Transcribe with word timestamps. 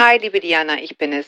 Hi, 0.00 0.16
liebe 0.16 0.38
Diana, 0.38 0.80
ich 0.80 0.96
bin 0.96 1.12
es. 1.12 1.26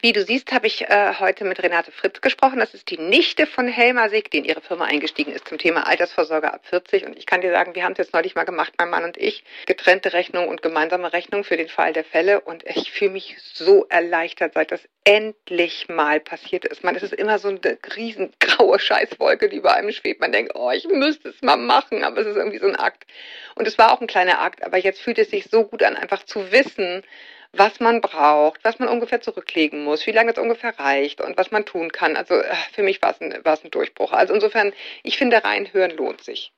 Wie 0.00 0.12
du 0.12 0.24
siehst, 0.24 0.50
habe 0.50 0.66
ich 0.66 0.82
äh, 0.82 1.14
heute 1.20 1.44
mit 1.44 1.62
Renate 1.62 1.92
Fritz 1.92 2.20
gesprochen. 2.20 2.58
Das 2.58 2.74
ist 2.74 2.90
die 2.90 2.98
Nichte 2.98 3.46
von 3.46 3.68
Helma 3.68 4.08
Sieg, 4.08 4.32
die 4.32 4.38
in 4.38 4.44
ihre 4.44 4.60
Firma 4.60 4.86
eingestiegen 4.86 5.30
ist 5.30 5.46
zum 5.46 5.56
Thema 5.56 5.86
Altersvorsorge 5.86 6.52
ab 6.52 6.66
40. 6.66 7.06
Und 7.06 7.16
ich 7.16 7.26
kann 7.26 7.42
dir 7.42 7.52
sagen, 7.52 7.76
wir 7.76 7.84
haben 7.84 7.92
es 7.92 7.98
jetzt 7.98 8.14
neulich 8.14 8.34
mal 8.34 8.42
gemacht, 8.42 8.72
mein 8.76 8.90
Mann 8.90 9.04
und 9.04 9.16
ich. 9.16 9.44
Getrennte 9.66 10.14
Rechnung 10.14 10.48
und 10.48 10.62
gemeinsame 10.62 11.12
Rechnung 11.12 11.44
für 11.44 11.56
den 11.56 11.68
Fall 11.68 11.92
der 11.92 12.02
Fälle. 12.02 12.40
Und 12.40 12.64
ich 12.66 12.90
fühle 12.90 13.12
mich 13.12 13.36
so 13.40 13.86
erleichtert, 13.88 14.54
seit 14.54 14.72
das 14.72 14.80
endlich 15.04 15.88
mal 15.88 16.18
passiert 16.18 16.64
ist. 16.64 16.82
Man, 16.82 16.96
es 16.96 17.04
ist 17.04 17.14
immer 17.14 17.38
so 17.38 17.50
eine 17.50 17.78
riesengraue 17.94 18.80
Scheißwolke, 18.80 19.48
die 19.48 19.58
über 19.58 19.74
einem 19.74 19.92
schwebt. 19.92 20.20
Man 20.20 20.32
denkt, 20.32 20.56
oh, 20.56 20.72
ich 20.72 20.88
müsste 20.88 21.28
es 21.28 21.40
mal 21.40 21.56
machen, 21.56 22.02
aber 22.02 22.22
es 22.22 22.26
ist 22.26 22.36
irgendwie 22.36 22.58
so 22.58 22.66
ein 22.66 22.74
Akt. 22.74 23.06
Und 23.54 23.68
es 23.68 23.78
war 23.78 23.92
auch 23.92 24.00
ein 24.00 24.08
kleiner 24.08 24.40
Akt, 24.40 24.64
aber 24.64 24.76
jetzt 24.76 25.00
fühlt 25.00 25.18
es 25.18 25.30
sich 25.30 25.44
so 25.44 25.62
gut 25.62 25.84
an, 25.84 25.94
einfach 25.94 26.24
zu 26.24 26.50
wissen, 26.50 27.04
was 27.52 27.80
man 27.80 28.00
braucht, 28.00 28.60
was 28.64 28.78
man 28.78 28.88
ungefähr 28.88 29.20
zurücklegen 29.20 29.84
muss, 29.84 30.06
wie 30.06 30.12
lange 30.12 30.32
es 30.32 30.38
ungefähr 30.38 30.78
reicht 30.78 31.20
und 31.20 31.36
was 31.36 31.50
man 31.50 31.64
tun 31.64 31.92
kann. 31.92 32.16
Also 32.16 32.34
äh, 32.34 32.54
für 32.72 32.82
mich 32.82 33.00
war 33.02 33.10
es 33.10 33.20
ein, 33.20 33.32
ein 33.32 33.70
Durchbruch. 33.70 34.12
Also 34.12 34.34
insofern, 34.34 34.72
ich 35.02 35.18
finde, 35.18 35.42
reinhören 35.42 35.92
lohnt 35.92 36.22
sich. 36.22 36.52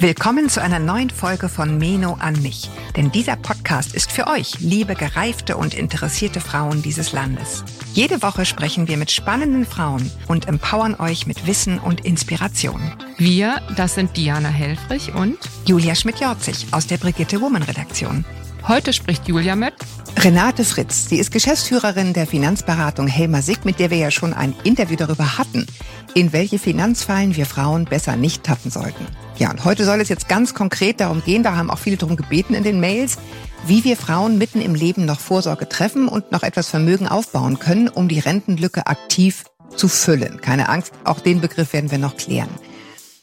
Willkommen 0.00 0.48
zu 0.48 0.62
einer 0.62 0.78
neuen 0.78 1.10
Folge 1.10 1.48
von 1.48 1.76
Meno 1.76 2.16
an 2.20 2.40
mich. 2.40 2.70
Denn 2.94 3.10
dieser 3.10 3.34
Podcast 3.34 3.96
ist 3.96 4.12
für 4.12 4.28
euch, 4.28 4.60
liebe 4.60 4.94
gereifte 4.94 5.56
und 5.56 5.74
interessierte 5.74 6.38
Frauen 6.40 6.82
dieses 6.82 7.10
Landes. 7.12 7.64
Jede 7.94 8.22
Woche 8.22 8.44
sprechen 8.44 8.86
wir 8.86 8.96
mit 8.96 9.10
spannenden 9.10 9.66
Frauen 9.66 10.08
und 10.28 10.46
empowern 10.46 10.94
euch 10.94 11.26
mit 11.26 11.48
Wissen 11.48 11.80
und 11.80 12.04
Inspiration. 12.04 12.80
Wir, 13.16 13.60
das 13.74 13.96
sind 13.96 14.16
Diana 14.16 14.50
Helfrich 14.50 15.12
und 15.14 15.36
Julia 15.66 15.96
Schmidt-Jorzig 15.96 16.68
aus 16.70 16.86
der 16.86 16.98
Brigitte 16.98 17.40
Woman 17.40 17.64
Redaktion. 17.64 18.24
Heute 18.68 18.92
spricht 18.92 19.26
Julia 19.26 19.56
mit 19.56 19.74
Renate 20.18 20.62
Fritz. 20.62 21.08
Sie 21.08 21.18
ist 21.18 21.32
Geschäftsführerin 21.32 22.12
der 22.12 22.28
Finanzberatung 22.28 23.08
Helmer 23.08 23.42
Sick, 23.42 23.64
mit 23.64 23.80
der 23.80 23.90
wir 23.90 23.98
ja 23.98 24.12
schon 24.12 24.32
ein 24.32 24.54
Interview 24.62 24.96
darüber 24.96 25.38
hatten, 25.38 25.66
in 26.14 26.32
welche 26.32 26.60
Finanzfallen 26.60 27.34
wir 27.34 27.46
Frauen 27.46 27.84
besser 27.84 28.14
nicht 28.14 28.44
tappen 28.44 28.70
sollten. 28.70 29.06
Ja, 29.38 29.52
und 29.52 29.64
heute 29.64 29.84
soll 29.84 30.00
es 30.00 30.08
jetzt 30.08 30.28
ganz 30.28 30.52
konkret 30.52 31.00
darum 31.00 31.22
gehen, 31.22 31.44
da 31.44 31.56
haben 31.56 31.70
auch 31.70 31.78
viele 31.78 31.96
darum 31.96 32.16
gebeten 32.16 32.54
in 32.54 32.64
den 32.64 32.80
Mails, 32.80 33.18
wie 33.66 33.84
wir 33.84 33.96
Frauen 33.96 34.36
mitten 34.36 34.60
im 34.60 34.74
Leben 34.74 35.04
noch 35.04 35.20
Vorsorge 35.20 35.68
treffen 35.68 36.08
und 36.08 36.32
noch 36.32 36.42
etwas 36.42 36.68
Vermögen 36.68 37.06
aufbauen 37.06 37.60
können, 37.60 37.88
um 37.88 38.08
die 38.08 38.18
Rentenlücke 38.18 38.88
aktiv 38.88 39.44
zu 39.76 39.86
füllen. 39.86 40.40
Keine 40.40 40.68
Angst, 40.68 40.92
auch 41.04 41.20
den 41.20 41.40
Begriff 41.40 41.72
werden 41.72 41.92
wir 41.92 41.98
noch 41.98 42.16
klären. 42.16 42.48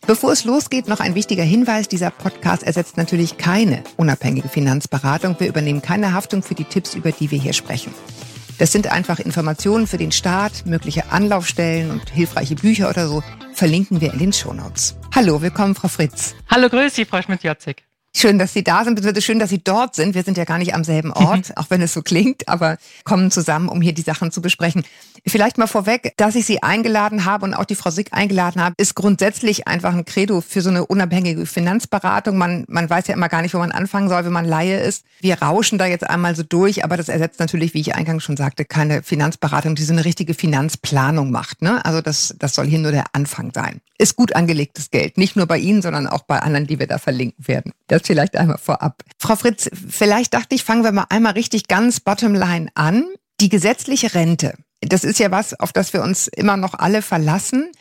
Bevor 0.08 0.32
es 0.32 0.46
losgeht, 0.46 0.88
noch 0.88 1.00
ein 1.00 1.16
wichtiger 1.16 1.44
Hinweis. 1.44 1.88
Dieser 1.90 2.12
Podcast 2.12 2.64
ersetzt 2.64 2.96
natürlich 2.96 3.38
keine 3.38 3.84
unabhängige 3.98 4.48
Finanzberatung. 4.48 5.36
Wir 5.40 5.48
übernehmen 5.48 5.82
keine 5.82 6.14
Haftung 6.14 6.44
für 6.44 6.56
die 6.56 6.64
Tipps, 6.64 6.94
über 6.94 7.12
die 7.12 7.32
wir 7.32 7.40
hier 7.40 7.54
sprechen. 7.54 7.92
Das 8.58 8.72
sind 8.72 8.90
einfach 8.90 9.20
Informationen 9.20 9.88
für 9.88 9.98
den 9.98 10.14
Staat, 10.14 10.66
mögliche 10.66 11.12
Anlaufstellen 11.12 11.92
und 11.92 12.10
hilfreiche 12.10 12.56
Bücher 12.56 12.90
oder 12.90 13.10
so 13.10 13.22
verlinken 13.54 14.00
wir 14.00 14.14
in 14.14 14.20
den 14.20 14.34
Shownotes. 14.34 14.96
Hallo, 15.16 15.42
willkommen, 15.42 15.76
Frau 15.76 15.88
Fritz. 15.88 16.36
Hallo, 16.50 16.68
grüß 16.68 16.94
Sie, 16.94 17.06
Frau 17.06 17.22
Schmidt-Jotzig. 17.22 17.86
Schön, 18.18 18.40
dass 18.40 18.54
Sie 18.54 18.64
da 18.64 18.86
sind, 18.86 18.96
beziehungsweise 18.96 19.26
schön, 19.26 19.40
dass 19.40 19.50
Sie 19.50 19.62
dort 19.62 19.94
sind. 19.94 20.16
Wir 20.16 20.24
sind 20.24 20.38
ja 20.38 20.46
gar 20.46 20.58
nicht 20.58 20.74
am 20.74 20.86
selben 20.86 21.12
Ort, 21.12 21.52
auch 21.58 21.66
wenn 21.68 21.82
es 21.82 21.92
so 21.92 22.02
klingt, 22.02 22.48
aber 22.48 22.78
kommen 23.04 23.30
zusammen, 23.30 23.68
um 23.68 23.82
hier 23.82 23.92
die 23.92 24.04
Sachen 24.04 24.32
zu 24.32 24.42
besprechen. 24.42 24.86
Vielleicht 25.28 25.58
mal 25.58 25.68
vorweg, 25.68 26.14
dass 26.16 26.36
ich 26.36 26.46
Sie 26.46 26.64
eingeladen 26.64 27.26
habe 27.26 27.44
und 27.44 27.54
auch 27.54 27.66
die 27.66 27.76
Frau 27.76 27.90
Sick 27.90 28.14
eingeladen 28.14 28.62
habe, 28.62 28.74
ist 28.78 28.96
grundsätzlich 28.96 29.68
einfach 29.68 29.94
ein 29.94 30.06
Credo 30.06 30.40
für 30.40 30.62
so 30.62 30.70
eine 30.70 30.86
unabhängige 30.86 31.46
Finanzberatung. 31.46 32.38
Man, 32.38 32.64
man 32.70 32.90
weiß 32.90 33.08
ja 33.08 33.16
immer 33.16 33.28
gar 33.28 33.42
nicht, 33.42 33.54
wo 33.54 33.58
man 33.58 33.74
anfangen 33.74 34.08
soll, 34.08 34.24
wenn 34.24 34.32
man 34.32 34.46
Laie 34.46 34.80
ist. 34.80 35.04
Wir 35.20 35.42
rauschen 35.42 35.78
da 35.78 35.86
jetzt 35.86 36.10
einmal 36.10 36.38
so 36.38 36.44
durch, 36.44 36.86
aber 36.86 36.96
das 36.96 37.10
ersetzt 37.10 37.42
natürlich, 37.42 37.74
wie 37.74 37.82
ich 37.82 37.96
eingangs 37.96 38.24
schon 38.24 38.38
sagte, 38.38 38.64
keine 38.64 39.04
Finanzberatung, 39.04 39.76
die 39.76 39.84
so 39.84 39.92
eine 39.92 40.06
richtige 40.06 40.36
Finanzplanung 40.36 41.32
macht. 41.32 41.62
Ne? 41.62 41.84
Also 41.84 42.00
das, 42.00 42.34
das 42.40 42.56
soll 42.56 42.68
hier 42.68 42.80
nur 42.80 42.92
der 42.94 43.08
Anfang 43.12 43.52
sein. 43.54 43.82
Ist 43.98 44.16
gut 44.16 44.36
angelegtes 44.36 44.92
Geld, 44.92 45.18
nicht 45.18 45.36
nur 45.36 45.48
bei 45.48 45.58
Ihnen, 45.58 45.82
sondern 45.82 46.08
auch 46.08 46.24
bei 46.24 46.40
anderen, 46.40 46.68
die 46.68 46.80
wir 46.80 46.88
da 46.88 46.98
verlinken 46.98 47.48
werden. 47.48 47.74
Das 47.88 48.05
vielleicht 48.08 48.36
einmal 48.36 48.58
vorab. 48.58 49.04
Frau 49.20 49.36
Fritz, 49.36 49.70
vielleicht 49.74 50.34
dachte 50.34 50.56
ich, 50.56 50.64
fangen 50.64 50.84
wir 50.84 50.92
mal 50.92 51.06
einmal 51.10 51.34
richtig 51.34 51.68
ganz 51.68 52.00
bottomline 52.00 52.70
an. 52.76 53.06
Die 53.42 53.50
gesetzliche 53.50 54.14
Rente, 54.14 54.54
das 54.82 55.04
ist 55.04 55.20
ja 55.20 55.32
was, 55.32 55.60
auf 55.60 55.74
das 55.74 55.94
wir 55.94 56.02
uns 56.02 56.28
immer 56.28 56.58
noch 56.58 56.74
alle 56.74 57.02
verlassen. 57.02 57.72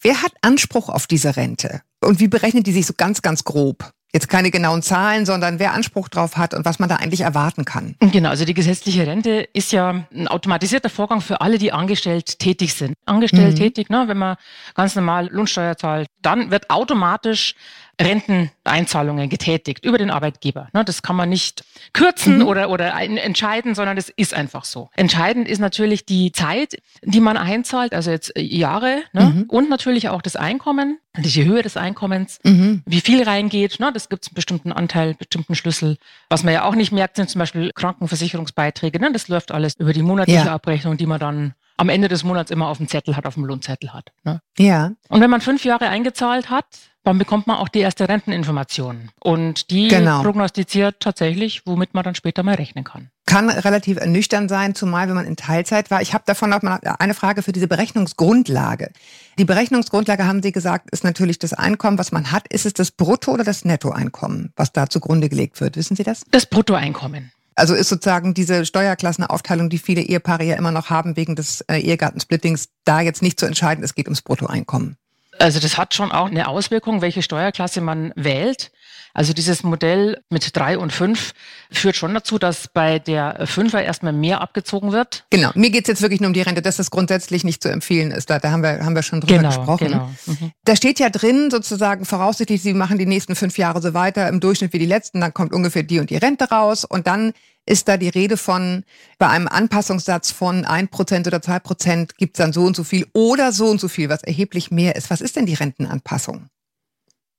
Wer 0.00 0.22
hat 0.22 0.32
Anspruch 0.40 0.88
auf 0.88 1.06
diese 1.06 1.36
Rente? 1.36 1.82
Und 2.02 2.18
wie 2.18 2.28
berechnet 2.28 2.66
die 2.66 2.72
sich 2.72 2.86
so 2.86 2.94
ganz, 2.96 3.22
ganz 3.22 3.44
grob? 3.44 3.92
Jetzt 4.14 4.28
keine 4.28 4.50
genauen 4.50 4.82
Zahlen, 4.82 5.24
sondern 5.24 5.58
wer 5.58 5.72
Anspruch 5.72 6.08
drauf 6.10 6.36
hat 6.36 6.52
und 6.52 6.66
was 6.66 6.78
man 6.78 6.88
da 6.88 6.96
eigentlich 6.96 7.22
erwarten 7.22 7.64
kann. 7.64 7.94
Genau, 8.00 8.28
also 8.28 8.44
die 8.44 8.52
gesetzliche 8.52 9.06
Rente 9.06 9.48
ist 9.54 9.72
ja 9.72 10.04
ein 10.12 10.28
automatisierter 10.28 10.90
Vorgang 10.90 11.22
für 11.22 11.40
alle, 11.40 11.56
die 11.56 11.72
angestellt 11.72 12.38
tätig 12.38 12.74
sind. 12.74 12.94
Angestellt 13.06 13.54
mhm. 13.54 13.60
tätig, 13.60 13.88
ne, 13.88 14.04
wenn 14.08 14.18
man 14.18 14.36
ganz 14.74 14.94
normal 14.96 15.28
Lohnsteuer 15.32 15.78
zahlt, 15.78 16.08
dann 16.20 16.50
wird 16.50 16.68
automatisch 16.68 17.54
Renteneinzahlungen 18.00 19.28
getätigt 19.28 19.84
über 19.84 19.98
den 19.98 20.10
Arbeitgeber. 20.10 20.68
Ne, 20.72 20.84
das 20.84 21.02
kann 21.02 21.16
man 21.16 21.28
nicht 21.28 21.64
kürzen 21.92 22.38
mhm. 22.38 22.46
oder, 22.46 22.70
oder 22.70 22.94
entscheiden, 22.94 23.74
sondern 23.74 23.96
das 23.96 24.08
ist 24.08 24.34
einfach 24.34 24.64
so. 24.64 24.90
Entscheidend 24.94 25.48
ist 25.48 25.58
natürlich 25.58 26.06
die 26.06 26.32
Zeit, 26.32 26.80
die 27.02 27.20
man 27.20 27.36
einzahlt, 27.36 27.94
also 27.94 28.10
jetzt 28.10 28.32
Jahre 28.36 29.02
ne, 29.12 29.24
mhm. 29.24 29.42
und 29.48 29.68
natürlich 29.68 30.08
auch 30.08 30.22
das 30.22 30.36
Einkommen, 30.36 30.98
die 31.18 31.44
Höhe 31.44 31.62
des 31.62 31.76
Einkommens, 31.76 32.38
mhm. 32.42 32.82
wie 32.86 33.00
viel 33.00 33.22
reingeht. 33.22 33.78
Ne, 33.80 33.92
das 33.92 34.08
gibt 34.08 34.24
es 34.24 34.30
einen 34.30 34.34
bestimmten 34.34 34.72
Anteil, 34.72 35.14
bestimmten 35.14 35.54
Schlüssel. 35.54 35.98
Was 36.28 36.42
man 36.42 36.54
ja 36.54 36.64
auch 36.64 36.74
nicht 36.74 36.92
merkt, 36.92 37.16
sind 37.16 37.28
zum 37.28 37.38
Beispiel 37.38 37.72
Krankenversicherungsbeiträge. 37.74 38.98
Das 39.12 39.28
läuft 39.28 39.52
alles 39.52 39.74
über 39.74 39.92
die 39.92 40.02
monatliche 40.02 40.46
ja. 40.46 40.54
Abrechnung, 40.54 40.96
die 40.96 41.06
man 41.06 41.20
dann 41.20 41.54
am 41.76 41.88
Ende 41.88 42.08
des 42.08 42.24
Monats 42.24 42.50
immer 42.50 42.68
auf 42.68 42.78
dem 42.78 42.88
Zettel 42.88 43.16
hat, 43.16 43.26
auf 43.26 43.34
dem 43.34 43.44
Lohnzettel 43.44 43.92
hat. 43.92 44.12
Ne? 44.24 44.40
Ja. 44.58 44.92
Und 45.08 45.20
wenn 45.20 45.30
man 45.30 45.40
fünf 45.40 45.64
Jahre 45.64 45.88
eingezahlt 45.88 46.48
hat, 46.48 46.66
dann 47.04 47.18
bekommt 47.18 47.46
man 47.46 47.56
auch 47.56 47.68
die 47.68 47.80
erste 47.80 48.08
Renteninformation. 48.08 49.10
Und 49.20 49.70
die 49.70 49.88
genau. 49.88 50.22
prognostiziert 50.22 51.00
tatsächlich, 51.00 51.62
womit 51.66 51.94
man 51.94 52.04
dann 52.04 52.14
später 52.14 52.42
mal 52.42 52.54
rechnen 52.54 52.84
kann. 52.84 53.10
Kann 53.26 53.50
relativ 53.50 53.98
ernüchternd 53.98 54.50
sein, 54.50 54.74
zumal 54.74 55.08
wenn 55.08 55.14
man 55.14 55.26
in 55.26 55.36
Teilzeit 55.36 55.90
war. 55.90 56.02
Ich 56.02 56.14
habe 56.14 56.24
davon 56.26 56.50
noch 56.50 56.62
mal 56.62 56.80
eine 56.98 57.14
Frage 57.14 57.42
für 57.42 57.52
diese 57.52 57.66
Berechnungsgrundlage. 57.66 58.92
Die 59.38 59.44
Berechnungsgrundlage, 59.44 60.26
haben 60.26 60.42
Sie 60.42 60.52
gesagt, 60.52 60.90
ist 60.90 61.04
natürlich 61.04 61.38
das 61.38 61.52
Einkommen, 61.52 61.98
was 61.98 62.12
man 62.12 62.30
hat. 62.30 62.46
Ist 62.48 62.66
es 62.66 62.74
das 62.74 62.90
Brutto- 62.90 63.32
oder 63.32 63.44
das 63.44 63.64
Nettoeinkommen, 63.64 64.52
was 64.56 64.72
da 64.72 64.88
zugrunde 64.88 65.28
gelegt 65.28 65.60
wird? 65.60 65.76
Wissen 65.76 65.96
Sie 65.96 66.02
das? 66.02 66.24
Das 66.30 66.46
Bruttoeinkommen. 66.46 67.32
Also 67.54 67.74
ist 67.74 67.88
sozusagen 67.88 68.34
diese 68.34 68.64
Steuerklassenaufteilung, 68.64 69.68
die 69.68 69.78
viele 69.78 70.02
Ehepaare 70.02 70.44
ja 70.44 70.56
immer 70.56 70.72
noch 70.72 70.90
haben 70.90 71.16
wegen 71.16 71.36
des 71.36 71.60
äh, 71.62 71.78
Ehegattensplittings, 71.78 72.68
da 72.84 73.00
jetzt 73.00 73.22
nicht 73.22 73.38
zu 73.38 73.46
entscheiden. 73.46 73.84
Es 73.84 73.94
geht 73.94 74.06
ums 74.06 74.22
Bruttoeinkommen. 74.22 74.96
Also 75.42 75.58
das 75.58 75.76
hat 75.76 75.92
schon 75.92 76.12
auch 76.12 76.28
eine 76.28 76.46
Auswirkung, 76.46 77.02
welche 77.02 77.20
Steuerklasse 77.20 77.80
man 77.80 78.12
wählt. 78.14 78.70
Also 79.14 79.32
dieses 79.32 79.62
Modell 79.62 80.22
mit 80.30 80.56
drei 80.56 80.78
und 80.78 80.92
fünf 80.92 81.32
führt 81.70 81.96
schon 81.96 82.14
dazu, 82.14 82.38
dass 82.38 82.68
bei 82.68 82.98
der 82.98 83.46
Fünfer 83.46 83.82
erstmal 83.82 84.12
mehr 84.12 84.40
abgezogen 84.40 84.92
wird. 84.92 85.24
Genau, 85.30 85.50
mir 85.54 85.70
geht's 85.70 85.88
jetzt 85.88 86.02
wirklich 86.02 86.20
nur 86.20 86.28
um 86.28 86.34
die 86.34 86.40
Rente, 86.40 86.62
dass 86.62 86.76
das 86.76 86.90
grundsätzlich 86.90 87.44
nicht 87.44 87.62
zu 87.62 87.70
empfehlen 87.70 88.10
ist. 88.10 88.30
Da, 88.30 88.38
da 88.38 88.50
haben, 88.50 88.62
wir, 88.62 88.84
haben 88.84 88.94
wir 88.94 89.02
schon 89.02 89.20
drüber 89.20 89.36
genau, 89.36 89.48
gesprochen. 89.48 89.88
Genau. 89.88 90.10
Mhm. 90.26 90.52
Da 90.64 90.76
steht 90.76 90.98
ja 90.98 91.10
drin, 91.10 91.50
sozusagen 91.50 92.04
voraussichtlich, 92.04 92.62
Sie 92.62 92.74
machen 92.74 92.98
die 92.98 93.06
nächsten 93.06 93.36
fünf 93.36 93.58
Jahre 93.58 93.82
so 93.82 93.94
weiter, 93.94 94.28
im 94.28 94.40
Durchschnitt 94.40 94.72
wie 94.72 94.78
die 94.78 94.86
letzten, 94.86 95.20
dann 95.20 95.34
kommt 95.34 95.52
ungefähr 95.52 95.82
die 95.82 96.00
und 96.00 96.10
die 96.10 96.16
Rente 96.16 96.48
raus 96.48 96.84
und 96.84 97.06
dann 97.06 97.32
ist 97.66 97.88
da 97.88 97.96
die 97.96 98.08
Rede 98.08 98.36
von, 98.36 98.84
bei 99.18 99.28
einem 99.28 99.46
Anpassungssatz 99.46 100.32
von 100.32 100.64
ein 100.64 100.88
Prozent 100.88 101.26
oder 101.26 101.40
zwei 101.42 101.58
Prozent 101.58 102.16
gibt's 102.16 102.38
dann 102.38 102.52
so 102.52 102.64
und 102.64 102.74
so 102.74 102.82
viel 102.82 103.06
oder 103.12 103.52
so 103.52 103.66
und 103.66 103.80
so 103.80 103.88
viel, 103.88 104.08
was 104.08 104.22
erheblich 104.22 104.70
mehr 104.70 104.96
ist. 104.96 105.10
Was 105.10 105.20
ist 105.20 105.36
denn 105.36 105.46
die 105.46 105.54
Rentenanpassung? 105.54 106.48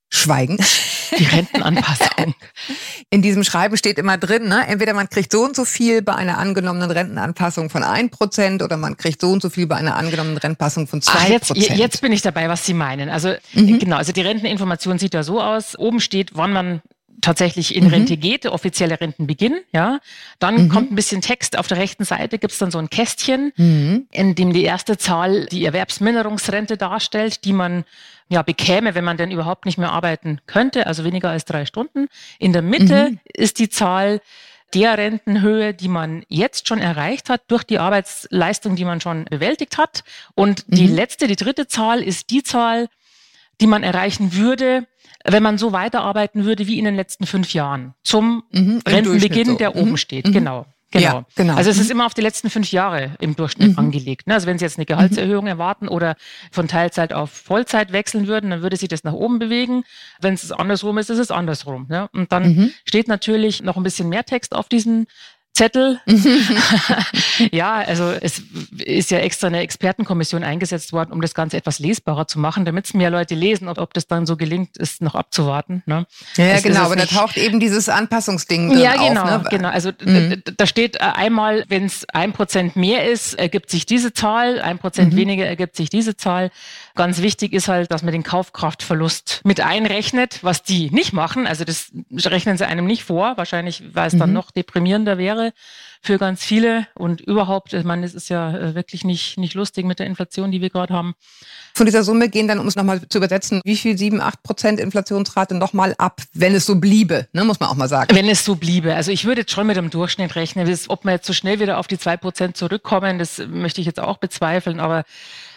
Schweigen. 0.10 0.58
Die 1.18 1.26
Rentenanpassung. 1.26 2.36
In 3.10 3.22
diesem 3.22 3.44
Schreiben 3.44 3.78
steht 3.78 3.98
immer 3.98 4.18
drin, 4.18 4.48
ne? 4.48 4.66
entweder 4.68 4.94
man 4.94 5.10
kriegt 5.10 5.32
so 5.32 5.44
und 5.44 5.56
so 5.56 5.66
viel 5.66 6.02
bei 6.02 6.16
einer 6.16 6.38
angenommenen 6.38 6.90
Rentenanpassung 6.90 7.70
von 7.70 7.84
ein 7.84 8.10
Prozent 8.10 8.64
oder 8.64 8.78
man 8.78 8.98
kriegt 8.98 9.22
so 9.22 9.32
und 9.32 9.42
so 9.42 9.50
viel 9.50 9.68
bei 9.68 9.76
einer 9.76 9.96
angenommenen 9.96 10.38
Rentenanpassung 10.38 10.88
von 10.88 11.02
zwei 11.02 11.38
Prozent. 11.38 11.58
Jetzt, 11.58 11.78
jetzt 11.78 12.02
bin 12.02 12.12
ich 12.12 12.22
dabei, 12.22 12.50
was 12.50 12.66
Sie 12.66 12.74
meinen. 12.74 13.10
Also 13.10 13.34
mhm. 13.54 13.80
genau, 13.80 13.98
also 13.98 14.12
die 14.12 14.22
Renteninformation 14.22 14.98
sieht 14.98 15.14
ja 15.14 15.24
so 15.24 15.42
aus. 15.42 15.78
Oben 15.78 16.00
steht, 16.00 16.32
wann 16.36 16.52
man 16.54 16.82
tatsächlich 17.24 17.76
in 17.76 17.86
mhm. 17.86 17.90
Rente 17.90 18.18
geht, 18.18 18.44
der 18.44 18.54
offizielle 18.54 19.00
Rentenbeginn, 19.00 19.60
ja. 19.72 20.00
Dann 20.40 20.66
mhm. 20.66 20.70
kommt 20.70 20.92
ein 20.92 20.96
bisschen 20.96 21.22
Text. 21.22 21.58
Auf 21.58 21.68
der 21.68 21.78
rechten 21.78 22.06
Seite 22.06 22.38
gibt 22.38 22.54
es 22.54 22.60
dann 22.60 22.70
so 22.70 22.78
ein 22.78 22.90
Kästchen, 22.90 23.52
mhm. 23.56 24.08
in 24.12 24.36
dem 24.36 24.54
die 24.54 24.64
erste 24.64 24.98
Zahl 24.98 25.46
die 25.48 25.66
Erwerbsminderungsrente 25.66 26.78
darstellt, 26.78 27.46
die 27.46 27.54
man 27.54 27.86
ja 28.34 28.42
bekäme, 28.42 28.96
wenn 28.96 29.04
man 29.04 29.18
denn 29.18 29.32
überhaupt 29.32 29.66
nicht 29.66 29.78
mehr 29.78 29.92
arbeiten 29.92 30.40
könnte, 30.46 30.88
also 30.88 31.04
weniger 31.04 31.30
als 31.30 31.46
drei 31.46 31.66
Stunden. 31.66 32.08
In 32.40 32.54
der 32.54 32.62
Mitte 32.62 33.12
mhm. 33.12 33.20
ist 33.34 33.60
die 33.60 33.70
Zahl 33.70 34.20
der 34.74 34.98
Rentenhöhe, 34.98 35.74
die 35.74 35.88
man 35.88 36.24
jetzt 36.28 36.68
schon 36.68 36.80
erreicht 36.80 37.30
hat 37.30 37.44
durch 37.48 37.64
die 37.64 37.80
Arbeitsleistung, 37.80 38.76
die 38.76 38.86
man 38.86 39.02
schon 39.02 39.26
bewältigt 39.26 39.78
hat. 39.78 40.04
Und 40.36 40.66
die 40.68 40.88
mhm. 40.88 40.96
letzte, 40.96 41.28
die 41.28 41.36
dritte 41.36 41.68
Zahl 41.68 42.02
ist 42.02 42.32
die 42.32 42.44
Zahl, 42.44 42.90
die 43.62 43.68
man 43.68 43.84
erreichen 43.84 44.34
würde, 44.34 44.88
wenn 45.24 45.44
man 45.44 45.58
so 45.58 45.72
weiterarbeiten 45.72 46.44
würde 46.44 46.68
wie 46.68 46.80
in 46.80 46.86
den 46.86 46.96
letzten 46.96 47.26
fünf 47.26 47.54
Jahren 47.54 47.94
zum 48.04 48.44
mhm, 48.52 48.82
Rentenbeginn, 48.86 49.46
so. 49.46 49.58
der 49.58 49.76
mhm. 49.76 49.82
oben 49.82 49.98
steht. 49.98 50.28
Mhm. 50.28 50.34
Genau. 50.34 50.66
Genau. 50.94 51.06
Ja, 51.06 51.26
genau. 51.36 51.56
Also 51.56 51.72
es 51.72 51.80
ist 51.80 51.86
mhm. 51.86 51.94
immer 51.94 52.06
auf 52.06 52.14
die 52.14 52.22
letzten 52.22 52.52
fünf 52.52 52.72
Jahre 52.72 53.16
im 53.20 53.36
Durchschnitt 53.36 53.72
mhm. 53.72 53.80
angelegt. 53.80 54.28
Ne? 54.28 54.36
Also 54.36 54.46
wenn 54.46 54.60
Sie 54.60 54.66
jetzt 54.66 54.78
eine 54.78 54.86
Gehaltserhöhung 54.86 55.46
mhm. 55.46 55.50
erwarten 55.50 55.88
oder 55.88 56.16
von 56.52 56.68
Teilzeit 56.68 57.14
auf 57.14 57.32
Vollzeit 57.32 57.92
wechseln 57.92 58.28
würden, 58.28 58.52
dann 58.52 58.62
würde 58.62 58.78
sich 58.78 58.90
das 58.90 59.04
nach 59.04 59.14
oben 59.14 59.40
bewegen. 59.40 59.86
Wenn 60.22 60.36
es 60.36 60.52
andersrum 60.52 61.00
ist, 61.00 61.10
ist 61.10 61.18
es 61.18 61.32
andersrum. 61.32 61.88
Ne? 61.90 62.10
Und 62.14 62.32
dann 62.32 62.56
mhm. 62.56 62.74
steht 62.86 63.08
natürlich 63.08 63.64
noch 63.64 63.76
ein 63.76 63.82
bisschen 63.82 64.08
mehr 64.08 64.24
Text 64.24 64.54
auf 64.54 64.70
diesen 64.70 65.08
Zettel. 65.54 66.00
ja, 67.52 67.76
also 67.76 68.10
es 68.10 68.42
ist 68.80 69.12
ja 69.12 69.20
extra 69.20 69.48
eine 69.48 69.60
Expertenkommission 69.60 70.44
eingesetzt 70.44 70.94
worden, 70.94 71.12
um 71.12 71.22
das 71.22 71.36
Ganze 71.36 71.58
etwas 71.58 71.78
lesbarer 71.78 72.28
zu 72.28 72.40
machen, 72.40 72.66
damit 72.66 72.86
es 72.86 72.96
mehr 72.96 73.12
Leute 73.12 73.36
lesen. 73.36 73.68
Ob, 73.68 73.78
ob 73.78 73.94
das 73.94 74.08
dann 74.08 74.26
so 74.26 74.36
gelingt, 74.36 74.78
ist 74.78 75.04
noch 75.04 75.14
abzuwarten. 75.14 75.84
Ne? 75.86 76.08
Ja, 76.38 76.46
ja 76.46 76.60
genau, 76.60 76.82
aber 76.82 76.96
da 76.96 77.06
taucht 77.06 77.38
eben 77.38 77.60
dieses 77.60 77.88
Anpassungsding 77.88 78.72
drin 78.72 78.80
Ja, 78.80 78.96
genau, 78.96 79.22
auf, 79.22 79.44
ne? 79.44 79.50
genau. 79.52 79.70
Also 79.70 79.92
mhm. 80.04 80.42
da 80.58 80.66
steht 80.66 80.96
äh, 80.96 81.00
einmal, 81.02 81.66
wenn 81.68 81.86
es 81.86 82.08
ein 82.12 82.34
Prozent 82.34 82.76
mehr 82.76 83.12
ist, 83.12 83.36
ergibt 83.36 83.70
sich 83.70 83.86
diese 83.86 84.12
Zahl, 84.12 84.60
ein 84.60 84.80
Prozent 84.80 85.14
mhm. 85.14 85.18
weniger 85.18 85.46
ergibt 85.46 85.76
sich 85.76 85.92
diese 85.92 86.18
Zahl. 86.18 86.50
Ganz 86.96 87.22
wichtig 87.22 87.54
ist 87.54 87.68
halt, 87.68 87.92
dass 87.92 88.02
man 88.02 88.12
den 88.12 88.24
Kaufkraftverlust 88.24 89.42
mit 89.44 89.62
einrechnet, 89.62 90.40
was 90.42 90.64
die 90.64 90.90
nicht 90.90 91.14
machen. 91.14 91.46
Also 91.46 91.64
das 91.64 91.92
rechnen 92.12 92.58
sie 92.58 92.66
einem 92.66 92.86
nicht 92.86 93.04
vor, 93.04 93.38
wahrscheinlich, 93.38 93.84
weil 93.94 94.08
es 94.08 94.18
dann 94.18 94.30
mhm. 94.30 94.36
noch 94.36 94.50
deprimierender 94.50 95.20
wäre 95.20 95.43
wäre 95.44 95.54
für 96.02 96.18
ganz 96.18 96.44
viele. 96.44 96.88
Und 96.96 97.22
überhaupt, 97.22 97.74
ich 97.74 97.84
meine, 97.84 98.06
es 98.06 98.14
ist 98.14 98.30
ja 98.30 98.56
äh, 98.56 98.76
wirklich 98.76 99.04
nicht, 99.04 99.38
nicht 99.38 99.54
lustig 99.54 99.86
mit 99.86 100.00
der 100.00 100.08
Inflation, 100.08 100.52
die 100.52 100.62
wir 100.62 100.70
gerade 100.70 100.94
haben. 100.94 101.16
Von 101.74 101.86
dieser 101.86 102.04
Summe 102.04 102.30
gehen 102.30 102.48
dann, 102.48 102.60
um 102.60 102.68
es 102.68 102.76
nochmal 102.76 103.08
zu 103.08 103.18
übersetzen, 103.18 103.62
wie 103.64 103.76
viel 103.76 103.98
7, 103.98 104.22
8 104.22 104.44
Prozent 104.44 104.80
Inflationsrate 104.80 105.56
nochmal 105.56 105.96
ab, 105.98 106.22
wenn 106.34 106.54
es 106.56 106.66
so 106.66 106.76
bliebe, 106.76 107.28
ne, 107.34 107.44
muss 107.44 107.60
man 107.60 107.70
auch 107.70 107.76
mal 107.76 107.88
sagen. 107.88 108.16
Wenn 108.16 108.30
es 108.30 108.44
so 108.44 108.56
bliebe. 108.56 108.96
Also 108.96 109.12
ich 109.12 109.26
würde 109.26 109.42
jetzt 109.42 109.52
schon 109.52 109.68
mit 109.68 109.78
dem 109.78 109.90
Durchschnitt 109.90 110.36
rechnen. 110.36 110.72
Ob 110.90 111.06
wir 111.06 111.14
jetzt 111.14 111.26
so 111.26 111.34
schnell 111.34 111.60
wieder 111.60 111.78
auf 111.78 111.88
die 111.88 111.98
2 111.98 112.18
Prozent 112.18 112.58
zurückkommen, 112.58 113.18
das 113.18 113.42
möchte 113.48 113.82
ich 113.82 113.88
jetzt 113.88 114.00
auch 114.00 114.18
bezweifeln, 114.18 114.80
aber 114.80 115.04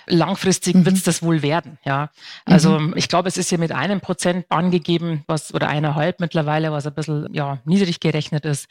langfristig 0.07 0.75
mhm. 0.75 0.87
wird 0.87 0.97
es 0.97 1.03
das 1.03 1.23
wohl 1.23 1.43
werden. 1.43 1.79
Ja, 1.85 2.11
also 2.45 2.79
mhm. 2.79 2.95
ich 2.97 3.09
glaube, 3.09 3.29
es 3.29 3.37
ist 3.37 3.49
hier 3.49 3.59
mit 3.59 3.73
einem 3.73 4.01
Prozent 4.01 4.47
angegeben, 4.49 5.25
was 5.27 5.53
oder 5.53 5.69
eineinhalb 5.69 6.21
mittlerweile, 6.21 6.73
was 6.73 6.87
ein 6.87 6.95
bisschen 6.95 7.29
ja 7.33 7.59
niedrig 7.65 8.01
gerechnet 8.01 8.45
ist. 8.45 8.69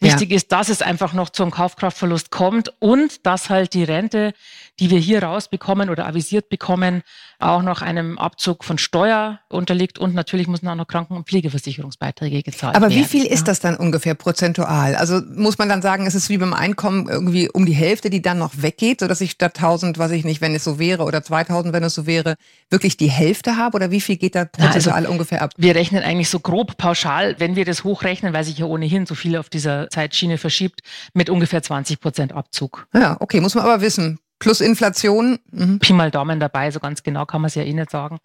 Wichtig 0.00 0.30
ja. 0.30 0.36
ist, 0.36 0.52
dass 0.52 0.68
es 0.68 0.82
einfach 0.82 1.12
noch 1.12 1.30
zum 1.30 1.50
Kaufkraftverlust 1.50 2.30
kommt 2.30 2.72
und 2.80 3.26
dass 3.26 3.50
halt 3.50 3.74
die 3.74 3.84
Rente, 3.84 4.32
die 4.78 4.90
wir 4.90 4.98
hier 4.98 5.22
rausbekommen 5.22 5.90
oder 5.90 6.06
avisiert 6.06 6.48
bekommen, 6.48 7.02
auch 7.38 7.62
noch 7.62 7.82
einem 7.82 8.18
Abzug 8.18 8.64
von 8.64 8.78
Steuer 8.78 9.40
unterliegt 9.48 9.98
und 9.98 10.14
natürlich 10.14 10.48
müssen 10.48 10.68
auch 10.68 10.74
noch 10.74 10.86
Kranken- 10.86 11.14
und 11.14 11.28
Pflegeversicherungsbeiträge 11.28 12.42
gezahlt 12.42 12.74
Aber 12.74 12.86
werden. 12.88 12.98
Aber 12.98 13.04
wie 13.04 13.08
viel 13.08 13.26
ja. 13.26 13.32
ist 13.32 13.48
das 13.48 13.60
dann 13.60 13.76
ungefähr 13.76 14.14
prozentual? 14.14 14.94
Also 14.94 15.20
muss 15.34 15.58
man 15.58 15.68
dann 15.68 15.82
sagen, 15.82 16.06
es 16.06 16.14
ist 16.14 16.28
wie 16.28 16.38
beim 16.38 16.54
Einkommen 16.54 17.08
irgendwie 17.08 17.50
um 17.50 17.66
die 17.66 17.74
Hälfte, 17.74 18.10
die 18.10 18.22
dann 18.22 18.38
noch 18.38 18.52
weggeht, 18.56 19.00
sodass 19.00 19.20
ich 19.20 19.32
statt 19.32 19.56
1000, 19.56 19.98
was 19.98 20.10
ich 20.12 20.24
nicht, 20.24 20.40
wenn 20.40 20.54
es 20.54 20.64
so 20.64 20.78
wäre, 20.78 21.04
oder 21.04 21.22
2000, 21.22 21.74
wenn 21.74 21.82
es 21.82 21.94
so 21.94 22.06
wäre, 22.06 22.36
wirklich 22.70 22.96
die 22.96 23.10
Hälfte 23.10 23.56
habe? 23.56 23.76
Oder 23.76 23.90
wie 23.90 24.00
viel 24.00 24.16
geht 24.16 24.34
da 24.34 24.46
prozentual 24.46 24.96
also, 24.96 25.10
ungefähr 25.10 25.42
ab? 25.42 25.52
Wir 25.56 25.74
rechnen 25.74 26.02
eigentlich 26.02 26.30
so 26.30 26.40
grob 26.40 26.78
pauschal, 26.78 27.36
wenn 27.38 27.56
wir 27.56 27.64
das 27.64 27.84
hochrechnen, 27.84 28.32
weil 28.32 28.44
sich 28.44 28.58
ja 28.58 28.66
ohnehin 28.66 29.06
so 29.06 29.14
viel 29.14 29.36
auf 29.36 29.50
dieser 29.50 29.85
Zeitschiene 29.90 30.38
verschiebt, 30.38 30.80
mit 31.14 31.30
ungefähr 31.30 31.62
20 31.62 32.00
Prozent 32.00 32.32
Abzug. 32.32 32.86
Ja, 32.94 33.16
okay, 33.20 33.40
muss 33.40 33.54
man 33.54 33.64
aber 33.64 33.80
wissen. 33.80 34.18
Plus 34.38 34.60
Inflation. 34.60 35.38
Mhm. 35.50 35.78
Pi 35.78 35.92
mal 35.92 36.10
Daumen 36.10 36.40
dabei, 36.40 36.70
so 36.70 36.80
ganz 36.80 37.02
genau 37.02 37.24
kann 37.26 37.40
man 37.40 37.48
es 37.48 37.54
ja 37.54 37.62
eh 37.62 37.72
nicht 37.72 37.90
sagen. 37.90 38.18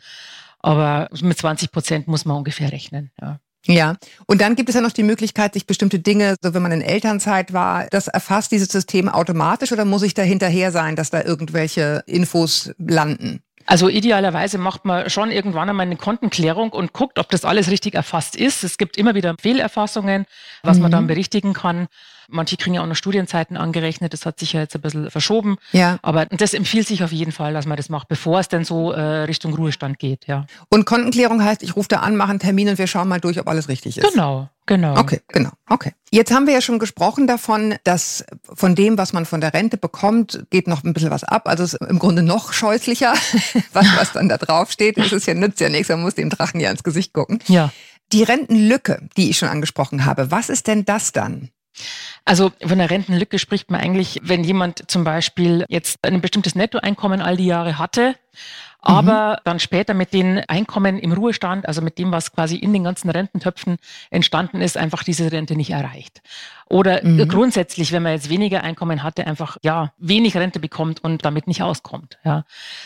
Aber 0.60 1.10
mit 1.22 1.38
20 1.38 1.72
Prozent 1.72 2.08
muss 2.08 2.26
man 2.26 2.38
ungefähr 2.38 2.72
rechnen. 2.72 3.12
Ja. 3.22 3.40
Ja, 3.68 3.98
und 4.26 4.42
dann 4.42 4.56
gibt 4.56 4.70
es 4.70 4.76
ja 4.76 4.82
noch 4.82 4.92
die 4.92 5.04
Möglichkeit, 5.04 5.54
sich 5.54 5.68
bestimmte 5.68 6.00
Dinge, 6.00 6.36
so 6.42 6.56
wenn 6.56 6.64
man 6.64 6.72
in 6.72 6.82
Elternzeit 6.82 7.54
war, 7.54 7.86
das 7.92 8.08
erfasst 8.08 8.52
dieses 8.52 8.70
System 8.70 9.08
automatisch 9.08 9.72
oder 9.72 9.86
muss 9.86 10.02
ich 10.02 10.16
da 10.16 10.24
hinterher 10.24 10.72
sein, 10.72 10.96
dass 10.96 11.12
da 11.12 11.24
irgendwelche 11.24 12.04
Infos 12.08 12.72
landen? 12.80 13.44
Also 13.66 13.90
idealerweise 13.90 14.58
macht 14.58 14.86
man 14.86 15.10
schon 15.10 15.32
irgendwann 15.32 15.70
einmal 15.70 15.86
eine 15.86 15.98
Kontenklärung 15.98 16.72
und 16.72 16.94
guckt, 16.94 17.20
ob 17.20 17.30
das 17.30 17.46
alles 17.46 17.70
richtig 17.70 17.96
erfasst 17.96 18.36
ist. 18.36 18.64
Es 18.64 18.78
gibt 18.78 18.98
immer 18.98 19.16
wieder 19.16 19.36
Fehlerfassungen, 19.40 20.26
was 20.64 20.78
mhm. 20.78 20.84
man 20.84 20.92
dann 20.92 21.08
berichtigen 21.08 21.54
kann. 21.54 21.88
Manche 22.28 22.56
kriegen 22.56 22.76
ja 22.76 22.82
auch 22.82 22.88
noch 22.88 22.96
Studienzeiten 22.96 23.58
angerechnet. 23.58 24.14
Das 24.14 24.26
hat 24.26 24.40
sich 24.40 24.54
ja 24.54 24.62
jetzt 24.62 24.76
ein 24.76 24.82
bisschen 24.82 25.12
verschoben. 25.12 25.58
Ja. 25.74 26.00
Aber 26.02 26.26
das 26.28 26.54
empfiehlt 26.54 26.88
sich 26.88 27.04
auf 27.04 27.12
jeden 27.12 27.34
Fall, 27.34 27.54
dass 27.54 27.66
man 27.66 27.76
das 27.76 27.90
macht, 27.90 28.08
bevor 28.08 28.40
es 28.40 28.48
denn 28.48 28.64
so 28.64 28.92
äh, 28.94 29.02
Richtung 29.02 29.54
Ruhestand 29.54 30.00
geht. 30.00 30.28
Ja. 30.28 30.46
Und 30.70 30.86
Kontenklärung 30.86 31.44
heißt, 31.44 31.62
ich 31.62 31.76
rufe 31.76 31.90
da 31.90 31.98
an, 31.98 32.16
mache 32.16 32.30
einen 32.30 32.40
Termin 32.40 32.70
und 32.70 32.78
wir 32.78 32.88
schauen 32.88 33.10
mal 33.10 33.20
durch, 33.20 33.40
ob 33.40 33.48
alles 33.50 33.68
richtig 33.68 33.98
ist. 33.98 34.10
Genau. 34.12 34.50
Genau. 34.72 34.98
Okay, 34.98 35.20
genau. 35.28 35.50
Okay. 35.68 35.92
Jetzt 36.12 36.32
haben 36.32 36.48
wir 36.48 36.54
ja 36.54 36.62
schon 36.62 36.80
gesprochen 36.80 37.28
davon, 37.28 37.76
dass 37.84 38.24
von 38.54 38.74
dem, 38.74 38.98
was 38.98 39.12
man 39.12 39.26
von 39.26 39.42
der 39.42 39.54
Rente 39.54 39.76
bekommt, 39.76 40.46
geht 40.50 40.70
noch 40.70 40.86
ein 40.86 40.94
bisschen 40.94 41.12
was 41.12 41.26
ab. 41.26 41.50
Also 41.50 41.66
es 41.66 41.74
ist 41.74 41.82
im 41.90 42.00
Grunde 42.00 42.24
noch 42.24 42.54
scheußlicher, 42.54 43.14
was, 43.74 43.86
was 43.98 44.14
dann 44.14 44.30
da 44.30 44.38
draufsteht. 44.38 44.98
Es 44.98 45.12
ist 45.12 45.28
ja 45.28 45.34
nützt 45.34 45.60
ja 45.60 45.68
nichts, 45.68 45.90
man 45.90 46.02
muss 46.02 46.16
dem 46.16 46.30
Drachen 46.30 46.62
ja 46.62 46.72
ins 46.72 46.84
Gesicht 46.84 47.12
gucken. 47.12 47.40
Ja. 47.48 47.74
Die 48.14 48.24
Rentenlücke, 48.24 49.10
die 49.18 49.30
ich 49.30 49.38
schon 49.38 49.50
angesprochen 49.50 50.06
habe, 50.06 50.32
was 50.32 50.48
ist 50.48 50.68
denn 50.68 50.86
das 50.86 51.12
dann? 51.12 51.50
Also 52.24 52.54
von 52.66 52.78
der 52.78 52.90
Rentenlücke 52.90 53.38
spricht 53.38 53.70
man 53.72 53.82
eigentlich, 53.82 54.22
wenn 54.24 54.46
jemand 54.46 54.90
zum 54.90 55.04
Beispiel 55.04 55.66
jetzt 55.68 55.98
ein 56.04 56.22
bestimmtes 56.22 56.56
Nettoeinkommen 56.56 57.22
all 57.22 57.36
die 57.36 57.46
Jahre 57.46 57.78
hatte, 57.78 58.16
aber 58.82 59.34
mhm. 59.34 59.42
dann 59.44 59.60
später 59.60 59.94
mit 59.94 60.12
den 60.12 60.40
Einkommen 60.48 60.98
im 60.98 61.14
Ruhestand, 61.14 61.68
also 61.68 61.82
mit 61.82 62.00
dem, 62.00 62.12
was 62.12 62.34
quasi 62.34 62.56
in 62.56 62.74
den 62.74 62.84
ganzen 62.84 63.10
Rententöpfen 63.12 63.78
entstanden 64.10 64.60
ist, 64.60 64.76
einfach 64.76 65.04
diese 65.04 65.32
Rente 65.32 65.56
nicht 65.56 65.70
erreicht. 65.70 66.22
Oder 66.68 67.04
mhm. 67.04 67.28
grundsätzlich, 67.28 67.92
wenn 67.92 68.02
man 68.02 68.14
jetzt 68.14 68.30
weniger 68.30 68.64
Einkommen 68.64 69.04
hatte, 69.04 69.28
einfach 69.28 69.58
ja 69.62 69.92
wenig 69.98 70.36
Rente 70.36 70.60
bekommt 70.60 71.04
und 71.04 71.26
damit 71.26 71.46
nicht 71.46 71.62
auskommt. 71.62 72.18
Ja. 72.24 72.44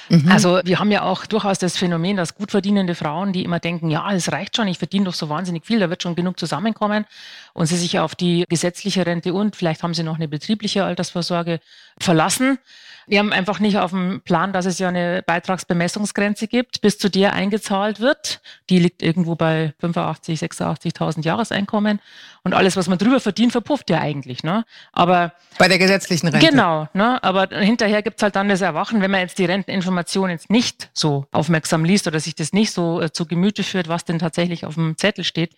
Mhm. 0.10 0.30
Also 0.30 0.60
wir 0.66 0.80
haben 0.80 0.92
ja 0.92 1.04
auch 1.04 1.26
durchaus 1.26 1.60
das 1.60 1.78
Phänomen, 1.78 2.18
dass 2.18 2.36
gut 2.36 2.52
verdienende 2.52 2.96
Frauen, 2.96 3.32
die 3.32 3.44
immer 3.44 3.60
denken, 3.60 3.90
ja, 3.90 4.12
es 4.12 4.32
reicht 4.32 4.58
schon, 4.58 4.68
ich 4.68 4.80
verdiene 4.80 5.06
doch 5.06 5.14
so 5.14 5.30
wahnsinnig 5.30 5.66
viel, 5.66 5.80
da 5.80 5.90
wird 5.90 6.04
schon 6.04 6.16
genug 6.16 6.40
zusammenkommen 6.40 7.06
und 7.54 7.68
sie 7.68 7.78
sich 7.78 8.00
auf 8.00 8.16
die 8.16 8.46
gesetzliche 8.50 9.06
Rente 9.06 9.34
und 9.34 9.56
vielleicht 9.56 9.84
haben 9.84 9.94
sie 9.94 10.04
noch 10.04 10.16
eine 10.16 10.28
betriebliche 10.28 10.84
Altersvorsorge 10.84 11.60
verlassen 12.00 12.60
wir 13.08 13.20
haben 13.20 13.32
einfach 13.32 13.60
nicht 13.60 13.78
auf 13.78 13.92
dem 13.92 14.22
Plan, 14.22 14.54
dass 14.54 14.66
es 14.66 14.80
ja 14.80 14.88
eine 14.88 15.24
Beitragsbemessungsgrenze 15.26 16.48
gibt, 16.48 16.82
bis 16.82 16.98
zu 16.98 17.10
der 17.10 17.34
eingezahlt 17.34 18.00
wird. 18.00 18.42
Die 18.70 18.80
liegt 18.80 19.02
irgendwo 19.02 19.36
bei 19.36 19.74
85, 19.80 20.40
86.000 20.40 21.24
Jahreseinkommen. 21.24 22.00
Und 22.44 22.54
alles, 22.54 22.76
was 22.76 22.88
man 22.88 22.98
drüber 22.98 23.20
verdient, 23.20 23.52
verpufft 23.52 23.90
ja 23.90 24.00
eigentlich. 24.00 24.44
Ne? 24.44 24.66
Aber 24.92 25.34
bei 25.58 25.68
der 25.68 25.80
gesetzlichen 25.80 26.28
Rente. 26.28 26.48
Genau. 26.48 26.88
Ne? 26.94 27.24
Aber 27.24 27.48
hinterher 27.52 28.02
gibt's 28.02 28.24
halt 28.24 28.36
dann 28.36 28.50
das 28.50 28.62
Erwachen, 28.62 29.02
wenn 29.02 29.12
man 29.12 29.22
jetzt 29.22 29.40
die 29.40 29.46
Renteninformation 29.46 30.30
jetzt 30.30 30.50
nicht 30.50 30.90
so 30.94 31.26
aufmerksam 31.32 31.86
liest 31.86 32.08
oder 32.08 32.20
sich 32.20 32.36
das 32.36 32.54
nicht 32.54 32.72
so 32.72 33.02
äh, 33.02 33.12
zu 33.12 33.26
Gemüte 33.26 33.64
führt, 33.64 33.88
was 33.88 34.06
denn 34.06 34.20
tatsächlich 34.20 34.66
auf 34.66 34.76
dem 34.76 34.98
Zettel 34.98 35.24
steht, 35.24 35.56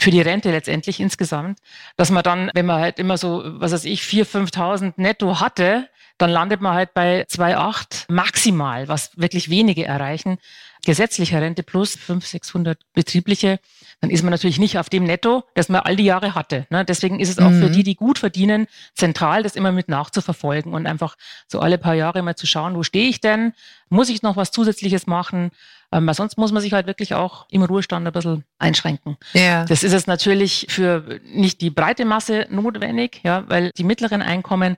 für 0.00 0.10
die 0.10 0.20
Rente 0.20 0.50
letztendlich 0.50 0.98
insgesamt, 0.98 1.58
dass 1.96 2.10
man 2.10 2.22
dann, 2.22 2.50
wenn 2.54 2.66
man 2.66 2.80
halt 2.80 2.98
immer 2.98 3.18
so, 3.18 3.42
was 3.44 3.72
weiß 3.72 3.84
ich, 3.84 4.02
4.000, 4.02 4.52
5.000 4.54 4.92
netto 4.96 5.40
hatte, 5.40 5.88
dann 6.20 6.30
landet 6.30 6.60
man 6.60 6.74
halt 6.74 6.92
bei 6.92 7.22
2,8 7.22 8.04
maximal, 8.12 8.88
was 8.88 9.10
wirklich 9.16 9.48
wenige 9.48 9.86
erreichen. 9.86 10.38
Gesetzliche 10.84 11.40
Rente 11.40 11.62
plus 11.62 11.94
500, 11.94 12.28
600 12.28 12.78
betriebliche, 12.92 13.58
dann 14.00 14.10
ist 14.10 14.22
man 14.22 14.30
natürlich 14.30 14.58
nicht 14.58 14.78
auf 14.78 14.88
dem 14.88 15.04
Netto, 15.04 15.44
das 15.54 15.68
man 15.68 15.80
all 15.82 15.96
die 15.96 16.04
Jahre 16.04 16.34
hatte. 16.34 16.66
Ne? 16.70 16.84
Deswegen 16.84 17.20
ist 17.20 17.28
es 17.28 17.38
auch 17.38 17.50
mhm. 17.50 17.62
für 17.62 17.70
die, 17.70 17.82
die 17.82 17.94
gut 17.94 18.18
verdienen, 18.18 18.66
zentral, 18.94 19.42
das 19.42 19.56
immer 19.56 19.72
mit 19.72 19.88
nachzuverfolgen 19.88 20.74
und 20.74 20.86
einfach 20.86 21.16
so 21.48 21.60
alle 21.60 21.78
paar 21.78 21.94
Jahre 21.94 22.22
mal 22.22 22.36
zu 22.36 22.46
schauen, 22.46 22.76
wo 22.76 22.82
stehe 22.82 23.08
ich 23.08 23.20
denn? 23.20 23.52
Muss 23.88 24.08
ich 24.10 24.22
noch 24.22 24.36
was 24.36 24.50
Zusätzliches 24.50 25.06
machen? 25.06 25.50
Ähm, 25.92 26.06
weil 26.06 26.14
sonst 26.14 26.38
muss 26.38 26.52
man 26.52 26.62
sich 26.62 26.72
halt 26.72 26.86
wirklich 26.86 27.14
auch 27.14 27.46
im 27.50 27.62
Ruhestand 27.62 28.06
ein 28.06 28.12
bisschen 28.12 28.44
einschränken. 28.58 29.16
Ja. 29.32 29.64
Das 29.64 29.82
ist 29.82 29.92
es 29.92 30.06
natürlich 30.06 30.66
für 30.68 31.20
nicht 31.24 31.60
die 31.60 31.70
breite 31.70 32.04
Masse 32.04 32.46
notwendig, 32.48 33.20
ja, 33.24 33.44
weil 33.48 33.72
die 33.76 33.84
mittleren 33.84 34.22
Einkommen 34.22 34.76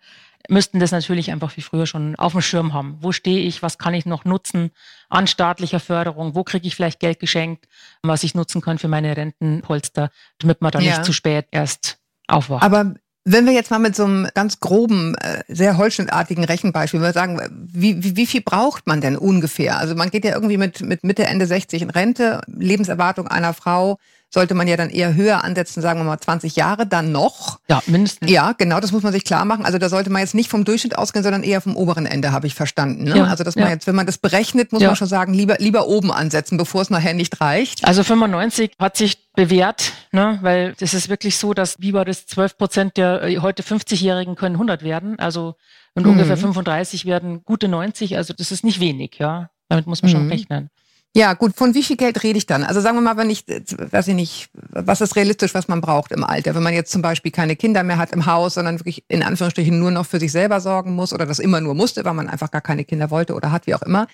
müssten 0.48 0.80
das 0.80 0.92
natürlich 0.92 1.30
einfach 1.30 1.56
wie 1.56 1.62
früher 1.62 1.86
schon 1.86 2.16
auf 2.16 2.32
dem 2.32 2.40
Schirm 2.40 2.72
haben. 2.72 2.98
Wo 3.00 3.12
stehe 3.12 3.40
ich? 3.40 3.62
Was 3.62 3.78
kann 3.78 3.94
ich 3.94 4.06
noch 4.06 4.24
nutzen 4.24 4.70
an 5.08 5.26
staatlicher 5.26 5.80
Förderung? 5.80 6.34
Wo 6.34 6.44
kriege 6.44 6.66
ich 6.66 6.74
vielleicht 6.74 7.00
Geld 7.00 7.20
geschenkt, 7.20 7.66
was 8.02 8.22
ich 8.22 8.34
nutzen 8.34 8.60
kann 8.60 8.78
für 8.78 8.88
meine 8.88 9.16
Rentenpolster, 9.16 10.10
damit 10.38 10.60
man 10.60 10.72
dann 10.72 10.82
ja. 10.82 10.90
nicht 10.92 11.04
zu 11.04 11.12
spät 11.12 11.46
erst 11.50 11.98
aufwacht. 12.26 12.62
Aber 12.62 12.94
wenn 13.24 13.46
wir 13.46 13.52
jetzt 13.52 13.70
mal 13.70 13.78
mit 13.78 13.94
so 13.94 14.04
einem 14.04 14.28
ganz 14.34 14.60
groben, 14.60 15.14
äh, 15.16 15.42
sehr 15.48 15.78
holzschnittartigen 15.78 16.44
Rechenbeispiel 16.44 17.00
wir 17.00 17.12
sagen, 17.12 17.40
wie, 17.72 18.02
wie, 18.02 18.16
wie 18.16 18.26
viel 18.26 18.40
braucht 18.40 18.86
man 18.86 19.00
denn 19.00 19.16
ungefähr? 19.16 19.78
Also 19.78 19.94
man 19.94 20.10
geht 20.10 20.24
ja 20.24 20.34
irgendwie 20.34 20.56
mit, 20.56 20.80
mit 20.80 21.04
Mitte, 21.04 21.24
Ende 21.24 21.46
60 21.46 21.82
in 21.82 21.90
Rente, 21.90 22.40
Lebenserwartung 22.46 23.28
einer 23.28 23.54
Frau 23.54 23.98
sollte 24.32 24.54
man 24.54 24.66
ja 24.66 24.76
dann 24.76 24.88
eher 24.88 25.14
höher 25.14 25.44
ansetzen, 25.44 25.82
sagen 25.82 26.00
wir 26.00 26.04
mal 26.04 26.18
20 26.18 26.56
Jahre, 26.56 26.86
dann 26.86 27.12
noch. 27.12 27.60
Ja, 27.68 27.82
mindestens. 27.86 28.30
Ja, 28.30 28.52
genau, 28.52 28.80
das 28.80 28.90
muss 28.90 29.02
man 29.02 29.12
sich 29.12 29.24
klar 29.24 29.44
machen. 29.44 29.66
Also 29.66 29.76
da 29.76 29.90
sollte 29.90 30.08
man 30.08 30.20
jetzt 30.20 30.34
nicht 30.34 30.48
vom 30.48 30.64
Durchschnitt 30.64 30.96
ausgehen, 30.96 31.22
sondern 31.22 31.42
eher 31.42 31.60
vom 31.60 31.76
oberen 31.76 32.06
Ende, 32.06 32.32
habe 32.32 32.46
ich 32.46 32.54
verstanden. 32.54 33.04
Ne? 33.04 33.18
Ja, 33.18 33.24
also 33.24 33.44
dass 33.44 33.56
man 33.56 33.66
ja. 33.66 33.72
jetzt, 33.72 33.86
wenn 33.86 33.94
man 33.94 34.06
das 34.06 34.16
berechnet, 34.16 34.72
muss 34.72 34.80
ja. 34.80 34.88
man 34.88 34.96
schon 34.96 35.08
sagen, 35.08 35.34
lieber, 35.34 35.56
lieber 35.58 35.86
oben 35.86 36.10
ansetzen, 36.10 36.56
bevor 36.56 36.80
es 36.80 36.88
nachher 36.88 37.12
nicht 37.12 37.42
reicht. 37.42 37.84
Also 37.84 38.02
95 38.02 38.72
hat 38.78 38.96
sich 38.96 39.18
bewährt, 39.34 39.92
ne? 40.12 40.38
weil 40.42 40.74
das 40.78 40.94
ist 40.94 41.08
wirklich 41.08 41.36
so, 41.36 41.54
dass 41.54 41.80
wie 41.80 41.92
war 41.92 42.04
das, 42.04 42.26
12 42.26 42.58
Prozent 42.58 42.96
der 42.96 43.22
äh, 43.22 43.38
heute 43.38 43.62
50-Jährigen 43.62 44.36
können 44.36 44.56
100 44.56 44.82
werden, 44.82 45.18
also 45.18 45.54
und 45.94 46.04
mhm. 46.04 46.12
ungefähr 46.12 46.36
35 46.36 47.04
werden 47.04 47.42
gute 47.44 47.68
90, 47.68 48.16
also 48.16 48.34
das 48.34 48.50
ist 48.50 48.64
nicht 48.64 48.80
wenig, 48.80 49.16
ja. 49.18 49.50
Damit 49.68 49.86
muss 49.86 50.02
man 50.02 50.10
mhm. 50.10 50.16
schon 50.16 50.28
rechnen. 50.28 50.70
Ja, 51.14 51.34
gut, 51.34 51.54
von 51.56 51.74
wie 51.74 51.82
viel 51.82 51.98
Geld 51.98 52.22
rede 52.22 52.38
ich 52.38 52.46
dann? 52.46 52.64
Also 52.64 52.80
sagen 52.80 52.96
wir 52.96 53.02
mal, 53.02 53.18
wenn 53.18 53.28
ich, 53.28 53.44
weiß 53.46 54.08
ich 54.08 54.14
nicht, 54.14 54.48
was 54.54 55.02
ist 55.02 55.14
realistisch, 55.14 55.52
was 55.52 55.68
man 55.68 55.82
braucht 55.82 56.10
im 56.10 56.24
Alter? 56.24 56.54
Wenn 56.54 56.62
man 56.62 56.72
jetzt 56.72 56.90
zum 56.90 57.02
Beispiel 57.02 57.30
keine 57.30 57.54
Kinder 57.54 57.82
mehr 57.82 57.98
hat 57.98 58.12
im 58.12 58.24
Haus, 58.24 58.54
sondern 58.54 58.78
wirklich 58.78 59.04
in 59.08 59.22
Anführungsstrichen 59.22 59.78
nur 59.78 59.90
noch 59.90 60.06
für 60.06 60.18
sich 60.18 60.32
selber 60.32 60.60
sorgen 60.62 60.94
muss 60.94 61.12
oder 61.12 61.26
das 61.26 61.38
immer 61.38 61.60
nur 61.60 61.74
musste, 61.74 62.06
weil 62.06 62.14
man 62.14 62.30
einfach 62.30 62.50
gar 62.50 62.62
keine 62.62 62.84
Kinder 62.84 63.10
wollte 63.10 63.34
oder 63.34 63.52
hat, 63.52 63.66
wie 63.66 63.74
auch 63.74 63.82
immer. 63.82 64.06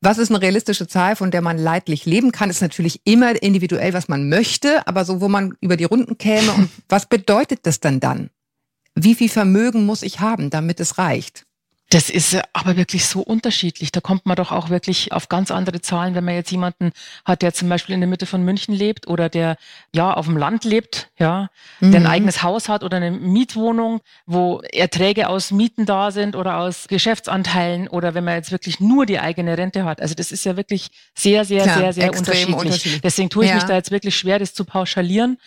Was 0.00 0.18
ist 0.18 0.30
eine 0.30 0.42
realistische 0.42 0.86
Zahl, 0.86 1.16
von 1.16 1.30
der 1.30 1.40
man 1.40 1.58
leidlich 1.58 2.04
leben 2.04 2.32
kann, 2.32 2.50
ist 2.50 2.60
natürlich 2.60 3.00
immer 3.04 3.42
individuell, 3.42 3.92
was 3.92 4.08
man 4.08 4.28
möchte, 4.28 4.86
aber 4.86 5.04
so, 5.04 5.20
wo 5.20 5.28
man 5.28 5.56
über 5.60 5.76
die 5.76 5.84
Runden 5.84 6.18
käme. 6.18 6.52
Und 6.52 6.70
was 6.88 7.06
bedeutet 7.06 7.60
das 7.62 7.80
denn 7.80 8.00
dann? 8.00 8.30
Wie 8.94 9.14
viel 9.14 9.28
Vermögen 9.28 9.86
muss 9.86 10.02
ich 10.02 10.20
haben, 10.20 10.50
damit 10.50 10.80
es 10.80 10.98
reicht? 10.98 11.45
Das 11.90 12.10
ist 12.10 12.36
aber 12.52 12.76
wirklich 12.76 13.06
so 13.06 13.20
unterschiedlich. 13.20 13.92
Da 13.92 14.00
kommt 14.00 14.26
man 14.26 14.34
doch 14.34 14.50
auch 14.50 14.70
wirklich 14.70 15.12
auf 15.12 15.28
ganz 15.28 15.52
andere 15.52 15.80
Zahlen, 15.80 16.16
wenn 16.16 16.24
man 16.24 16.34
jetzt 16.34 16.50
jemanden 16.50 16.90
hat, 17.24 17.42
der 17.42 17.54
zum 17.54 17.68
Beispiel 17.68 17.94
in 17.94 18.00
der 18.00 18.08
Mitte 18.08 18.26
von 18.26 18.42
München 18.42 18.74
lebt 18.74 19.06
oder 19.06 19.28
der 19.28 19.56
ja 19.94 20.12
auf 20.12 20.26
dem 20.26 20.36
Land 20.36 20.64
lebt, 20.64 21.10
ja, 21.16 21.48
mhm. 21.78 21.92
der 21.92 22.00
ein 22.00 22.04
mhm. 22.04 22.10
eigenes 22.10 22.42
Haus 22.42 22.68
hat 22.68 22.82
oder 22.82 22.96
eine 22.96 23.12
Mietwohnung, 23.12 24.00
wo 24.26 24.62
Erträge 24.72 25.28
aus 25.28 25.52
Mieten 25.52 25.86
da 25.86 26.10
sind 26.10 26.34
oder 26.34 26.58
aus 26.58 26.88
Geschäftsanteilen 26.88 27.86
oder 27.86 28.14
wenn 28.14 28.24
man 28.24 28.34
jetzt 28.34 28.50
wirklich 28.50 28.80
nur 28.80 29.06
die 29.06 29.20
eigene 29.20 29.56
Rente 29.56 29.84
hat. 29.84 30.02
Also 30.02 30.16
das 30.16 30.32
ist 30.32 30.44
ja 30.44 30.56
wirklich 30.56 30.88
sehr, 31.14 31.44
sehr, 31.44 31.62
Klar, 31.62 31.78
sehr, 31.78 31.92
sehr 31.92 32.10
unterschiedlich. 32.12 32.56
unterschiedlich. 32.56 33.00
Deswegen 33.02 33.30
tue 33.30 33.44
ich 33.44 33.50
ja. 33.50 33.56
mich 33.56 33.64
da 33.64 33.74
jetzt 33.76 33.92
wirklich 33.92 34.16
schwer, 34.16 34.40
das 34.40 34.54
zu 34.54 34.64
pauschalieren. 34.64 35.38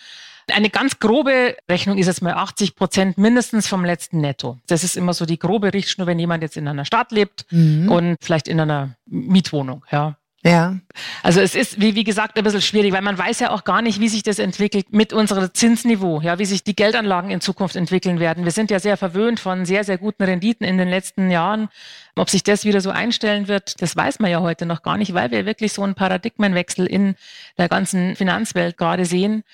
Eine 0.50 0.70
ganz 0.70 0.98
grobe 0.98 1.56
Rechnung 1.68 1.98
ist 1.98 2.06
jetzt 2.06 2.22
mal 2.22 2.34
80 2.34 2.76
Prozent 2.76 3.18
mindestens 3.18 3.66
vom 3.66 3.84
letzten 3.84 4.20
Netto. 4.20 4.58
Das 4.66 4.84
ist 4.84 4.96
immer 4.96 5.14
so 5.14 5.26
die 5.26 5.38
grobe 5.38 5.72
Richtschnur, 5.72 6.06
wenn 6.06 6.18
jemand 6.18 6.42
jetzt 6.42 6.56
in 6.56 6.68
einer 6.68 6.84
Stadt 6.84 7.12
lebt 7.12 7.46
mhm. 7.50 7.90
und 7.90 8.16
vielleicht 8.20 8.48
in 8.48 8.60
einer 8.60 8.96
Mietwohnung, 9.06 9.84
ja. 9.90 10.16
Ja. 10.42 10.78
Also 11.22 11.40
es 11.42 11.54
ist, 11.54 11.82
wie, 11.82 11.94
wie 11.94 12.04
gesagt, 12.04 12.38
ein 12.38 12.44
bisschen 12.44 12.62
schwierig, 12.62 12.94
weil 12.94 13.02
man 13.02 13.18
weiß 13.18 13.40
ja 13.40 13.50
auch 13.50 13.64
gar 13.64 13.82
nicht, 13.82 14.00
wie 14.00 14.08
sich 14.08 14.22
das 14.22 14.38
entwickelt 14.38 14.90
mit 14.90 15.12
unserem 15.12 15.52
Zinsniveau, 15.52 16.22
ja, 16.22 16.38
wie 16.38 16.46
sich 16.46 16.64
die 16.64 16.74
Geldanlagen 16.74 17.30
in 17.30 17.42
Zukunft 17.42 17.76
entwickeln 17.76 18.20
werden. 18.20 18.44
Wir 18.44 18.52
sind 18.52 18.70
ja 18.70 18.80
sehr 18.80 18.96
verwöhnt 18.96 19.38
von 19.38 19.66
sehr, 19.66 19.84
sehr 19.84 19.98
guten 19.98 20.22
Renditen 20.22 20.66
in 20.66 20.78
den 20.78 20.88
letzten 20.88 21.30
Jahren. 21.30 21.68
Ob 22.16 22.30
sich 22.30 22.42
das 22.42 22.64
wieder 22.64 22.80
so 22.80 22.88
einstellen 22.88 23.48
wird, 23.48 23.82
das 23.82 23.94
weiß 23.94 24.18
man 24.20 24.30
ja 24.30 24.40
heute 24.40 24.64
noch 24.64 24.82
gar 24.82 24.96
nicht, 24.96 25.12
weil 25.12 25.30
wir 25.30 25.44
wirklich 25.44 25.74
so 25.74 25.82
einen 25.82 25.94
Paradigmenwechsel 25.94 26.86
in 26.86 27.16
der 27.58 27.68
ganzen 27.68 28.16
Finanzwelt 28.16 28.78
gerade 28.78 29.04
sehen 29.04 29.44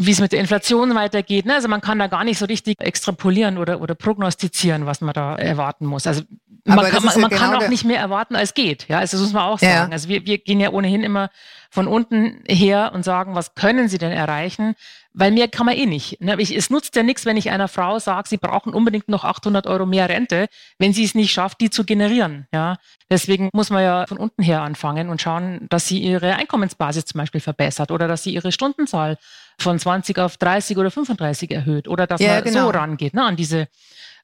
wie 0.00 0.12
es 0.12 0.20
mit 0.20 0.32
der 0.32 0.40
Inflation 0.40 0.94
weitergeht. 0.94 1.44
Ne? 1.44 1.54
Also 1.54 1.68
man 1.68 1.82
kann 1.82 1.98
da 1.98 2.06
gar 2.06 2.24
nicht 2.24 2.38
so 2.38 2.46
richtig 2.46 2.80
extrapolieren 2.80 3.58
oder, 3.58 3.82
oder 3.82 3.94
prognostizieren, 3.94 4.86
was 4.86 5.02
man 5.02 5.12
da 5.12 5.36
erwarten 5.36 5.84
muss. 5.84 6.06
Also 6.06 6.22
man, 6.64 6.86
kann, 6.86 7.02
man, 7.02 7.20
man 7.20 7.30
genau 7.30 7.42
kann 7.42 7.62
auch 7.62 7.68
nicht 7.68 7.84
mehr 7.84 7.98
erwarten, 7.98 8.34
als 8.34 8.54
geht. 8.54 8.88
Ja, 8.88 8.98
also 8.98 9.16
das 9.16 9.26
muss 9.26 9.32
man 9.34 9.44
auch 9.44 9.58
sagen. 9.58 9.90
Ja. 9.90 9.92
Also 9.92 10.08
wir, 10.08 10.24
wir 10.24 10.38
gehen 10.38 10.58
ja 10.58 10.70
ohnehin 10.70 11.02
immer 11.02 11.30
von 11.70 11.86
unten 11.86 12.42
her 12.48 12.92
und 12.94 13.04
sagen, 13.04 13.34
was 13.34 13.54
können 13.54 13.88
Sie 13.88 13.98
denn 13.98 14.10
erreichen? 14.10 14.74
Weil 15.12 15.32
mehr 15.32 15.48
kann 15.48 15.66
man 15.66 15.76
eh 15.76 15.86
nicht. 15.86 16.20
Ne? 16.20 16.36
Ich, 16.38 16.54
es 16.56 16.70
nutzt 16.70 16.96
ja 16.96 17.02
nichts, 17.02 17.26
wenn 17.26 17.36
ich 17.36 17.50
einer 17.50 17.68
Frau 17.68 17.98
sage, 17.98 18.28
sie 18.28 18.36
brauchen 18.36 18.72
unbedingt 18.72 19.08
noch 19.08 19.24
800 19.24 19.66
Euro 19.66 19.84
mehr 19.84 20.08
Rente, 20.08 20.46
wenn 20.78 20.92
sie 20.92 21.04
es 21.04 21.14
nicht 21.14 21.32
schafft, 21.32 21.60
die 21.60 21.68
zu 21.68 21.84
generieren. 21.84 22.46
Ja, 22.54 22.76
deswegen 23.10 23.50
muss 23.52 23.70
man 23.70 23.82
ja 23.82 24.06
von 24.06 24.18
unten 24.18 24.42
her 24.42 24.62
anfangen 24.62 25.08
und 25.08 25.20
schauen, 25.20 25.66
dass 25.68 25.88
sie 25.88 26.00
ihre 26.00 26.36
Einkommensbasis 26.36 27.06
zum 27.06 27.18
Beispiel 27.18 27.40
verbessert 27.40 27.90
oder 27.90 28.08
dass 28.08 28.22
sie 28.22 28.34
ihre 28.34 28.52
Stundenzahl 28.52 29.18
von 29.62 29.78
20 29.78 30.18
auf 30.18 30.36
30 30.36 30.76
oder 30.76 30.90
35 30.90 31.50
erhöht 31.50 31.88
oder 31.88 32.06
dass 32.06 32.20
ja, 32.20 32.34
man 32.34 32.44
genau. 32.44 32.64
so 32.66 32.70
rangeht 32.70 33.14
ne, 33.14 33.24
an 33.24 33.36
diese 33.36 33.68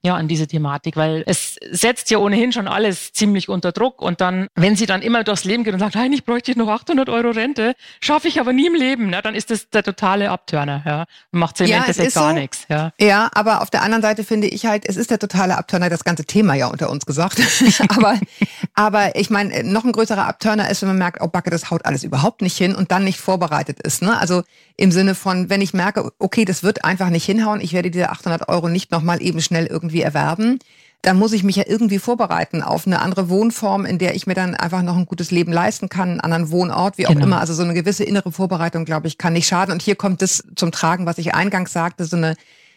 ja, 0.06 0.14
an 0.14 0.28
diese 0.28 0.46
Thematik, 0.46 0.96
weil 0.96 1.22
es 1.26 1.56
setzt 1.70 2.10
ja 2.10 2.18
ohnehin 2.18 2.52
schon 2.52 2.68
alles 2.68 3.12
ziemlich 3.12 3.48
unter 3.48 3.72
Druck 3.72 4.00
und 4.00 4.20
dann, 4.20 4.48
wenn 4.54 4.76
sie 4.76 4.86
dann 4.86 5.02
immer 5.02 5.24
durchs 5.24 5.44
Leben 5.44 5.64
geht 5.64 5.74
und 5.74 5.80
sagt, 5.80 5.96
nein, 5.96 6.12
ich 6.12 6.24
bräuchte 6.24 6.56
noch 6.56 6.68
800 6.68 7.08
Euro 7.08 7.30
Rente, 7.30 7.74
schaffe 8.00 8.28
ich 8.28 8.40
aber 8.40 8.52
nie 8.52 8.66
im 8.66 8.74
Leben, 8.74 9.10
ne, 9.10 9.20
dann 9.20 9.34
ist 9.34 9.50
das 9.50 9.68
der 9.68 9.82
totale 9.82 10.30
Abtörner, 10.30 10.82
ja, 10.86 11.06
und 11.32 11.40
macht 11.40 11.60
im 11.60 11.66
ja, 11.66 11.78
Endeffekt 11.78 12.14
gar 12.14 12.30
so. 12.30 12.38
nichts, 12.38 12.66
ja. 12.68 12.92
Ja, 13.00 13.28
aber 13.34 13.60
auf 13.62 13.70
der 13.70 13.82
anderen 13.82 14.02
Seite 14.02 14.24
finde 14.24 14.46
ich 14.46 14.64
halt, 14.64 14.88
es 14.88 14.96
ist 14.96 15.10
der 15.10 15.18
totale 15.18 15.58
Abtörner, 15.58 15.90
das 15.90 16.04
ganze 16.04 16.24
Thema 16.24 16.54
ja 16.54 16.68
unter 16.68 16.88
uns 16.88 17.04
gesagt, 17.04 17.40
aber, 17.88 18.18
aber 18.74 19.16
ich 19.16 19.28
meine, 19.28 19.64
noch 19.64 19.84
ein 19.84 19.92
größerer 19.92 20.26
Abtörner 20.26 20.70
ist, 20.70 20.82
wenn 20.82 20.88
man 20.88 20.98
merkt, 20.98 21.20
oh 21.20 21.28
Backe, 21.28 21.50
das 21.50 21.70
haut 21.70 21.84
alles 21.84 22.04
überhaupt 22.04 22.42
nicht 22.42 22.56
hin 22.56 22.74
und 22.74 22.92
dann 22.92 23.04
nicht 23.04 23.18
vorbereitet 23.18 23.80
ist, 23.82 24.02
ne, 24.02 24.18
also 24.18 24.44
im 24.76 24.92
Sinne 24.92 25.14
von, 25.14 25.50
wenn 25.50 25.62
ich 25.62 25.74
merke, 25.74 26.12
okay, 26.18 26.44
das 26.44 26.62
wird 26.62 26.84
einfach 26.84 27.08
nicht 27.10 27.24
hinhauen, 27.24 27.60
ich 27.60 27.72
werde 27.72 27.90
diese 27.90 28.10
800 28.10 28.48
Euro 28.48 28.68
nicht 28.68 28.92
nochmal 28.92 29.22
eben 29.22 29.40
schnell 29.40 29.66
irgendwie 29.66 29.95
erwerben, 30.02 30.58
dann 31.02 31.18
muss 31.18 31.32
ich 31.32 31.44
mich 31.44 31.56
ja 31.56 31.64
irgendwie 31.66 31.98
vorbereiten 31.98 32.62
auf 32.62 32.86
eine 32.86 33.00
andere 33.00 33.28
Wohnform, 33.28 33.84
in 33.84 33.98
der 33.98 34.14
ich 34.16 34.26
mir 34.26 34.34
dann 34.34 34.54
einfach 34.56 34.82
noch 34.82 34.96
ein 34.96 35.06
gutes 35.06 35.30
Leben 35.30 35.52
leisten 35.52 35.88
kann, 35.88 36.10
einen 36.10 36.20
anderen 36.20 36.50
Wohnort, 36.50 36.98
wie 36.98 37.06
auch 37.06 37.12
genau. 37.12 37.26
immer. 37.26 37.40
Also 37.40 37.54
so 37.54 37.62
eine 37.62 37.74
gewisse 37.74 38.02
innere 38.02 38.32
Vorbereitung, 38.32 38.84
glaube 38.84 39.06
ich, 39.06 39.16
kann 39.16 39.34
nicht 39.34 39.46
schaden. 39.46 39.72
Und 39.72 39.82
hier 39.82 39.94
kommt 39.94 40.20
das 40.20 40.42
zum 40.56 40.72
Tragen, 40.72 41.06
was 41.06 41.18
ich 41.18 41.34
eingangs 41.34 41.72
sagte, 41.72 42.04
so 42.06 42.16
eine 42.16 42.34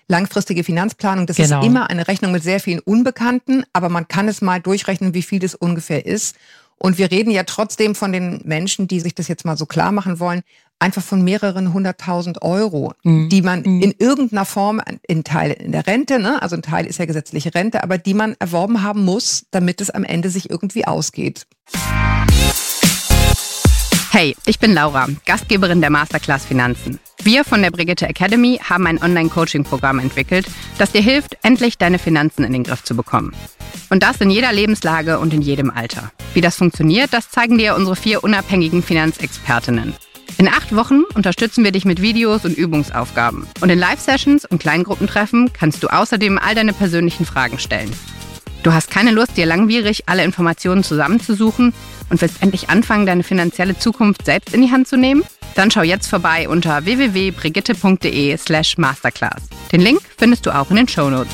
langfristige 0.08 0.64
Finanzplanung. 0.64 1.28
Das 1.28 1.38
genau. 1.38 1.60
ist 1.60 1.66
immer 1.66 1.90
eine 1.90 2.08
Rechnung 2.08 2.32
mit 2.32 2.44
sehr 2.44 2.60
vielen 2.60 2.80
Unbekannten, 2.80 3.64
aber 3.74 3.90
man 3.90 4.08
kann 4.08 4.28
es 4.28 4.42
mal 4.42 4.60
durchrechnen, 4.60 5.14
wie 5.14 5.24
viel 5.24 5.40
das 5.40 5.56
ungefähr 5.56 6.06
ist. 6.06 6.36
Und 6.78 6.98
wir 6.98 7.12
reden 7.12 7.32
ja 7.32 7.44
trotzdem 7.44 7.96
von 7.96 8.12
den 8.12 8.42
Menschen, 8.46 8.88
die 8.88 9.00
sich 9.00 9.16
das 9.16 9.28
jetzt 9.28 9.44
mal 9.44 9.58
so 9.58 9.66
klar 9.66 9.92
machen 9.92 10.20
wollen, 10.20 10.42
einfach 10.80 11.04
von 11.04 11.24
mehreren 11.24 11.74
hunderttausend 11.74 12.42
Euro, 12.42 12.94
mhm. 13.04 13.30
die 13.30 13.42
man 13.42 13.62
mhm. 13.62 13.82
in 13.82 13.94
irgendeiner 13.98 14.46
Form, 14.46 14.82
in 15.08 15.24
Teil 15.24 15.52
in 15.52 15.72
der 15.72 15.86
Rente, 15.86 16.20
ne, 16.20 16.42
also 16.42 16.56
ein 16.56 16.62
Teil 16.62 16.86
ist 16.86 17.00
ja 17.00 17.06
gesetzliche 17.06 17.54
Rente, 17.54 17.84
aber 17.84 17.98
die 17.98 18.14
man 18.14 18.36
erworben 18.40 18.82
haben 18.82 19.04
muss, 19.04 19.46
damit 19.52 19.82
es 19.82 19.90
am 19.90 20.04
Ende 20.04 20.30
sich 20.30 20.50
irgendwie 20.50 20.86
ausgeht. 20.86 21.46
Hey, 24.12 24.36
ich 24.48 24.58
bin 24.58 24.74
Laura, 24.74 25.08
Gastgeberin 25.28 25.82
der 25.82 25.92
Masterclass 25.92 26.44
Finanzen. 26.44 27.00
Wir 27.22 27.44
von 27.44 27.62
der 27.62 27.70
Brigitte 27.70 28.08
Academy 28.08 28.60
haben 28.68 28.88
ein 28.88 29.02
Online-Coaching-Programm 29.02 30.00
entwickelt, 30.00 30.48
das 30.80 30.92
dir 30.92 31.02
hilft, 31.02 31.38
endlich 31.44 31.78
deine 31.78 32.00
Finanzen 32.00 32.44
in 32.44 32.54
den 32.54 32.64
Griff 32.64 32.84
zu 32.84 32.96
bekommen. 32.96 33.36
Und 33.92 34.02
das 34.02 34.20
in 34.20 34.32
jeder 34.32 34.52
Lebenslage 34.52 35.20
und 35.20 35.34
in 35.34 35.44
jedem 35.44 35.70
Alter. 35.70 36.12
Wie 36.34 36.42
das 36.42 36.56
funktioniert, 36.56 37.14
das 37.14 37.30
zeigen 37.30 37.60
dir 37.60 37.76
unsere 37.76 37.96
vier 37.96 38.24
unabhängigen 38.24 38.82
Finanzexpertinnen. 38.82 39.94
In 40.38 40.48
acht 40.48 40.76
Wochen 40.76 41.04
unterstützen 41.16 41.64
wir 41.64 41.72
dich 41.72 41.86
mit 41.86 42.02
Videos 42.02 42.46
und 42.46 42.58
Übungsaufgaben. 42.58 43.48
Und 43.62 43.70
in 43.70 43.80
Live-Sessions 43.80 44.46
und 44.46 44.60
Kleingruppentreffen 44.60 45.52
kannst 45.54 45.84
du 45.84 45.88
außerdem 45.88 46.38
all 46.38 46.56
deine 46.56 46.74
persönlichen 46.74 47.26
Fragen 47.26 47.60
stellen. 47.60 47.92
Du 48.64 48.74
hast 48.74 48.92
keine 48.92 49.12
Lust, 49.12 49.38
dir 49.38 49.46
langwierig 49.46 50.04
alle 50.08 50.24
Informationen 50.24 50.84
zusammenzusuchen 50.84 51.74
und 52.10 52.22
willst 52.22 52.42
endlich 52.42 52.70
anfangen, 52.70 53.06
deine 53.06 53.24
finanzielle 53.24 53.78
Zukunft 53.78 54.26
selbst 54.26 54.54
in 54.54 54.62
die 54.62 54.72
Hand 54.72 54.88
zu 54.88 54.98
nehmen? 54.98 55.24
Dann 55.56 55.72
schau 55.72 55.82
jetzt 55.82 56.08
vorbei 56.08 56.48
unter 56.48 56.86
www.brigitte.de 56.86 58.38
slash 58.38 58.78
masterclass. 58.78 59.44
Den 59.72 59.82
Link 59.82 60.02
findest 60.18 60.46
du 60.46 60.56
auch 60.56 60.70
in 60.70 60.78
den 60.78 60.88
Show 60.88 61.10
Notes. 61.10 61.34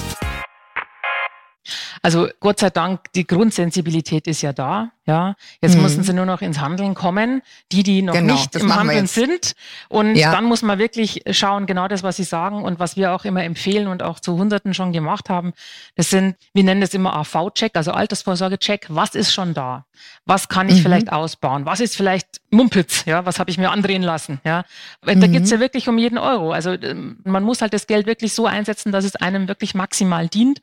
Also 2.06 2.30
Gott 2.40 2.60
sei 2.60 2.70
Dank, 2.70 3.12
die 3.14 3.26
Grundsensibilität 3.26 4.28
ist 4.28 4.44
ja 4.44 4.54
da. 4.54 4.92
Ja, 5.08 5.36
jetzt 5.60 5.76
mhm. 5.76 5.82
müssen 5.82 6.04
sie 6.04 6.14
nur 6.14 6.28
noch 6.28 6.44
ins 6.44 6.60
Handeln 6.60 6.94
kommen, 6.94 7.42
die, 7.72 7.82
die 7.82 8.04
noch 8.04 8.14
genau, 8.14 8.34
nicht 8.34 8.56
im 8.56 8.76
Handeln 8.76 9.08
sind. 9.08 9.54
Und 9.90 10.14
ja. 10.14 10.32
dann 10.32 10.44
muss 10.44 10.62
man 10.62 10.78
wirklich 10.78 11.24
schauen, 11.32 11.66
genau 11.66 11.88
das, 11.88 12.04
was 12.04 12.18
Sie 12.18 12.24
sagen 12.24 12.64
und 12.64 12.78
was 12.78 12.96
wir 12.96 13.12
auch 13.12 13.26
immer 13.26 13.44
empfehlen 13.44 13.88
und 13.88 14.04
auch 14.04 14.20
zu 14.20 14.38
Hunderten 14.38 14.76
schon 14.76 14.94
gemacht 14.94 15.32
haben. 15.32 15.54
Das 15.96 16.12
sind, 16.12 16.36
wir 16.54 16.64
nennen 16.64 16.82
das 16.82 16.94
immer 16.94 17.16
AV-Check, 17.16 17.76
also 17.76 17.92
Altersvorsorge-Check. 17.92 18.86
Was 18.90 19.16
ist 19.16 19.34
schon 19.34 19.56
da? 19.56 19.86
Was 20.26 20.48
kann 20.48 20.70
ich 20.70 20.76
mhm. 20.76 20.82
vielleicht 20.84 21.12
ausbauen? 21.12 21.66
Was 21.66 21.80
ist 21.80 21.98
vielleicht 21.98 22.28
Mumpitz? 22.52 23.06
Ja, 23.06 23.26
was 23.26 23.40
habe 23.40 23.50
ich 23.50 23.58
mir 23.58 23.72
andrehen 23.72 24.04
lassen? 24.04 24.40
Ja, 24.44 24.64
mhm. 25.04 25.22
da 25.22 25.26
geht's 25.26 25.50
ja 25.50 25.60
wirklich 25.60 25.90
um 25.90 25.98
jeden 25.98 26.20
Euro. 26.20 26.52
Also 26.52 26.72
ähm, 26.74 27.18
man 27.24 27.42
muss 27.42 27.64
halt 27.64 27.74
das 27.74 27.88
Geld 27.88 28.06
wirklich 28.06 28.34
so 28.34 28.46
einsetzen, 28.46 28.92
dass 28.92 29.06
es 29.06 29.16
einem 29.16 29.48
wirklich 29.48 29.74
maximal 29.74 30.28
dient. 30.28 30.62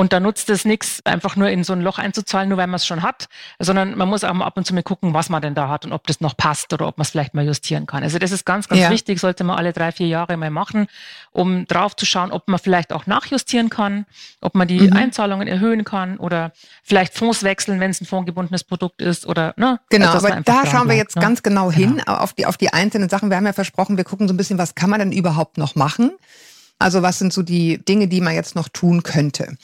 Und 0.00 0.14
da 0.14 0.18
nutzt 0.18 0.48
es 0.48 0.64
nichts, 0.64 1.04
einfach 1.04 1.36
nur 1.36 1.50
in 1.50 1.62
so 1.62 1.74
ein 1.74 1.82
Loch 1.82 1.98
einzuzahlen, 1.98 2.48
nur 2.48 2.56
weil 2.56 2.68
man 2.68 2.76
es 2.76 2.86
schon 2.86 3.02
hat, 3.02 3.28
sondern 3.58 3.98
man 3.98 4.08
muss 4.08 4.24
auch 4.24 4.32
mal 4.32 4.46
ab 4.46 4.56
und 4.56 4.66
zu 4.66 4.72
mal 4.72 4.82
gucken, 4.82 5.12
was 5.12 5.28
man 5.28 5.42
denn 5.42 5.54
da 5.54 5.68
hat 5.68 5.84
und 5.84 5.92
ob 5.92 6.06
das 6.06 6.22
noch 6.22 6.38
passt 6.38 6.72
oder 6.72 6.88
ob 6.88 6.96
man 6.96 7.02
es 7.02 7.10
vielleicht 7.10 7.34
mal 7.34 7.44
justieren 7.44 7.84
kann. 7.84 8.02
Also 8.02 8.18
das 8.18 8.32
ist 8.32 8.46
ganz, 8.46 8.66
ganz 8.66 8.80
ja. 8.80 8.88
wichtig, 8.88 9.20
sollte 9.20 9.44
man 9.44 9.58
alle 9.58 9.74
drei, 9.74 9.92
vier 9.92 10.06
Jahre 10.06 10.38
mal 10.38 10.48
machen, 10.48 10.86
um 11.32 11.66
drauf 11.66 11.96
zu 11.96 12.06
schauen, 12.06 12.32
ob 12.32 12.48
man 12.48 12.58
vielleicht 12.58 12.94
auch 12.94 13.06
nachjustieren 13.06 13.68
kann, 13.68 14.06
ob 14.40 14.54
man 14.54 14.66
die 14.66 14.80
mhm. 14.80 14.96
Einzahlungen 14.96 15.46
erhöhen 15.46 15.84
kann 15.84 16.16
oder 16.16 16.52
vielleicht 16.82 17.12
Fonds 17.12 17.42
wechseln, 17.42 17.78
wenn 17.78 17.90
es 17.90 18.00
ein 18.00 18.06
fondgebundenes 18.06 18.64
Produkt 18.64 19.02
ist 19.02 19.26
oder 19.26 19.52
ne. 19.58 19.80
Genau, 19.90 20.12
also, 20.12 20.28
aber 20.28 20.40
da 20.40 20.64
schauen 20.64 20.88
wir 20.88 20.96
jetzt 20.96 21.16
ne? 21.16 21.20
ganz 21.20 21.42
genau, 21.42 21.68
genau 21.68 21.72
hin 21.72 22.02
auf 22.06 22.32
die 22.32 22.46
auf 22.46 22.56
die 22.56 22.72
einzelnen 22.72 23.10
Sachen. 23.10 23.28
Wir 23.28 23.36
haben 23.36 23.44
ja 23.44 23.52
versprochen, 23.52 23.98
wir 23.98 24.04
gucken 24.04 24.28
so 24.28 24.32
ein 24.32 24.38
bisschen, 24.38 24.56
was 24.56 24.74
kann 24.74 24.88
man 24.88 25.00
denn 25.00 25.12
überhaupt 25.12 25.58
noch 25.58 25.74
machen? 25.74 26.12
Also 26.78 27.02
was 27.02 27.18
sind 27.18 27.34
so 27.34 27.42
die 27.42 27.84
Dinge, 27.84 28.08
die 28.08 28.22
man 28.22 28.34
jetzt 28.34 28.56
noch 28.56 28.70
tun 28.70 29.02
könnte? 29.02 29.58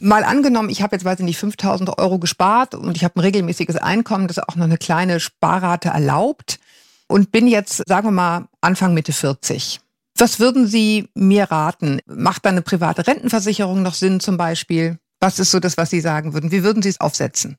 Mal 0.00 0.24
angenommen, 0.24 0.70
ich 0.70 0.82
habe 0.82 0.96
jetzt, 0.96 1.04
weiß 1.04 1.20
ich 1.20 1.24
nicht, 1.24 1.38
5000 1.38 1.98
Euro 1.98 2.18
gespart 2.18 2.74
und 2.74 2.96
ich 2.96 3.04
habe 3.04 3.16
ein 3.16 3.20
regelmäßiges 3.20 3.76
Einkommen, 3.76 4.26
das 4.26 4.38
auch 4.38 4.56
noch 4.56 4.64
eine 4.64 4.78
kleine 4.78 5.20
Sparrate 5.20 5.90
erlaubt 5.90 6.58
und 7.08 7.30
bin 7.30 7.46
jetzt, 7.46 7.86
sagen 7.86 8.08
wir 8.08 8.12
mal, 8.12 8.48
Anfang 8.60 8.94
Mitte 8.94 9.12
40. 9.12 9.80
Was 10.18 10.40
würden 10.40 10.66
Sie 10.66 11.08
mir 11.14 11.50
raten? 11.50 12.00
Macht 12.06 12.44
da 12.44 12.50
eine 12.50 12.62
private 12.62 13.06
Rentenversicherung 13.06 13.82
noch 13.82 13.94
Sinn 13.94 14.20
zum 14.20 14.36
Beispiel? 14.36 14.98
Was 15.20 15.38
ist 15.38 15.50
so 15.50 15.60
das, 15.60 15.76
was 15.76 15.90
Sie 15.90 16.00
sagen 16.00 16.34
würden? 16.34 16.50
Wie 16.50 16.62
würden 16.62 16.82
Sie 16.82 16.88
es 16.88 17.00
aufsetzen? 17.00 17.56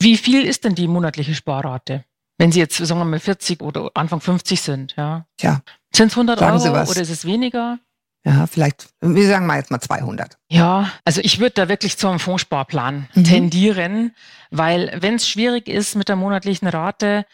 Wie 0.00 0.16
viel 0.16 0.44
ist 0.44 0.64
denn 0.64 0.74
die 0.74 0.88
monatliche 0.88 1.34
Sparrate? 1.34 2.04
Wenn 2.38 2.52
Sie 2.52 2.58
jetzt, 2.58 2.76
sagen 2.76 3.00
wir 3.00 3.04
mal, 3.04 3.20
40 3.20 3.62
oder 3.62 3.90
Anfang 3.94 4.20
50 4.20 4.60
sind, 4.60 4.94
ja? 4.96 5.26
Ja. 5.40 5.62
Sind 5.94 6.08
es 6.08 6.12
100 6.12 6.42
Euro 6.42 6.70
oder 6.70 7.00
ist 7.00 7.10
es 7.10 7.24
weniger? 7.24 7.78
Ja, 8.26 8.48
vielleicht, 8.48 8.88
wir 9.00 9.28
sagen 9.28 9.46
mal 9.46 9.56
jetzt 9.56 9.70
mal 9.70 9.80
200. 9.80 10.36
Ja, 10.48 10.90
also 11.04 11.20
ich 11.22 11.38
würde 11.38 11.52
da 11.52 11.68
wirklich 11.68 11.96
zu 11.96 12.08
einem 12.08 12.18
Fondssparplan 12.18 13.08
mhm. 13.14 13.24
tendieren, 13.24 14.16
weil 14.50 14.98
wenn 15.00 15.14
es 15.14 15.28
schwierig 15.28 15.68
ist 15.68 15.94
mit 15.94 16.08
der 16.08 16.16
monatlichen 16.16 16.66
Rate, 16.66 17.24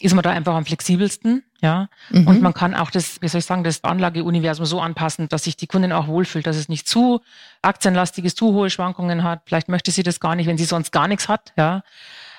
ist 0.00 0.14
man 0.14 0.22
da 0.22 0.30
einfach 0.30 0.54
am 0.54 0.64
flexibelsten, 0.64 1.44
ja. 1.60 1.90
Mhm. 2.08 2.26
Und 2.26 2.40
man 2.40 2.54
kann 2.54 2.74
auch 2.74 2.90
das, 2.90 3.20
wie 3.20 3.28
soll 3.28 3.40
ich 3.40 3.44
sagen, 3.44 3.62
das 3.62 3.84
Anlageuniversum 3.84 4.64
so 4.64 4.80
anpassen, 4.80 5.28
dass 5.28 5.44
sich 5.44 5.58
die 5.58 5.66
Kundin 5.66 5.92
auch 5.92 6.06
wohlfühlt, 6.06 6.46
dass 6.46 6.56
es 6.56 6.70
nicht 6.70 6.88
zu 6.88 7.20
aktienlastig 7.60 8.24
ist, 8.24 8.38
zu 8.38 8.54
hohe 8.54 8.70
Schwankungen 8.70 9.24
hat. 9.24 9.42
Vielleicht 9.44 9.68
möchte 9.68 9.90
sie 9.90 10.02
das 10.02 10.18
gar 10.18 10.34
nicht, 10.34 10.46
wenn 10.46 10.56
sie 10.56 10.64
sonst 10.64 10.92
gar 10.92 11.08
nichts 11.08 11.28
hat, 11.28 11.52
ja. 11.58 11.82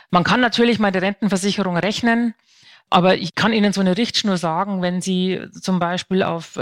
Man 0.09 0.23
kann 0.23 0.39
natürlich 0.39 0.79
mal 0.79 0.91
die 0.91 0.97
Rentenversicherung 0.97 1.77
rechnen. 1.77 2.33
Aber 2.89 3.17
ich 3.17 3.35
kann 3.35 3.53
Ihnen 3.53 3.71
so 3.71 3.81
eine 3.81 3.97
Richtschnur 3.97 4.37
sagen, 4.37 4.81
wenn 4.81 5.01
Sie 5.01 5.39
zum 5.61 5.79
Beispiel 5.79 6.23
auf 6.23 6.57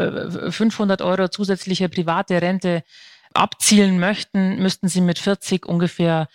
500 0.49 0.99
äh, 0.99 1.03
Euro 1.03 1.29
zusätzliche 1.29 1.87
private 1.89 2.41
Rente 2.41 2.83
abzielen 3.33 3.99
möchten, 3.99 4.61
müssten 4.61 4.89
Sie 4.89 5.01
mit 5.01 5.19
40 5.19 5.65
ungefähr 5.65 6.27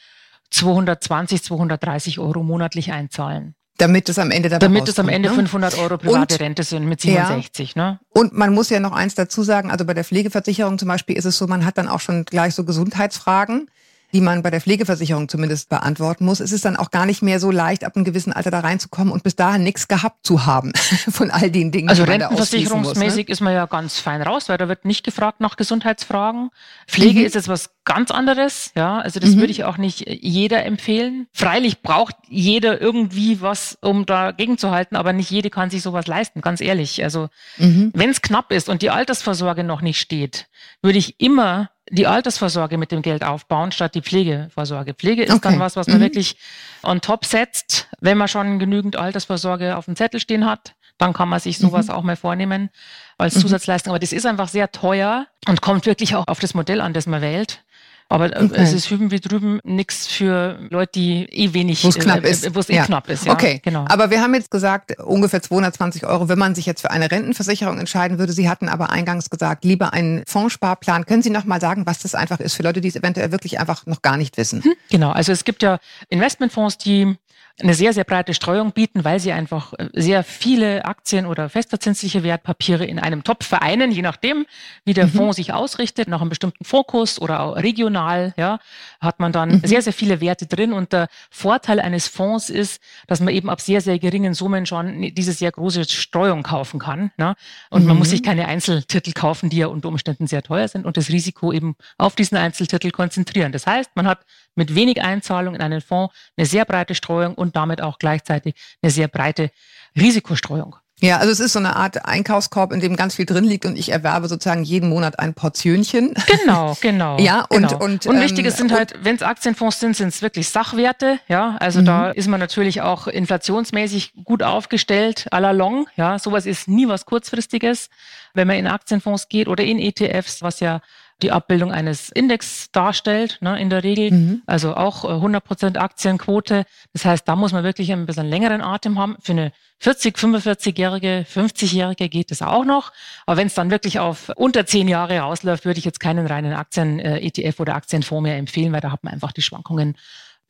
220, 0.50 1.42
230 1.42 2.18
Euro 2.18 2.42
monatlich 2.42 2.92
einzahlen. 2.92 3.54
Damit 3.78 4.08
es 4.08 4.18
am 4.18 4.30
Ende 4.30 4.48
dabei 4.48 4.66
Damit 4.66 4.88
es 4.88 4.98
am 4.98 5.08
Ende 5.08 5.30
ne? 5.30 5.34
500 5.34 5.78
Euro 5.78 5.98
private 5.98 6.34
und, 6.34 6.40
Rente 6.40 6.62
sind 6.62 6.86
mit 6.86 7.00
67. 7.00 7.74
Ja. 7.74 7.82
Ne? 7.82 8.00
Und 8.10 8.32
man 8.32 8.54
muss 8.54 8.70
ja 8.70 8.80
noch 8.80 8.92
eins 8.92 9.14
dazu 9.14 9.42
sagen, 9.42 9.70
also 9.70 9.84
bei 9.84 9.94
der 9.94 10.04
Pflegeversicherung 10.04 10.78
zum 10.78 10.88
Beispiel 10.88 11.16
ist 11.16 11.24
es 11.24 11.36
so, 11.36 11.46
man 11.46 11.64
hat 11.64 11.78
dann 11.78 11.88
auch 11.88 12.00
schon 12.00 12.24
gleich 12.24 12.54
so 12.54 12.64
Gesundheitsfragen 12.64 13.70
die 14.12 14.20
man 14.20 14.42
bei 14.42 14.50
der 14.50 14.60
Pflegeversicherung 14.60 15.28
zumindest 15.28 15.68
beantworten 15.68 16.24
muss, 16.24 16.40
ist 16.40 16.52
es 16.52 16.60
dann 16.60 16.76
auch 16.76 16.90
gar 16.90 17.06
nicht 17.06 17.22
mehr 17.22 17.40
so 17.40 17.50
leicht, 17.50 17.84
ab 17.84 17.96
einem 17.96 18.04
gewissen 18.04 18.32
Alter 18.32 18.50
da 18.50 18.60
reinzukommen 18.60 19.12
und 19.12 19.22
bis 19.22 19.36
dahin 19.36 19.62
nichts 19.62 19.88
gehabt 19.88 20.26
zu 20.26 20.44
haben 20.44 20.72
von 21.10 21.30
all 21.30 21.50
den 21.50 21.72
Dingen. 21.72 21.88
Also 21.88 22.04
rentenversicherungsmäßig 22.04 23.16
muss, 23.16 23.28
ne? 23.28 23.32
ist 23.32 23.40
man 23.40 23.54
ja 23.54 23.66
ganz 23.66 23.98
fein 23.98 24.20
raus, 24.20 24.48
weil 24.48 24.58
da 24.58 24.68
wird 24.68 24.84
nicht 24.84 25.04
gefragt 25.04 25.40
nach 25.40 25.56
Gesundheitsfragen. 25.56 26.50
Pflege 26.86 27.20
mhm. 27.20 27.26
ist 27.26 27.34
jetzt 27.34 27.48
was 27.48 27.70
ganz 27.84 28.10
anderes, 28.10 28.70
ja. 28.76 28.98
Also 29.00 29.18
das 29.18 29.30
mhm. 29.30 29.40
würde 29.40 29.52
ich 29.52 29.64
auch 29.64 29.78
nicht 29.78 30.06
jeder 30.06 30.64
empfehlen. 30.64 31.26
Freilich 31.32 31.82
braucht 31.82 32.14
jeder 32.28 32.80
irgendwie 32.80 33.40
was, 33.40 33.78
um 33.80 34.06
dagegen 34.06 34.58
zu 34.58 34.70
halten, 34.70 34.96
aber 34.96 35.12
nicht 35.12 35.30
jede 35.30 35.50
kann 35.50 35.70
sich 35.70 35.82
sowas 35.82 36.06
leisten, 36.06 36.42
ganz 36.42 36.60
ehrlich. 36.60 37.02
Also 37.02 37.28
mhm. 37.56 37.90
wenn 37.94 38.10
es 38.10 38.22
knapp 38.22 38.52
ist 38.52 38.68
und 38.68 38.82
die 38.82 38.90
Altersvorsorge 38.90 39.64
noch 39.64 39.80
nicht 39.80 39.98
steht, 39.98 40.48
würde 40.82 40.98
ich 40.98 41.18
immer 41.18 41.70
die 41.90 42.06
Altersvorsorge 42.06 42.78
mit 42.78 42.92
dem 42.92 43.02
Geld 43.02 43.24
aufbauen, 43.24 43.72
statt 43.72 43.94
die 43.94 44.02
Pflegevorsorge. 44.02 44.94
Pflege 44.94 45.24
ist 45.24 45.32
okay. 45.32 45.50
dann 45.50 45.60
was, 45.60 45.76
was 45.76 45.88
man 45.88 45.98
mhm. 45.98 46.02
wirklich 46.02 46.36
on 46.82 47.00
top 47.00 47.24
setzt, 47.24 47.88
wenn 48.00 48.18
man 48.18 48.28
schon 48.28 48.58
genügend 48.58 48.96
Altersvorsorge 48.96 49.76
auf 49.76 49.86
dem 49.86 49.96
Zettel 49.96 50.20
stehen 50.20 50.46
hat. 50.46 50.74
Dann 50.98 51.12
kann 51.12 51.28
man 51.28 51.40
sich 51.40 51.58
sowas 51.58 51.88
mhm. 51.88 51.94
auch 51.94 52.02
mal 52.02 52.16
vornehmen 52.16 52.70
als 53.18 53.34
mhm. 53.36 53.40
Zusatzleistung. 53.40 53.90
Aber 53.90 53.98
das 53.98 54.12
ist 54.12 54.26
einfach 54.26 54.48
sehr 54.48 54.70
teuer 54.70 55.26
und 55.48 55.60
kommt 55.60 55.86
wirklich 55.86 56.14
auch 56.14 56.28
auf 56.28 56.38
das 56.38 56.54
Modell 56.54 56.80
an, 56.80 56.92
das 56.92 57.06
man 57.06 57.20
wählt. 57.20 57.64
Aber 58.12 58.36
äh, 58.36 58.44
okay. 58.44 58.54
es 58.56 58.74
ist 58.74 58.90
hüben 58.90 59.10
wie 59.10 59.20
drüben 59.20 59.58
nichts 59.64 60.06
für 60.06 60.58
Leute, 60.68 60.92
die 60.94 61.24
eh 61.30 61.54
wenig, 61.54 61.82
wo 61.82 61.88
es 61.88 61.98
knapp 61.98 62.24
äh, 62.24 62.30
ist. 62.30 62.54
Wo 62.54 62.60
es 62.60 62.68
eh 62.68 62.76
ja. 62.76 62.84
knapp 62.84 63.08
ist, 63.08 63.24
ja. 63.24 63.32
Okay, 63.32 63.60
genau. 63.64 63.86
Aber 63.88 64.10
wir 64.10 64.20
haben 64.20 64.34
jetzt 64.34 64.50
gesagt, 64.50 64.98
ungefähr 65.00 65.40
220 65.40 66.04
Euro, 66.04 66.28
wenn 66.28 66.38
man 66.38 66.54
sich 66.54 66.66
jetzt 66.66 66.82
für 66.82 66.90
eine 66.90 67.10
Rentenversicherung 67.10 67.78
entscheiden 67.78 68.18
würde. 68.18 68.34
Sie 68.34 68.50
hatten 68.50 68.68
aber 68.68 68.90
eingangs 68.90 69.30
gesagt, 69.30 69.64
lieber 69.64 69.94
einen 69.94 70.24
Fondssparplan. 70.26 71.06
Können 71.06 71.22
Sie 71.22 71.30
noch 71.30 71.44
mal 71.44 71.60
sagen, 71.60 71.86
was 71.86 72.00
das 72.00 72.14
einfach 72.14 72.38
ist 72.40 72.54
für 72.54 72.62
Leute, 72.62 72.82
die 72.82 72.88
es 72.88 72.96
eventuell 72.96 73.32
wirklich 73.32 73.58
einfach 73.58 73.86
noch 73.86 74.02
gar 74.02 74.18
nicht 74.18 74.36
wissen? 74.36 74.62
Hm, 74.62 74.74
genau, 74.90 75.10
also 75.10 75.32
es 75.32 75.44
gibt 75.44 75.62
ja 75.62 75.78
Investmentfonds, 76.10 76.76
die 76.76 77.16
eine 77.60 77.74
sehr, 77.74 77.92
sehr 77.92 78.04
breite 78.04 78.34
Streuung 78.34 78.72
bieten, 78.72 79.04
weil 79.04 79.20
sie 79.20 79.32
einfach 79.32 79.72
äh, 79.74 79.88
sehr 79.92 80.24
viele 80.24 80.84
Aktien 80.84 81.26
oder 81.26 81.48
festverzinsliche 81.48 82.22
Wertpapiere 82.22 82.84
in 82.84 82.98
einem 82.98 83.24
Topf 83.24 83.46
vereinen, 83.46 83.92
je 83.92 84.02
nachdem, 84.02 84.46
wie 84.84 84.94
der 84.94 85.06
mhm. 85.06 85.12
Fonds 85.12 85.36
sich 85.36 85.52
ausrichtet, 85.52 86.08
nach 86.08 86.20
einem 86.20 86.30
bestimmten 86.30 86.64
Fokus 86.64 87.20
oder 87.20 87.40
auch 87.40 87.56
regional, 87.56 88.34
ja, 88.36 88.58
hat 89.00 89.20
man 89.20 89.32
dann 89.32 89.50
mhm. 89.50 89.62
sehr, 89.64 89.82
sehr 89.82 89.92
viele 89.92 90.20
Werte 90.20 90.46
drin. 90.46 90.72
Und 90.72 90.92
der 90.92 91.08
Vorteil 91.30 91.80
eines 91.80 92.08
Fonds 92.08 92.50
ist, 92.50 92.80
dass 93.06 93.20
man 93.20 93.34
eben 93.34 93.50
ab 93.50 93.60
sehr, 93.60 93.80
sehr 93.80 93.98
geringen 93.98 94.34
Summen 94.34 94.66
schon 94.66 95.12
diese 95.14 95.32
sehr 95.32 95.52
große 95.52 95.84
Streuung 95.84 96.42
kaufen 96.42 96.80
kann. 96.80 97.10
Ne? 97.16 97.34
Und 97.70 97.82
mhm. 97.82 97.88
man 97.88 97.98
muss 97.98 98.10
sich 98.10 98.22
keine 98.22 98.46
Einzeltitel 98.46 99.12
kaufen, 99.12 99.50
die 99.50 99.58
ja 99.58 99.66
unter 99.66 99.88
Umständen 99.88 100.26
sehr 100.26 100.42
teuer 100.42 100.68
sind 100.68 100.86
und 100.86 100.96
das 100.96 101.08
Risiko 101.08 101.52
eben 101.52 101.76
auf 101.98 102.14
diesen 102.14 102.36
Einzeltitel 102.38 102.90
konzentrieren. 102.90 103.52
Das 103.52 103.66
heißt, 103.66 103.90
man 103.94 104.06
hat 104.06 104.24
mit 104.54 104.74
wenig 104.74 105.02
Einzahlung 105.02 105.54
in 105.54 105.60
einen 105.60 105.80
Fonds 105.80 106.14
eine 106.36 106.46
sehr 106.46 106.64
breite 106.64 106.94
Streuung 106.94 107.34
und 107.34 107.56
damit 107.56 107.80
auch 107.80 107.98
gleichzeitig 107.98 108.54
eine 108.82 108.90
sehr 108.90 109.08
breite 109.08 109.50
Risikostreuung. 109.96 110.76
Ja, 111.02 111.18
also 111.18 111.32
es 111.32 111.40
ist 111.40 111.54
so 111.54 111.58
eine 111.58 111.74
Art 111.74 112.06
Einkaufskorb, 112.06 112.72
in 112.72 112.78
dem 112.78 112.94
ganz 112.94 113.16
viel 113.16 113.26
drin 113.26 113.42
liegt 113.42 113.66
und 113.66 113.76
ich 113.76 113.90
erwerbe 113.90 114.28
sozusagen 114.28 114.62
jeden 114.62 114.88
Monat 114.88 115.18
ein 115.18 115.34
Portionchen. 115.34 116.14
Genau, 116.26 116.76
genau. 116.80 117.18
ja, 117.18 117.44
und, 117.48 117.68
genau. 117.68 117.84
und, 117.84 118.06
und 118.06 118.20
wichtig 118.20 118.46
ist, 118.46 118.58
sind 118.58 118.70
halt, 118.70 118.94
wenn 119.02 119.16
es 119.16 119.22
Aktienfonds 119.22 119.80
sind, 119.80 119.96
sind 119.96 120.08
es 120.08 120.22
wirklich 120.22 120.48
Sachwerte. 120.48 121.18
Ja, 121.26 121.56
also 121.58 121.80
mhm. 121.80 121.86
da 121.86 122.10
ist 122.12 122.28
man 122.28 122.38
natürlich 122.38 122.82
auch 122.82 123.08
inflationsmäßig 123.08 124.12
gut 124.22 124.44
aufgestellt, 124.44 125.26
à 125.32 125.40
la 125.40 125.50
long. 125.50 125.88
Ja, 125.96 126.20
sowas 126.20 126.46
ist 126.46 126.68
nie 126.68 126.86
was 126.86 127.04
kurzfristiges, 127.04 127.88
wenn 128.34 128.46
man 128.46 128.56
in 128.56 128.68
Aktienfonds 128.68 129.28
geht 129.28 129.48
oder 129.48 129.64
in 129.64 129.80
ETFs, 129.80 130.40
was 130.40 130.60
ja 130.60 130.82
die 131.20 131.30
Abbildung 131.30 131.72
eines 131.72 132.10
Index 132.10 132.70
darstellt, 132.72 133.38
ne, 133.40 133.60
in 133.60 133.70
der 133.70 133.82
Regel. 133.84 134.10
Mhm. 134.10 134.42
Also 134.46 134.74
auch 134.74 135.04
100% 135.04 135.74
äh, 135.74 135.78
Aktienquote. 135.78 136.64
Das 136.92 137.04
heißt, 137.04 137.28
da 137.28 137.36
muss 137.36 137.52
man 137.52 137.64
wirklich 137.64 137.92
ein 137.92 138.06
bisschen 138.06 138.26
längeren 138.26 138.60
Atem 138.60 138.98
haben. 138.98 139.16
Für 139.20 139.32
eine 139.32 139.52
40, 139.78 140.16
45-Jährige, 140.16 141.26
50-Jährige 141.32 142.08
geht 142.08 142.30
das 142.30 142.42
auch 142.42 142.64
noch. 142.64 142.92
Aber 143.26 143.36
wenn 143.36 143.48
es 143.48 143.54
dann 143.54 143.70
wirklich 143.70 143.98
auf 143.98 144.30
unter 144.36 144.66
zehn 144.66 144.88
Jahre 144.88 145.18
rausläuft, 145.18 145.64
würde 145.64 145.78
ich 145.78 145.84
jetzt 145.84 146.00
keinen 146.00 146.26
reinen 146.26 146.52
Aktien-ETF 146.52 147.58
äh, 147.58 147.62
oder 147.62 147.74
Aktienfonds 147.74 148.22
mehr 148.22 148.36
empfehlen, 148.36 148.72
weil 148.72 148.80
da 148.80 148.92
hat 148.92 149.04
man 149.04 149.12
einfach 149.12 149.32
die 149.32 149.42
Schwankungen, 149.42 149.96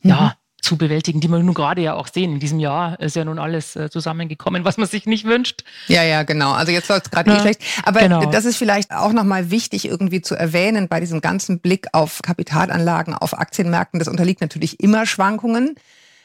mhm. 0.01 0.11
ja, 0.11 0.37
zu 0.63 0.79
bewältigen, 0.79 1.21
die 1.21 1.29
wir 1.29 1.41
nun 1.41 1.55
gerade 1.55 1.83
ja 1.83 1.95
auch 1.95 2.07
sehen. 2.07 2.33
In 2.33 2.41
diesem 2.41 2.61
Jahr 2.61 2.99
ist 3.01 3.17
ja 3.17 3.25
nun 3.25 3.39
alles 3.39 3.75
äh, 3.75 3.91
zusammengekommen, 3.91 4.65
was 4.65 4.77
man 4.79 4.87
sich 4.87 5.07
nicht 5.07 5.25
wünscht. 5.25 5.65
Ja, 5.89 6.05
ja, 6.05 6.23
genau. 6.23 6.53
Also 6.53 6.71
jetzt 6.71 6.89
läuft 6.89 7.07
es 7.07 7.11
gerade 7.11 7.29
ja, 7.29 7.35
nicht 7.35 7.43
schlecht. 7.43 7.63
Aber 7.85 8.01
genau. 8.01 8.25
das 8.27 8.45
ist 8.45 8.57
vielleicht 8.57 8.93
auch 8.93 9.13
nochmal 9.13 9.51
wichtig 9.51 9.87
irgendwie 9.87 10.23
zu 10.23 10.37
erwähnen 10.37 10.87
bei 10.89 11.01
diesem 11.01 11.21
ganzen 11.21 11.59
Blick 11.59 11.89
auf 11.93 12.23
Kapitalanlagen, 12.23 13.15
auf 13.15 13.37
Aktienmärkten. 13.37 13.99
Das 13.99 14.09
unterliegt 14.09 14.41
natürlich 14.41 14.81
immer 14.81 15.05
Schwankungen. 15.05 15.75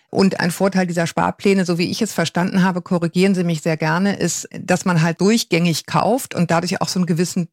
Und 0.10 0.40
ein 0.40 0.52
Vorteil 0.52 0.88
dieser 0.88 1.06
Sparpläne, 1.06 1.66
so 1.66 1.78
wie 1.78 1.92
ich 1.92 2.02
es 2.02 2.14
verstanden 2.14 2.64
habe, 2.64 2.82
korrigieren 2.82 3.36
Sie 3.36 3.44
mich 3.44 3.62
sehr 3.62 3.76
gerne, 3.76 4.16
ist, 4.16 4.48
dass 4.58 4.86
man 4.86 5.02
halt 5.02 5.20
durchgängig 5.20 5.86
kauft 5.86 6.34
und 6.34 6.50
dadurch 6.50 6.80
auch 6.80 6.88
so 6.88 7.00
einen 7.00 7.08
gewissen 7.08 7.50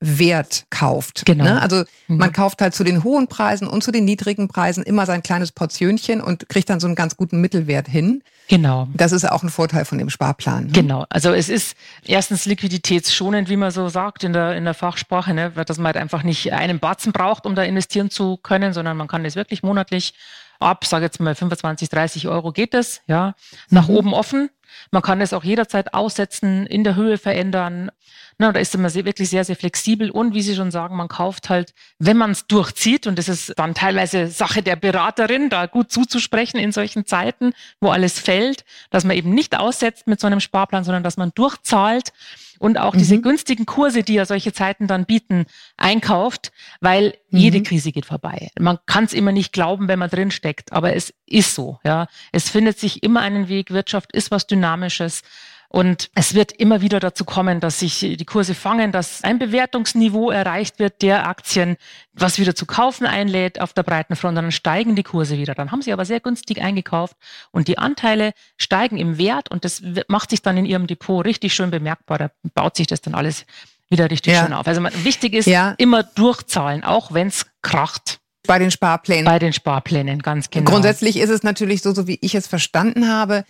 Durchschnittswert 0.00 0.66
kauft. 0.70 1.24
Genau. 1.24 1.44
Ne? 1.44 1.60
Also 1.60 1.84
mhm. 2.08 2.18
man 2.18 2.32
kauft 2.32 2.60
halt 2.60 2.74
zu 2.74 2.84
den 2.84 3.04
hohen 3.04 3.28
Preisen 3.28 3.66
und 3.66 3.82
zu 3.82 3.90
den 3.90 4.04
niedrigen 4.04 4.48
Preisen 4.48 4.82
immer 4.82 5.06
sein 5.06 5.22
kleines 5.22 5.52
Portionchen 5.52 6.20
und 6.20 6.48
kriegt 6.48 6.68
dann 6.70 6.80
so 6.80 6.86
einen 6.86 6.96
ganz 6.96 7.16
guten 7.16 7.40
Mittelwert 7.40 7.88
hin. 7.88 8.22
Genau. 8.48 8.88
Das 8.94 9.12
ist 9.12 9.28
auch 9.28 9.42
ein 9.42 9.48
Vorteil 9.48 9.84
von 9.84 9.98
dem 9.98 10.10
Sparplan. 10.10 10.66
Ne? 10.66 10.72
Genau. 10.72 11.06
Also 11.08 11.32
es 11.32 11.48
ist 11.48 11.76
erstens 12.04 12.46
liquiditätsschonend, 12.46 13.48
wie 13.48 13.56
man 13.56 13.70
so 13.70 13.88
sagt 13.88 14.22
in 14.22 14.32
der, 14.32 14.56
in 14.56 14.64
der 14.64 14.74
Fachsprache, 14.74 15.34
ne? 15.34 15.50
dass 15.50 15.78
man 15.78 15.86
halt 15.86 15.96
einfach 15.96 16.22
nicht 16.22 16.52
einen 16.52 16.78
Batzen 16.78 17.12
braucht, 17.12 17.46
um 17.46 17.54
da 17.54 17.62
investieren 17.62 18.10
zu 18.10 18.36
können, 18.36 18.72
sondern 18.72 18.96
man 18.96 19.08
kann 19.08 19.24
das 19.24 19.34
wirklich 19.34 19.62
monatlich 19.62 20.14
ab, 20.58 20.84
sage 20.84 21.04
jetzt 21.04 21.20
mal 21.20 21.34
25, 21.34 21.88
30 21.88 22.28
Euro 22.28 22.52
geht 22.52 22.74
es, 22.74 23.02
ja, 23.06 23.34
nach 23.68 23.88
mhm. 23.88 23.96
oben 23.96 24.14
offen. 24.14 24.50
Man 24.90 25.02
kann 25.02 25.20
es 25.20 25.32
auch 25.32 25.44
jederzeit 25.44 25.94
aussetzen, 25.94 26.66
in 26.66 26.84
der 26.84 26.96
Höhe 26.96 27.18
verändern. 27.18 27.90
Na, 28.38 28.52
da 28.52 28.60
ist 28.60 28.76
man 28.76 28.90
sehr, 28.90 29.04
wirklich 29.04 29.30
sehr, 29.30 29.44
sehr 29.44 29.56
flexibel. 29.56 30.10
Und 30.10 30.34
wie 30.34 30.42
Sie 30.42 30.54
schon 30.54 30.70
sagen, 30.70 30.96
man 30.96 31.08
kauft 31.08 31.48
halt, 31.48 31.72
wenn 31.98 32.16
man 32.16 32.32
es 32.32 32.46
durchzieht, 32.46 33.06
und 33.06 33.18
das 33.18 33.28
ist 33.28 33.54
dann 33.56 33.74
teilweise 33.74 34.28
Sache 34.28 34.62
der 34.62 34.76
Beraterin, 34.76 35.48
da 35.48 35.66
gut 35.66 35.90
zuzusprechen 35.90 36.60
in 36.60 36.72
solchen 36.72 37.06
Zeiten, 37.06 37.52
wo 37.80 37.90
alles 37.90 38.18
fällt, 38.18 38.64
dass 38.90 39.04
man 39.04 39.16
eben 39.16 39.30
nicht 39.30 39.58
aussetzt 39.58 40.06
mit 40.06 40.20
so 40.20 40.26
einem 40.26 40.40
Sparplan, 40.40 40.84
sondern 40.84 41.02
dass 41.02 41.16
man 41.16 41.32
durchzahlt 41.34 42.12
und 42.58 42.78
auch 42.78 42.94
mhm. 42.94 42.98
diese 42.98 43.20
günstigen 43.20 43.66
Kurse, 43.66 44.02
die 44.02 44.14
ja 44.14 44.24
solche 44.24 44.52
Zeiten 44.52 44.86
dann 44.86 45.04
bieten, 45.04 45.46
einkauft, 45.76 46.52
weil 46.80 47.14
mhm. 47.30 47.38
jede 47.38 47.62
Krise 47.62 47.92
geht 47.92 48.06
vorbei. 48.06 48.50
Man 48.58 48.78
kann 48.86 49.04
es 49.04 49.12
immer 49.12 49.32
nicht 49.32 49.52
glauben, 49.52 49.88
wenn 49.88 49.98
man 49.98 50.10
drin 50.10 50.30
steckt, 50.30 50.72
aber 50.72 50.94
es 50.94 51.14
ist 51.26 51.54
so. 51.54 51.78
Ja, 51.84 52.06
es 52.32 52.48
findet 52.48 52.78
sich 52.78 53.02
immer 53.02 53.20
einen 53.20 53.48
Weg. 53.48 53.70
Wirtschaft 53.70 54.12
ist 54.12 54.30
was 54.30 54.46
Dynamisches. 54.46 55.22
Und 55.68 56.10
es 56.14 56.34
wird 56.34 56.52
immer 56.52 56.80
wieder 56.80 57.00
dazu 57.00 57.24
kommen, 57.24 57.60
dass 57.60 57.80
sich 57.80 58.00
die 58.00 58.24
Kurse 58.24 58.54
fangen, 58.54 58.92
dass 58.92 59.24
ein 59.24 59.38
Bewertungsniveau 59.38 60.30
erreicht 60.30 60.78
wird 60.78 61.02
der 61.02 61.28
Aktien, 61.28 61.76
was 62.12 62.38
wieder 62.38 62.54
zu 62.54 62.66
kaufen 62.66 63.06
einlädt 63.06 63.60
auf 63.60 63.72
der 63.72 63.82
breiten 63.82 64.16
Front, 64.16 64.38
dann 64.38 64.52
steigen 64.52 64.96
die 64.96 65.02
Kurse 65.02 65.38
wieder. 65.38 65.54
Dann 65.54 65.72
haben 65.72 65.82
sie 65.82 65.92
aber 65.92 66.04
sehr 66.04 66.20
günstig 66.20 66.62
eingekauft 66.62 67.16
und 67.50 67.68
die 67.68 67.78
Anteile 67.78 68.32
steigen 68.56 68.96
im 68.96 69.18
Wert 69.18 69.50
und 69.50 69.64
das 69.64 69.82
macht 70.08 70.30
sich 70.30 70.42
dann 70.42 70.56
in 70.56 70.66
ihrem 70.66 70.86
Depot 70.86 71.24
richtig 71.24 71.54
schön 71.54 71.70
bemerkbar. 71.70 72.18
Da 72.18 72.30
baut 72.54 72.76
sich 72.76 72.86
das 72.86 73.00
dann 73.00 73.14
alles 73.14 73.44
wieder 73.88 74.10
richtig 74.10 74.34
ja. 74.34 74.44
schön 74.44 74.52
auf. 74.52 74.66
Also 74.66 74.82
wichtig 75.04 75.34
ist 75.34 75.46
ja. 75.46 75.74
immer 75.78 76.02
durchzahlen, 76.02 76.84
auch 76.84 77.12
wenn 77.12 77.28
es 77.28 77.46
kracht. 77.62 78.18
Bei 78.46 78.58
den 78.58 78.70
Sparplänen. 78.70 79.24
Bei 79.24 79.38
den 79.38 79.52
Sparplänen, 79.52 80.22
ganz 80.22 80.50
genau. 80.50 80.70
Grundsätzlich 80.70 81.16
ist 81.18 81.30
es 81.30 81.42
natürlich 81.42 81.82
so, 81.82 81.92
so 81.92 82.06
wie 82.06 82.18
ich 82.20 82.34
es 82.34 82.46
verstanden 82.46 83.08
habe, 83.08 83.44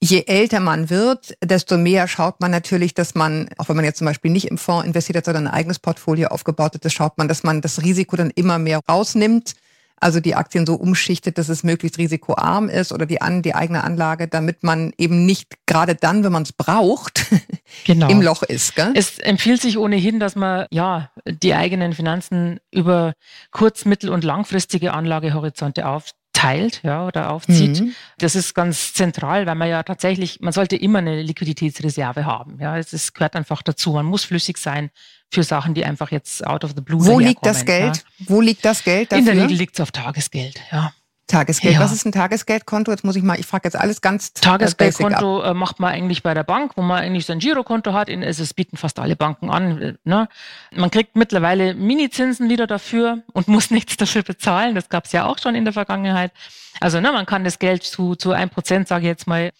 Je 0.00 0.24
älter 0.26 0.60
man 0.60 0.90
wird, 0.90 1.34
desto 1.42 1.76
mehr 1.76 2.06
schaut 2.06 2.40
man 2.40 2.52
natürlich, 2.52 2.94
dass 2.94 3.16
man, 3.16 3.48
auch 3.58 3.68
wenn 3.68 3.74
man 3.74 3.84
jetzt 3.84 3.98
zum 3.98 4.06
Beispiel 4.06 4.30
nicht 4.30 4.46
im 4.46 4.56
Fonds 4.56 4.86
investiert 4.86 5.16
hat, 5.16 5.24
sondern 5.24 5.48
ein 5.48 5.54
eigenes 5.54 5.80
Portfolio 5.80 6.28
aufgebaut 6.28 6.74
hat, 6.74 6.84
das 6.84 6.92
schaut 6.92 7.18
man, 7.18 7.26
dass 7.26 7.42
man 7.42 7.60
das 7.60 7.82
Risiko 7.82 8.14
dann 8.14 8.30
immer 8.30 8.58
mehr 8.60 8.80
rausnimmt. 8.88 9.54
Also 10.00 10.20
die 10.20 10.36
Aktien 10.36 10.64
so 10.64 10.74
umschichtet, 10.74 11.38
dass 11.38 11.48
es 11.48 11.64
möglichst 11.64 11.98
risikoarm 11.98 12.68
ist 12.68 12.92
oder 12.92 13.06
die, 13.06 13.20
an, 13.20 13.42
die 13.42 13.56
eigene 13.56 13.82
Anlage, 13.82 14.28
damit 14.28 14.62
man 14.62 14.92
eben 14.96 15.26
nicht 15.26 15.48
gerade 15.66 15.96
dann, 15.96 16.22
wenn 16.22 16.30
man 16.30 16.44
es 16.44 16.52
braucht, 16.52 17.26
genau. 17.84 18.08
im 18.08 18.22
Loch 18.22 18.44
ist. 18.44 18.76
Gell? 18.76 18.92
Es 18.94 19.18
empfiehlt 19.18 19.60
sich 19.60 19.76
ohnehin, 19.76 20.20
dass 20.20 20.36
man 20.36 20.66
ja 20.70 21.10
die 21.26 21.54
eigenen 21.54 21.94
Finanzen 21.94 22.60
über 22.70 23.14
kurz-, 23.50 23.84
mittel- 23.84 24.10
und 24.10 24.22
langfristige 24.22 24.92
Anlagehorizonte 24.92 25.88
auf, 25.88 26.12
teilt 26.38 26.80
ja, 26.84 27.04
oder 27.04 27.30
aufzieht. 27.30 27.80
Mhm. 27.80 27.94
Das 28.18 28.36
ist 28.36 28.54
ganz 28.54 28.94
zentral, 28.94 29.46
weil 29.46 29.56
man 29.56 29.68
ja 29.68 29.82
tatsächlich, 29.82 30.40
man 30.40 30.52
sollte 30.52 30.76
immer 30.76 31.00
eine 31.00 31.20
Liquiditätsreserve 31.22 32.24
haben. 32.24 32.58
Ja, 32.60 32.78
es 32.78 33.12
gehört 33.12 33.34
einfach 33.34 33.62
dazu. 33.62 33.92
Man 33.92 34.06
muss 34.06 34.24
flüssig 34.24 34.58
sein 34.58 34.90
für 35.30 35.42
Sachen, 35.42 35.74
die 35.74 35.84
einfach 35.84 36.12
jetzt 36.12 36.46
out 36.46 36.64
of 36.64 36.74
the 36.76 36.80
blue 36.80 37.04
Wo 37.04 37.18
liegt 37.18 37.44
das 37.44 37.64
Geld? 37.64 38.04
Ja. 38.18 38.26
Wo 38.28 38.40
liegt 38.40 38.64
das 38.64 38.84
Geld 38.84 39.10
dafür? 39.10 39.18
In 39.18 39.24
der 39.36 39.44
Regel 39.44 39.56
liegt 39.56 39.74
es 39.74 39.80
auf 39.80 39.90
Tagesgeld, 39.90 40.60
ja. 40.70 40.92
Tagesgeld. 41.28 41.74
Ja. 41.74 41.80
Was 41.80 41.92
ist 41.92 42.04
ein 42.04 42.12
Tagesgeldkonto? 42.12 42.90
Jetzt 42.90 43.04
muss 43.04 43.14
ich 43.14 43.22
mal, 43.22 43.38
ich 43.38 43.46
frage 43.46 43.68
jetzt 43.68 43.76
alles 43.76 44.00
ganz 44.00 44.28
äh, 44.28 44.40
Tagesgeldkonto 44.40 45.42
äh, 45.42 45.54
macht 45.54 45.78
man 45.78 45.92
eigentlich 45.92 46.22
bei 46.22 46.34
der 46.34 46.42
Bank, 46.42 46.72
wo 46.76 46.82
man 46.82 46.98
eigentlich 46.98 47.26
sein 47.26 47.38
Girokonto 47.38 47.92
hat. 47.92 48.08
In, 48.08 48.24
also 48.24 48.42
es 48.42 48.54
bieten 48.54 48.76
fast 48.76 48.98
alle 48.98 49.14
Banken 49.14 49.50
an. 49.50 49.80
Äh, 49.80 49.94
ne? 50.04 50.28
Man 50.74 50.90
kriegt 50.90 51.16
mittlerweile 51.16 51.74
Minizinsen 51.74 52.48
wieder 52.48 52.66
dafür 52.66 53.22
und 53.32 53.46
muss 53.46 53.70
nichts 53.70 53.96
dafür 53.96 54.22
bezahlen. 54.22 54.74
Das 54.74 54.88
gab 54.88 55.04
es 55.04 55.12
ja 55.12 55.26
auch 55.26 55.38
schon 55.38 55.54
in 55.54 55.64
der 55.64 55.72
Vergangenheit. 55.72 56.32
Also 56.80 57.00
ne, 57.00 57.12
man 57.12 57.26
kann 57.26 57.44
das 57.44 57.58
Geld 57.58 57.82
zu, 57.82 58.14
zu 58.14 58.32
ein 58.32 58.50
Prozent, 58.50 58.88
sage 58.88 59.02
ich 59.02 59.08
jetzt 59.08 59.26
mal, 59.26 59.52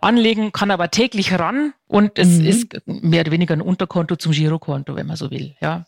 anlegen, 0.00 0.52
kann 0.52 0.70
aber 0.70 0.90
täglich 0.90 1.38
ran 1.38 1.74
und 1.86 2.18
es 2.18 2.28
mhm. 2.28 2.46
ist 2.46 2.76
mehr 2.86 3.20
oder 3.20 3.32
weniger 3.32 3.54
ein 3.54 3.62
Unterkonto 3.62 4.16
zum 4.16 4.32
Girokonto, 4.32 4.96
wenn 4.96 5.06
man 5.06 5.16
so 5.16 5.30
will. 5.30 5.54
Ja. 5.60 5.84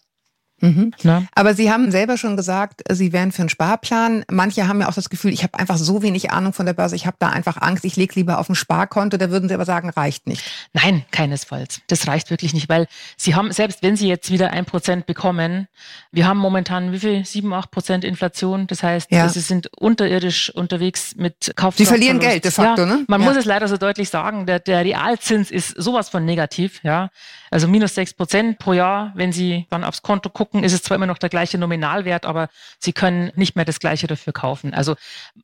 Mhm. 0.60 0.92
Aber 1.34 1.54
Sie 1.54 1.70
haben 1.70 1.90
selber 1.90 2.16
schon 2.16 2.36
gesagt, 2.36 2.82
Sie 2.90 3.12
wären 3.12 3.32
für 3.32 3.42
einen 3.42 3.48
Sparplan. 3.48 4.24
Manche 4.30 4.68
haben 4.68 4.80
ja 4.80 4.88
auch 4.88 4.94
das 4.94 5.10
Gefühl, 5.10 5.32
ich 5.32 5.42
habe 5.42 5.58
einfach 5.58 5.76
so 5.76 6.02
wenig 6.02 6.30
Ahnung 6.30 6.52
von 6.52 6.66
der 6.66 6.72
Börse, 6.72 6.96
ich 6.96 7.06
habe 7.06 7.16
da 7.18 7.28
einfach 7.28 7.60
Angst, 7.60 7.84
ich 7.84 7.96
lege 7.96 8.14
lieber 8.14 8.38
auf 8.38 8.48
ein 8.48 8.54
Sparkonto. 8.54 9.16
Da 9.16 9.30
würden 9.30 9.48
Sie 9.48 9.54
aber 9.54 9.64
sagen, 9.64 9.90
reicht 9.90 10.26
nicht. 10.26 10.44
Nein, 10.72 11.04
keinesfalls. 11.10 11.80
Das 11.88 12.06
reicht 12.06 12.30
wirklich 12.30 12.54
nicht, 12.54 12.68
weil 12.68 12.86
Sie 13.16 13.34
haben, 13.34 13.52
selbst 13.52 13.82
wenn 13.82 13.96
Sie 13.96 14.08
jetzt 14.08 14.30
wieder 14.30 14.50
ein 14.52 14.64
Prozent 14.64 15.06
bekommen, 15.06 15.68
wir 16.12 16.26
haben 16.26 16.38
momentan 16.38 16.92
wie 16.92 16.98
viel? 16.98 17.24
Sieben, 17.24 17.52
acht 17.52 17.70
Prozent 17.70 18.04
Inflation. 18.04 18.66
Das 18.66 18.82
heißt, 18.82 19.10
ja. 19.10 19.28
Sie 19.28 19.40
sind 19.40 19.68
unterirdisch 19.76 20.50
unterwegs 20.50 21.14
mit 21.16 21.52
Kauf. 21.56 21.76
Sie 21.76 21.86
verlieren 21.86 22.20
Geld 22.20 22.44
de 22.44 22.50
facto, 22.50 22.82
ja, 22.82 22.86
ne? 22.86 23.04
Man 23.08 23.20
ja. 23.20 23.28
muss 23.28 23.36
es 23.36 23.44
leider 23.44 23.68
so 23.68 23.76
deutlich 23.76 24.08
sagen, 24.08 24.46
der, 24.46 24.60
der 24.60 24.84
Realzins 24.84 25.50
ist 25.50 25.70
sowas 25.76 26.08
von 26.08 26.24
negativ, 26.24 26.80
ja. 26.82 27.10
Also 27.54 27.68
minus 27.68 27.94
sechs 27.94 28.12
Prozent 28.12 28.58
pro 28.58 28.72
Jahr, 28.72 29.12
wenn 29.14 29.30
Sie 29.30 29.68
dann 29.70 29.84
aufs 29.84 30.02
Konto 30.02 30.28
gucken, 30.28 30.64
ist 30.64 30.72
es 30.72 30.82
zwar 30.82 30.96
immer 30.96 31.06
noch 31.06 31.18
der 31.18 31.28
gleiche 31.28 31.56
Nominalwert, 31.56 32.26
aber 32.26 32.48
Sie 32.80 32.92
können 32.92 33.30
nicht 33.36 33.54
mehr 33.54 33.64
das 33.64 33.78
gleiche 33.78 34.08
dafür 34.08 34.32
kaufen. 34.32 34.74
Also 34.74 34.96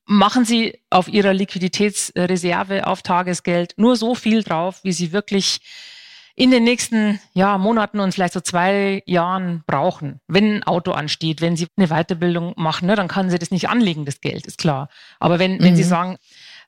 machen 0.07 0.45
Sie 0.45 0.81
auf 0.91 1.07
Ihrer 1.07 1.33
Liquiditätsreserve 1.33 2.89
auf 2.89 3.03
Tagesgeld 3.03 3.75
nur 3.77 3.95
so 3.95 4.17
viel 4.17 4.43
drauf, 4.43 4.81
wie 4.83 4.91
Sie 4.91 5.13
wirklich 5.13 5.61
in 6.35 6.51
den 6.51 6.65
nächsten 6.65 7.21
ja, 7.33 7.59
Monaten 7.59 8.01
und 8.01 8.13
vielleicht 8.13 8.35
so 8.35 8.41
zwei 8.41 9.05
Jahren 9.07 9.63
brauchen. 9.69 10.19
Wenn 10.27 10.57
ein 10.57 10.63
Auto 10.65 10.91
ansteht, 10.91 11.41
wenn 11.41 11.55
Sie 11.55 11.69
eine 11.77 11.91
Weiterbildung 11.91 12.55
machen, 12.57 12.87
ne, 12.87 12.97
dann 12.97 13.07
können 13.07 13.31
Sie 13.31 13.39
das 13.39 13.53
nicht 13.53 13.69
anlegen, 13.69 14.05
das 14.05 14.21
Geld, 14.21 14.49
ist 14.49 14.59
klar. 14.59 14.89
Aber 15.21 15.39
wenn, 15.39 15.59
mhm. 15.59 15.63
wenn 15.63 15.77
Sie 15.77 15.85
mhm. 15.85 15.89
sagen, 15.89 16.19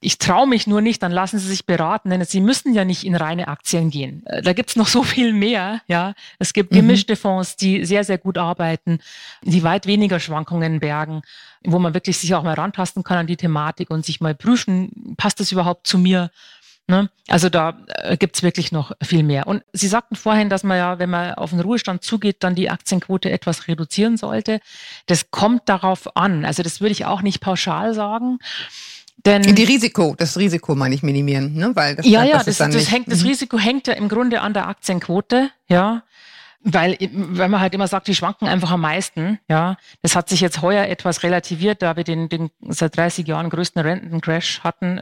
ich 0.05 0.19
traue 0.19 0.49
mich 0.49 0.67
nur 0.67 0.81
nicht, 0.81 1.03
dann 1.03 1.13
lassen 1.13 1.39
Sie 1.39 1.47
sich 1.47 1.65
beraten, 1.65 2.11
denn 2.11 2.25
Sie 2.25 2.41
müssen 2.41 2.75
ja 2.75 2.85
nicht 2.85 3.05
in 3.05 3.15
reine 3.15 3.47
Aktien 3.47 3.89
gehen. 3.91 4.27
Äh, 4.27 4.43
da 4.43 4.53
gibt's 4.53 4.77
noch 4.77 4.89
so 4.89 5.03
viel 5.05 5.33
mehr. 5.33 5.81
Ja, 5.87 6.15
Es 6.39 6.53
gibt 6.53 6.73
mhm. 6.73 6.77
gemischte 6.77 7.17
Fonds, 7.17 7.57
die 7.57 7.85
sehr, 7.85 8.05
sehr 8.05 8.19
gut 8.19 8.37
arbeiten, 8.37 8.99
die 9.43 9.63
weit 9.63 9.87
weniger 9.87 10.19
Schwankungen 10.21 10.81
bergen, 10.81 11.23
wo 11.65 11.79
man 11.79 11.95
wirklich 11.95 12.19
sich 12.19 12.35
auch 12.35 12.43
mal 12.43 12.55
rantasten 12.55 13.05
kann 13.05 13.19
an 13.19 13.27
die 13.27 13.37
Thematik 13.37 13.91
und 13.91 14.05
sich 14.05 14.21
mal 14.21 14.35
prüfen, 14.35 15.15
passt 15.17 15.39
das 15.39 15.53
überhaupt 15.53 15.87
zu 15.87 15.99
mir? 15.99 16.31
Ne? 16.89 17.09
Also 17.29 17.49
da 17.49 17.79
äh, 17.87 18.17
gibt's 18.17 18.43
wirklich 18.43 18.73
noch 18.73 18.93
viel 19.01 19.23
mehr. 19.23 19.47
Und 19.47 19.63
Sie 19.73 19.87
sagten 19.87 20.17
vorhin, 20.17 20.51
dass 20.51 20.65
man 20.65 20.79
ja, 20.79 20.99
wenn 20.99 21.11
man 21.11 21.35
auf 21.35 21.51
den 21.51 21.61
Ruhestand 21.61 22.03
zugeht, 22.03 22.39
dann 22.41 22.57
die 22.57 22.71
Aktienquote 22.71 23.31
etwas 23.31 23.69
reduzieren 23.69 24.17
sollte. 24.17 24.61
Das 25.07 25.31
kommt 25.31 25.69
darauf 25.69 26.17
an. 26.17 26.45
Also 26.45 26.65
das 26.65 26.81
würde 26.81 26.93
ich 26.93 27.05
auch 27.05 27.23
nicht 27.23 27.41
pauschal 27.41 27.95
sagen. 27.95 28.41
Denn 29.25 29.43
die 29.43 29.65
Risiko, 29.65 30.15
das 30.19 30.37
Risiko 30.37 30.75
meine 30.75 30.95
ich 30.95 31.03
minimieren, 31.03 31.55
ne? 31.55 31.71
Weil 31.75 31.97
das, 31.97 32.07
ja, 32.07 32.25
ja, 32.25 32.43
das, 32.43 32.57
das, 32.57 32.71
das 32.71 32.91
hängt, 32.91 33.11
das 33.11 33.23
mhm. 33.23 33.29
Risiko 33.29 33.59
hängt 33.59 33.87
ja 33.87 33.95
im 33.95 34.09
Grunde 34.09 34.41
an 34.41 34.53
der 34.53 34.69
Aktienquote, 34.69 35.51
ja. 35.69 36.03
Weil, 36.65 36.97
weil 37.13 37.49
man 37.49 37.61
halt 37.61 37.75
immer 37.75 37.89
sagt, 37.89 38.07
die 38.07 38.15
schwanken 38.15 38.47
einfach 38.47 38.71
am 38.71 38.81
meisten, 38.81 39.39
ja. 39.49 39.77
Das 40.03 40.17
hat 40.17 40.29
sich 40.29 40.41
jetzt 40.41 40.63
heuer 40.63 40.87
etwas 40.87 41.23
relativiert, 41.23 41.83
da 41.83 41.97
wir 41.97 42.05
den, 42.05 42.29
den 42.29 42.51
seit 42.69 42.97
30 42.97 43.27
Jahren 43.27 43.51
größten 43.51 43.83
Rentencrash 43.83 44.61
hatten 44.61 45.01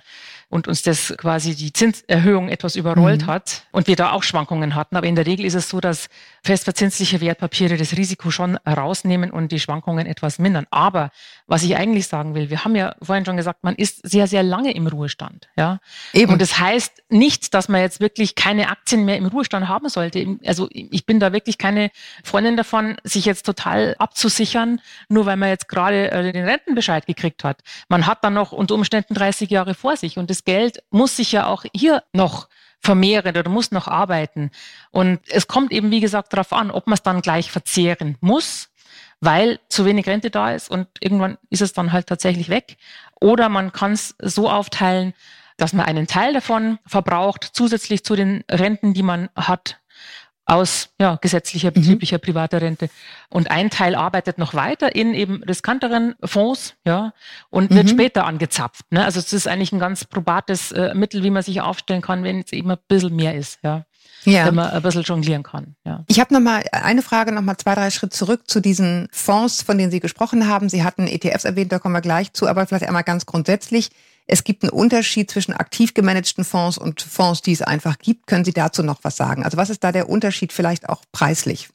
und 0.51 0.67
uns 0.67 0.83
das 0.83 1.15
quasi 1.17 1.55
die 1.55 1.73
Zinserhöhung 1.73 2.49
etwas 2.49 2.75
überrollt 2.75 3.23
mhm. 3.23 3.27
hat 3.27 3.63
und 3.71 3.87
wir 3.87 3.95
da 3.95 4.11
auch 4.11 4.25
Schwankungen 4.25 4.75
hatten. 4.75 4.97
Aber 4.97 5.07
in 5.07 5.15
der 5.15 5.25
Regel 5.25 5.47
ist 5.47 5.55
es 5.55 5.71
so, 5.71 5.81
dass 5.81 6.09
festverzinsliche 6.43 7.21
Wertpapiere 7.21 7.77
das 7.77 7.97
Risiko 7.97 8.33
schon 8.33 8.57
rausnehmen 8.67 9.31
und 9.31 9.53
die 9.53 9.61
Schwankungen 9.61 10.07
etwas 10.07 10.41
mindern. 10.41 10.67
Aber 10.71 11.11
was 11.47 11.63
ich 11.63 11.77
eigentlich 11.77 12.09
sagen 12.09 12.35
will, 12.35 12.51
wir 12.51 12.65
haben 12.65 12.75
ja 12.75 12.97
vorhin 13.01 13.25
schon 13.25 13.37
gesagt, 13.37 13.63
man 13.63 13.77
ist 13.77 14.01
sehr, 14.09 14.27
sehr 14.27 14.43
lange 14.43 14.75
im 14.75 14.89
Ruhestand. 14.89 15.49
Ja? 15.57 15.79
Eben. 16.13 16.33
Und 16.33 16.43
das 16.43 16.59
heißt 16.59 17.05
nicht, 17.11 17.55
dass 17.55 17.69
man 17.69 17.81
jetzt 17.81 18.01
wirklich 18.01 18.35
keine 18.35 18.71
Aktien 18.71 19.05
mehr 19.05 19.17
im 19.19 19.27
Ruhestand 19.27 19.69
haben 19.69 19.89
sollte. 19.89 20.37
Also 20.45 20.69
ich 20.73 21.07
bin 21.07 21.21
da 21.21 21.33
wirklich 21.33 21.59
keine 21.59 21.93
Freundin 22.25 22.57
davon, 22.57 22.97
sich 23.05 23.25
jetzt 23.25 23.47
total 23.47 23.95
abzusichern, 24.01 24.81
nur 25.09 25.27
weil 25.27 25.37
man 25.37 25.51
jetzt 25.51 25.69
gerade 25.69 26.11
äh, 26.11 26.33
den 26.33 26.45
Rentenbescheid 26.45 27.07
gekriegt 27.07 27.45
hat. 27.45 27.61
Man 27.89 28.07
hat 28.07 28.25
dann 28.25 28.35
noch 28.35 28.51
unter 28.51 28.75
Umständen 28.75 29.15
30 29.15 29.49
Jahre 29.49 29.75
vor 29.75 29.97
sich 29.97 30.19
und 30.19 30.29
das 30.29 30.40
das 30.41 30.45
Geld 30.45 30.83
muss 30.91 31.17
sich 31.17 31.33
ja 31.33 31.47
auch 31.47 31.65
hier 31.75 32.03
noch 32.15 32.49
vermehren 32.79 33.37
oder 33.37 33.51
muss 33.51 33.73
noch 33.73 33.89
arbeiten. 33.89 34.51
Und 34.91 35.21
es 35.29 35.47
kommt 35.47 35.71
eben, 35.71 35.91
wie 35.91 36.01
gesagt, 36.01 36.33
darauf 36.33 36.53
an, 36.55 36.71
ob 36.71 36.87
man 36.87 36.95
es 36.95 37.03
dann 37.03 37.21
gleich 37.21 37.51
verzehren 37.51 38.17
muss, 38.21 38.71
weil 39.21 39.61
zu 39.69 39.85
wenig 39.85 40.07
Rente 40.07 40.31
da 40.31 40.53
ist 40.53 40.71
und 40.71 40.89
irgendwann 41.01 41.37
ist 41.51 41.61
es 41.61 41.75
dann 41.75 41.93
halt 41.93 42.07
tatsächlich 42.07 42.49
weg. 42.49 42.79
Oder 43.21 43.51
man 43.51 43.73
kann 43.73 43.93
es 43.93 44.15
so 44.19 44.49
aufteilen, 44.49 45.13
dass 45.59 45.75
man 45.75 45.85
einen 45.85 46.07
Teil 46.07 46.33
davon 46.33 46.79
verbraucht, 46.87 47.51
zusätzlich 47.53 48.03
zu 48.03 48.17
den 48.17 48.43
Renten, 48.51 48.95
die 48.95 49.03
man 49.03 49.29
hat, 49.37 49.80
aus 50.51 50.89
ja, 51.01 51.17
gesetzlicher, 51.17 51.71
mhm. 51.71 51.75
betrieblicher, 51.75 52.17
mhm. 52.17 52.23
privater 52.23 52.61
Rente. 52.61 52.91
Und 53.29 53.51
ein 53.51 53.71
Teil 53.71 53.95
arbeitet 53.95 54.37
noch 54.37 54.55
weiter 54.55 54.95
in 54.95 55.15
eben 55.15 55.43
riskanteren 55.45 56.17
Fonds, 56.25 56.75
ja, 56.85 57.13
und 57.51 57.71
wird 57.71 57.87
mhm. 57.87 57.91
später 57.91 58.27
angezapft. 58.27 58.85
Ne? 58.91 59.05
Also 59.05 59.21
es 59.21 59.33
ist 59.33 59.47
eigentlich 59.47 59.73
ein 59.73 59.79
ganz 59.79 60.05
probates 60.05 60.73
äh, 60.73 60.93
Mittel, 60.95 61.23
wie 61.23 61.31
man 61.31 61.43
sich 61.43 61.61
aufstellen 61.61 62.03
kann, 62.03 62.25
wenn 62.25 62.41
es 62.41 62.53
eben 62.53 62.71
ein 62.71 62.79
bisschen 62.89 63.15
mehr 63.15 63.35
ist, 63.35 63.61
ja. 63.63 63.85
Ja. 64.25 64.47
Wenn 64.47 64.57
man 64.57 64.71
ein 64.71 64.83
bisschen 64.83 65.03
jonglieren 65.03 65.43
kann. 65.43 65.77
Ja. 65.87 66.05
Ich 66.07 66.21
habe 66.21 66.35
noch 66.35 66.41
mal 66.41 66.63
eine 66.73 67.01
Frage, 67.01 67.33
noch 67.33 67.41
mal 67.41 67.57
zwei, 67.57 67.75
drei 67.75 67.91
Schritte 67.91 68.15
zurück 68.15 68.43
zu 68.51 68.61
diesen 68.61 69.09
Fonds, 69.13 69.63
von 69.63 69.79
denen 69.79 69.91
Sie 69.91 70.01
gesprochen 70.01 70.47
haben. 70.47 70.69
Sie 70.69 70.85
hatten 70.85 71.07
ETFs 71.07 71.47
erwähnt, 71.47 71.73
da 71.73 71.79
kommen 71.79 71.95
wir 71.95 72.03
gleich 72.03 72.35
zu, 72.35 72.47
aber 72.47 72.67
vielleicht 72.67 72.87
einmal 72.87 73.05
ganz 73.05 73.25
grundsätzlich. 73.25 73.89
Es 74.31 74.45
gibt 74.45 74.63
einen 74.63 74.71
Unterschied 74.71 75.31
zwischen 75.31 75.53
aktiv 75.53 75.93
gemanagten 75.93 76.45
Fonds 76.45 76.79
und 76.79 77.03
Fonds, 77.03 77.43
die 77.43 77.53
es 77.53 77.63
einfach 77.63 77.99
gibt. 77.99 78.27
Können 78.29 78.45
Sie 78.45 78.53
dazu 78.53 78.83
noch 78.83 79.01
was 79.03 79.17
sagen? 79.17 79.45
Also 79.45 79.57
was 79.57 79.71
ist 79.71 79.83
da 79.83 79.91
der 79.91 80.09
Unterschied 80.09 80.53
vielleicht 80.53 80.89
auch 80.89 81.03
preislich? 81.11 81.69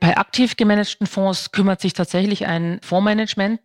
Bei 0.00 0.16
aktiv 0.16 0.56
gemanagten 0.56 1.06
Fonds 1.06 1.52
kümmert 1.52 1.80
sich 1.80 1.92
tatsächlich 1.92 2.46
ein 2.46 2.80
Fondsmanagement 2.82 3.60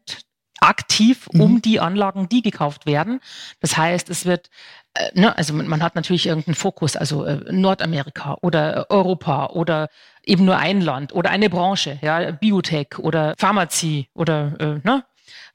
aktiv 0.60 1.28
mhm. 1.32 1.42
um 1.42 1.62
die 1.62 1.80
Anlagen, 1.80 2.30
die 2.30 2.44
gekauft 2.44 2.86
werden. 2.86 3.20
Das 3.60 3.76
heißt, 3.76 4.10
es 4.10 4.26
wird 4.26 4.52
äh, 4.94 5.10
Ne, 5.14 5.36
also 5.36 5.54
man 5.54 5.82
hat 5.82 5.96
natürlich 5.96 6.28
irgendeinen 6.28 6.56
Fokus, 6.56 6.96
also 6.96 7.24
äh, 7.24 7.52
Nordamerika 7.52 8.38
oder 8.42 8.88
Europa 8.90 9.48
oder 9.48 9.90
eben 10.24 10.46
nur 10.46 10.58
ein 10.58 10.82
Land 10.82 11.14
oder 11.14 11.30
eine 11.30 11.50
Branche, 11.50 11.98
ja, 12.02 12.32
Biotech 12.32 13.00
oder 13.00 13.34
Pharmazie 13.38 14.10
oder 14.14 14.54
äh, 14.60 14.88
ne, 14.88 15.04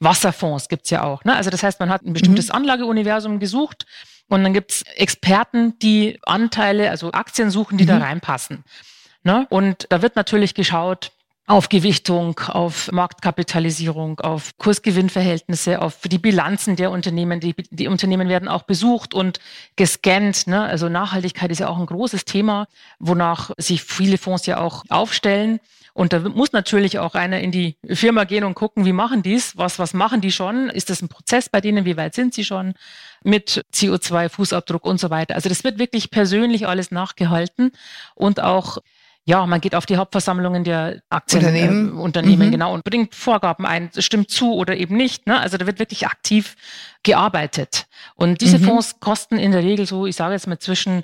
Wasserfonds 0.00 0.68
gibt's 0.68 0.90
ja 0.90 1.02
auch. 1.02 1.24
Ne? 1.24 1.34
Also 1.34 1.50
das 1.50 1.62
heißt, 1.62 1.80
man 1.80 1.90
hat 1.90 2.02
ein 2.02 2.12
bestimmtes 2.12 2.48
mhm. 2.48 2.56
Anlageuniversum 2.56 3.38
gesucht 3.38 3.86
und 4.28 4.42
dann 4.42 4.52
gibt's 4.52 4.82
Experten, 4.96 5.78
die 5.78 6.18
Anteile, 6.24 6.90
also 6.90 7.12
Aktien 7.12 7.50
suchen, 7.50 7.78
die 7.78 7.84
mhm. 7.84 7.88
da 7.88 7.98
reinpassen. 7.98 8.64
Ne? 9.22 9.46
Und 9.50 9.86
da 9.90 10.02
wird 10.02 10.16
natürlich 10.16 10.54
geschaut, 10.54 11.12
auf 11.48 11.68
Gewichtung, 11.68 12.40
auf 12.40 12.90
Marktkapitalisierung, 12.90 14.18
auf 14.20 14.58
Kursgewinnverhältnisse, 14.58 15.80
auf 15.80 16.00
die 16.00 16.18
Bilanzen 16.18 16.74
der 16.74 16.90
Unternehmen. 16.90 17.38
Die, 17.38 17.54
die 17.70 17.86
Unternehmen 17.86 18.28
werden 18.28 18.48
auch 18.48 18.64
besucht 18.64 19.14
und 19.14 19.38
gescannt. 19.76 20.48
Ne? 20.48 20.60
Also 20.62 20.88
Nachhaltigkeit 20.88 21.50
ist 21.52 21.60
ja 21.60 21.68
auch 21.68 21.78
ein 21.78 21.86
großes 21.86 22.24
Thema, 22.24 22.66
wonach 22.98 23.52
sich 23.58 23.84
viele 23.84 24.18
Fonds 24.18 24.46
ja 24.46 24.58
auch 24.58 24.82
aufstellen. 24.88 25.60
Und 25.96 26.12
da 26.12 26.18
muss 26.18 26.52
natürlich 26.52 26.98
auch 26.98 27.14
einer 27.14 27.40
in 27.40 27.50
die 27.50 27.78
Firma 27.86 28.24
gehen 28.24 28.44
und 28.44 28.52
gucken, 28.52 28.84
wie 28.84 28.92
machen 28.92 29.22
die's? 29.22 29.56
Was, 29.56 29.78
was 29.78 29.94
machen 29.94 30.20
die 30.20 30.30
schon? 30.30 30.68
Ist 30.68 30.90
das 30.90 31.00
ein 31.00 31.08
Prozess 31.08 31.48
bei 31.48 31.62
denen? 31.62 31.86
Wie 31.86 31.96
weit 31.96 32.14
sind 32.14 32.34
sie 32.34 32.44
schon 32.44 32.74
mit 33.24 33.64
CO2, 33.72 34.28
Fußabdruck 34.28 34.84
und 34.84 35.00
so 35.00 35.08
weiter? 35.08 35.34
Also 35.34 35.48
das 35.48 35.64
wird 35.64 35.78
wirklich 35.78 36.10
persönlich 36.10 36.68
alles 36.68 36.90
nachgehalten 36.90 37.72
und 38.14 38.40
auch 38.40 38.76
ja, 39.24 39.44
man 39.46 39.60
geht 39.60 39.74
auf 39.74 39.86
die 39.86 39.96
Hauptversammlungen 39.96 40.64
der 40.64 41.00
Aktienunternehmen, 41.08 41.96
äh, 41.96 42.00
Unternehmen, 42.00 42.48
mhm. 42.48 42.52
genau, 42.52 42.74
und 42.74 42.84
bringt 42.84 43.14
Vorgaben 43.14 43.66
ein, 43.66 43.90
stimmt 43.98 44.30
zu 44.30 44.52
oder 44.52 44.76
eben 44.76 44.96
nicht. 44.96 45.26
Ne? 45.26 45.40
Also 45.40 45.56
da 45.56 45.66
wird 45.66 45.80
wirklich 45.80 46.06
aktiv 46.06 46.54
gearbeitet. 47.02 47.86
Und 48.14 48.42
diese 48.42 48.58
mhm. 48.58 48.64
Fonds 48.64 49.00
kosten 49.00 49.38
in 49.38 49.50
der 49.50 49.64
Regel 49.64 49.86
so, 49.86 50.06
ich 50.06 50.14
sage 50.14 50.34
jetzt 50.34 50.46
mal 50.46 50.58
zwischen 50.60 51.02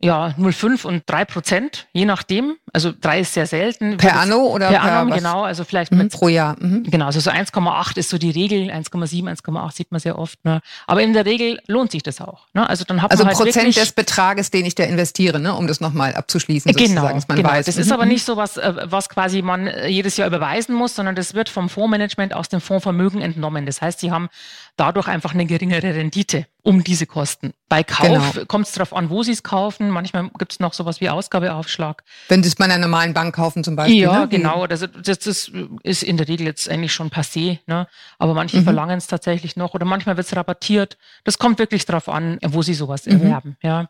ja, 0.00 0.28
0,5 0.38 0.86
und 0.86 1.02
3 1.06 1.24
Prozent, 1.24 1.88
je 1.92 2.04
nachdem. 2.04 2.56
Also 2.72 2.92
drei 2.98 3.20
ist 3.20 3.34
sehr 3.34 3.46
selten. 3.46 3.96
Per 3.96 4.18
Anno 4.18 4.46
oder 4.46 4.68
per, 4.68 4.80
per 4.80 4.92
Annum, 4.92 5.14
genau. 5.14 5.42
Also 5.42 5.64
vielleicht 5.64 5.92
mhm, 5.92 5.98
mit, 5.98 6.12
pro 6.12 6.28
Jahr. 6.28 6.56
Mhm. 6.58 6.84
Genau, 6.84 7.06
also 7.06 7.20
so 7.20 7.30
1,8 7.30 7.96
ist 7.96 8.10
so 8.10 8.18
die 8.18 8.30
Regel. 8.30 8.70
1,7, 8.70 9.24
1,8 9.24 9.72
sieht 9.72 9.90
man 9.90 10.00
sehr 10.00 10.18
oft. 10.18 10.44
Ne? 10.44 10.60
Aber 10.86 11.02
in 11.02 11.12
der 11.12 11.26
Regel 11.26 11.60
lohnt 11.66 11.92
sich 11.92 12.02
das 12.02 12.20
auch. 12.20 12.46
Ne? 12.54 12.68
Also 12.68 12.84
dann 12.84 13.02
hat 13.02 13.10
also 13.10 13.24
man 13.24 13.34
halt 13.34 13.44
Prozent 13.44 13.76
des 13.76 13.92
Betrages, 13.92 14.50
den 14.50 14.66
ich 14.66 14.74
da 14.74 14.84
investiere, 14.84 15.38
ne? 15.40 15.54
um 15.54 15.66
das 15.66 15.80
nochmal 15.80 16.14
abzuschließen, 16.14 16.72
genau, 16.72 17.08
dass 17.08 17.28
man 17.28 17.36
genau. 17.36 17.50
weiß. 17.50 17.66
Das 17.66 17.76
ist 17.76 17.92
aber 17.92 18.04
mhm. 18.04 18.12
nicht 18.12 18.24
so 18.24 18.36
was, 18.36 18.56
äh, 18.56 18.74
was 18.84 19.08
quasi 19.08 19.42
man 19.42 19.66
äh, 19.66 19.88
jedes 19.88 20.16
Jahr 20.16 20.28
überweisen 20.28 20.74
muss, 20.74 20.94
sondern 20.94 21.14
das 21.14 21.34
wird 21.34 21.48
vom 21.48 21.68
Fondsmanagement 21.68 22.34
aus 22.34 22.48
dem 22.48 22.60
Fondsvermögen 22.60 23.20
entnommen. 23.20 23.66
Das 23.66 23.82
heißt, 23.82 24.00
sie 24.00 24.10
haben 24.10 24.28
dadurch 24.76 25.08
einfach 25.08 25.34
eine 25.34 25.46
geringere 25.46 25.94
Rendite 25.94 26.46
um 26.62 26.84
diese 26.84 27.06
Kosten. 27.06 27.54
Bei 27.68 27.82
Kauf 27.82 28.32
genau. 28.32 28.46
kommt 28.46 28.66
es 28.66 28.72
darauf 28.72 28.94
an, 28.94 29.08
wo 29.08 29.22
Sie 29.22 29.32
es 29.32 29.42
kaufen. 29.42 29.90
Manchmal 29.90 30.30
gibt 30.38 30.52
es 30.52 30.60
noch 30.60 30.74
sowas 30.74 31.00
wie 31.00 31.08
Ausgabeaufschlag. 31.08 32.04
Wenn 32.28 32.42
Sie 32.42 32.48
es 32.58 32.66
bei 32.66 32.72
einer 32.72 32.78
normalen 32.78 33.14
Bank 33.14 33.34
kaufen 33.34 33.62
zum 33.64 33.76
Beispiel. 33.76 34.02
Ja, 34.02 34.20
ne? 34.20 34.28
genau. 34.28 34.66
Das, 34.66 34.80
das, 34.80 35.18
das, 35.18 35.50
ist 35.82 36.02
in 36.02 36.16
der 36.16 36.28
Regel 36.28 36.46
jetzt 36.46 36.68
eigentlich 36.68 36.92
schon 36.92 37.10
passé. 37.10 37.58
Ne? 37.66 37.86
Aber 38.18 38.34
manche 38.34 38.58
mhm. 38.58 38.64
verlangen 38.64 38.98
es 38.98 39.06
tatsächlich 39.06 39.56
noch 39.56 39.74
oder 39.74 39.84
manchmal 39.84 40.16
wird 40.16 40.26
es 40.26 40.36
rabattiert. 40.36 40.98
Das 41.24 41.38
kommt 41.38 41.58
wirklich 41.58 41.86
darauf 41.86 42.08
an, 42.08 42.38
wo 42.44 42.62
Sie 42.62 42.74
sowas 42.74 43.06
mhm. 43.06 43.12
erwerben. 43.12 43.56
Ja. 43.62 43.88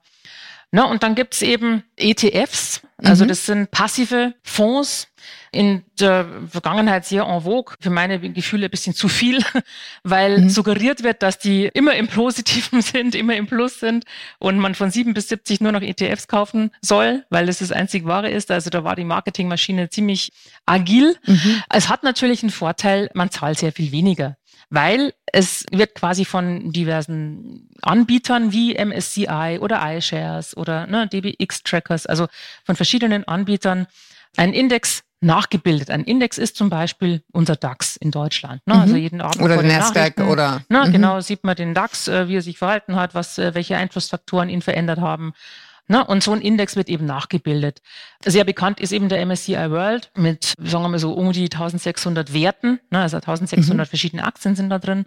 Na, 0.71 0.85
und 0.85 1.03
dann 1.03 1.15
gibt's 1.15 1.41
eben 1.41 1.83
ETFs, 1.97 2.83
also 3.03 3.25
mhm. 3.25 3.29
das 3.29 3.47
sind 3.47 3.71
passive 3.71 4.35
Fonds, 4.43 5.09
in 5.51 5.83
der 5.99 6.27
Vergangenheit 6.49 7.05
sehr 7.05 7.23
en 7.23 7.41
vogue, 7.41 7.75
für 7.81 7.91
meine 7.91 8.21
Gefühle 8.21 8.67
ein 8.67 8.71
bisschen 8.71 8.95
zu 8.95 9.09
viel, 9.09 9.43
weil 10.03 10.43
mhm. 10.43 10.51
suggeriert 10.51 11.03
wird, 11.03 11.23
dass 11.23 11.39
die 11.39 11.71
immer 11.73 11.95
im 11.95 12.09
Positiven 12.09 12.83
sind, 12.83 13.15
immer 13.15 13.37
im 13.37 13.47
Plus 13.47 13.81
sind 13.81 14.05
und 14.39 14.59
man 14.59 14.75
von 14.75 14.91
7 14.91 15.15
bis 15.15 15.29
70 15.29 15.61
nur 15.61 15.73
noch 15.73 15.83
ETFs 15.83 16.29
kaufen 16.29 16.71
soll, 16.83 17.25
weil 17.31 17.47
das 17.47 17.59
das 17.59 17.73
einzig 17.73 18.05
wahre 18.05 18.31
ist. 18.31 18.51
Also 18.51 18.71
da 18.71 18.85
war 18.85 18.97
die 18.97 19.05
Marketingmaschine 19.05 19.89
ziemlich 19.91 20.33
agil. 20.67 21.17
Mhm. 21.27 21.63
Es 21.71 21.89
hat 21.89 22.03
natürlich 22.03 22.43
einen 22.43 22.51
Vorteil, 22.51 23.11
man 23.15 23.31
zahlt 23.31 23.59
sehr 23.59 23.73
viel 23.73 23.93
weniger 23.93 24.37
weil 24.71 25.15
es 25.33 25.65
wird 25.71 25.95
quasi 25.95 26.25
von 26.25 26.73
diversen 26.73 27.69
Anbietern 27.83 28.53
wie 28.53 28.75
MSCI 28.75 29.59
oder 29.61 29.81
iShares 29.97 30.57
oder 30.57 30.87
ne, 30.87 31.07
DBX-Trackers, 31.07 32.07
also 32.07 32.27
von 32.65 32.77
verschiedenen 32.77 33.25
Anbietern, 33.25 33.87
ein 34.37 34.53
Index 34.53 35.03
nachgebildet. 35.21 35.91
Ein 35.91 36.05
Index 36.05 36.39
ist 36.39 36.57
zum 36.57 36.71
Beispiel 36.71 37.23
unser 37.33 37.57
DAX 37.57 37.97
in 37.97 38.11
Deutschland. 38.11 38.65
Ne? 38.67 38.75
Also 38.75 38.79
mhm. 38.79 38.83
Also 38.83 38.97
jeden 38.97 39.21
Abend 39.21 39.43
oder 39.43 39.63
Nasdaq 39.63 40.21
oder 40.21 40.63
ne? 40.69 40.85
mhm. 40.87 40.93
genau 40.93 41.21
sieht 41.21 41.45
man 41.45 41.57
den 41.57 41.75
DAX, 41.75 42.09
äh, 42.09 42.29
wie 42.29 42.37
er 42.37 42.43
sich 42.43 42.59
verhalten 42.59 42.95
hat, 42.95 43.15
was 43.15 43.39
äh, 43.39 43.55
welche 43.55 43.77
Einflussfaktoren 43.77 44.49
ihn 44.49 44.63
verändert 44.63 45.01
haben. 45.01 45.33
Ne? 45.89 46.05
Und 46.05 46.23
so 46.23 46.33
ein 46.33 46.41
Index 46.41 46.77
wird 46.77 46.89
eben 46.89 47.07
nachgebildet. 47.07 47.81
Sehr 48.25 48.45
bekannt 48.45 48.79
ist 48.79 48.93
eben 48.93 49.09
der 49.09 49.25
MSCI 49.25 49.71
World 49.71 50.11
mit, 50.15 50.55
sagen 50.63 50.85
wir 50.85 50.89
mal 50.89 50.99
so, 50.99 51.13
um 51.15 51.33
die 51.33 51.45
1600 51.45 52.35
Werten. 52.35 52.79
Ne? 52.91 53.01
Also 53.01 53.17
1600 53.17 53.87
mhm. 53.87 53.89
verschiedene 53.89 54.25
Aktien 54.25 54.55
sind 54.55 54.71
da 54.71 54.79
drin. 54.79 55.07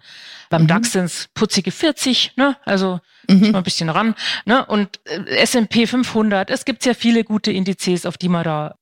Beim 0.50 0.62
mhm. 0.62 0.66
DAX 0.66 0.92
sind 0.92 1.04
es 1.04 1.28
putzige 1.34 1.70
40, 1.70 2.32
ne? 2.36 2.56
also 2.64 3.00
mhm. 3.28 3.52
mal 3.52 3.58
ein 3.58 3.64
bisschen 3.64 3.88
ran. 3.88 4.14
Ne? 4.44 4.66
Und 4.66 5.00
äh, 5.04 5.36
S&P 5.36 5.86
500, 5.86 6.50
es 6.50 6.64
gibt 6.64 6.82
sehr 6.82 6.96
viele 6.96 7.22
gute 7.22 7.52
Indizes, 7.52 8.04
auf 8.04 8.18
die 8.18 8.28
man 8.28 8.44
da 8.44 8.74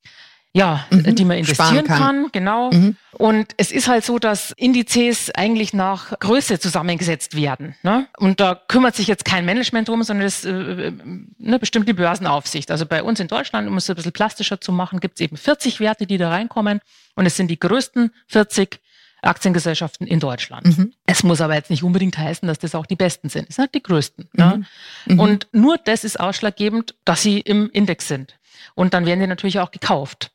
ja, 0.52 0.84
mhm. 0.90 1.14
die 1.14 1.24
man 1.24 1.38
investieren 1.38 1.86
kann. 1.86 1.98
kann. 1.98 2.28
genau. 2.32 2.72
Mhm. 2.72 2.96
Und 3.12 3.52
es 3.56 3.70
ist 3.70 3.86
halt 3.86 4.04
so, 4.04 4.18
dass 4.18 4.50
Indizes 4.52 5.30
eigentlich 5.34 5.72
nach 5.72 6.18
Größe 6.18 6.58
zusammengesetzt 6.58 7.36
werden. 7.36 7.76
Ne? 7.82 8.06
Und 8.18 8.40
da 8.40 8.60
kümmert 8.66 8.96
sich 8.96 9.06
jetzt 9.06 9.24
kein 9.24 9.44
Management 9.44 9.88
drum, 9.88 10.02
sondern 10.02 10.26
das 10.26 10.44
äh, 10.44 10.50
äh, 10.50 10.92
ne, 11.38 11.58
bestimmt 11.60 11.88
die 11.88 11.92
Börsenaufsicht. 11.92 12.70
Also 12.72 12.84
bei 12.84 13.02
uns 13.02 13.20
in 13.20 13.28
Deutschland, 13.28 13.68
um 13.68 13.76
es 13.76 13.88
ein 13.88 13.94
bisschen 13.94 14.12
plastischer 14.12 14.60
zu 14.60 14.72
machen, 14.72 14.98
gibt 14.98 15.20
es 15.20 15.20
eben 15.20 15.36
40 15.36 15.78
Werte, 15.78 16.06
die 16.06 16.18
da 16.18 16.30
reinkommen. 16.30 16.80
Und 17.14 17.26
es 17.26 17.36
sind 17.36 17.48
die 17.48 17.60
größten 17.60 18.10
40 18.26 18.80
Aktiengesellschaften 19.22 20.06
in 20.06 20.18
Deutschland. 20.18 20.66
Mhm. 20.66 20.94
Es 21.06 21.22
muss 21.22 21.40
aber 21.40 21.54
jetzt 21.54 21.70
nicht 21.70 21.84
unbedingt 21.84 22.18
heißen, 22.18 22.48
dass 22.48 22.58
das 22.58 22.74
auch 22.74 22.86
die 22.86 22.96
besten 22.96 23.28
sind. 23.28 23.50
Es 23.50 23.56
sind 23.56 23.64
halt 23.64 23.74
die 23.74 23.82
größten. 23.82 24.30
Ne? 24.32 24.64
Mhm. 25.04 25.14
Mhm. 25.14 25.20
Und 25.20 25.48
nur 25.52 25.78
das 25.78 26.02
ist 26.02 26.18
ausschlaggebend, 26.18 26.94
dass 27.04 27.22
sie 27.22 27.38
im 27.38 27.70
Index 27.70 28.08
sind. 28.08 28.36
Und 28.74 28.94
dann 28.94 29.06
werden 29.06 29.20
die 29.20 29.26
natürlich 29.26 29.58
auch 29.60 29.70
gekauft 29.70 30.32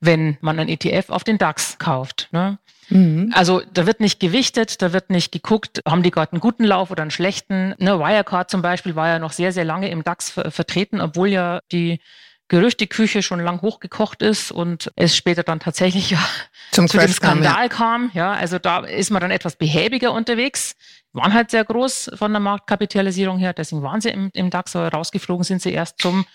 wenn 0.00 0.36
man 0.40 0.58
ein 0.58 0.68
ETF 0.68 1.10
auf 1.10 1.24
den 1.24 1.38
DAX 1.38 1.78
kauft. 1.78 2.28
Ne? 2.32 2.58
Mhm. 2.88 3.32
Also 3.34 3.62
da 3.72 3.86
wird 3.86 4.00
nicht 4.00 4.20
gewichtet, 4.20 4.80
da 4.82 4.92
wird 4.92 5.10
nicht 5.10 5.32
geguckt, 5.32 5.80
haben 5.86 6.02
die 6.02 6.10
gerade 6.10 6.32
einen 6.32 6.40
guten 6.40 6.64
Lauf 6.64 6.90
oder 6.90 7.02
einen 7.02 7.10
schlechten. 7.10 7.74
Ne, 7.78 7.98
Wirecard 7.98 8.50
zum 8.50 8.62
Beispiel 8.62 8.94
war 8.94 9.08
ja 9.08 9.18
noch 9.18 9.32
sehr, 9.32 9.52
sehr 9.52 9.64
lange 9.64 9.90
im 9.90 10.04
DAX 10.04 10.30
ver 10.30 10.50
vertreten, 10.50 11.00
obwohl 11.00 11.28
ja 11.28 11.60
die 11.72 12.00
Gerüchteküche 12.48 13.22
schon 13.22 13.40
lang 13.40 13.60
hochgekocht 13.60 14.22
ist 14.22 14.52
und 14.52 14.92
es 14.94 15.16
später 15.16 15.42
dann 15.42 15.58
tatsächlich 15.58 16.10
ja 16.10 16.24
Zum 16.70 16.86
zu 16.86 16.98
dem 16.98 17.12
Skandal 17.12 17.68
kam, 17.68 18.02
ja. 18.04 18.08
kam. 18.08 18.10
Ja, 18.14 18.32
also 18.32 18.58
da 18.58 18.80
ist 18.80 19.10
man 19.10 19.20
dann 19.20 19.32
etwas 19.32 19.56
behäbiger 19.56 20.12
unterwegs. 20.12 20.76
Waren 21.12 21.34
halt 21.34 21.50
sehr 21.50 21.64
groß 21.64 22.10
von 22.14 22.30
der 22.30 22.40
Marktkapitalisierung 22.40 23.38
her, 23.38 23.52
deswegen 23.52 23.82
waren 23.82 24.00
sie 24.00 24.10
im, 24.10 24.30
im 24.34 24.50
DAX, 24.50 24.76
aber 24.76 24.90
rausgeflogen 24.90 25.44
sind 25.44 25.62
sie 25.62 25.72
erst 25.72 26.00
zum 26.00 26.26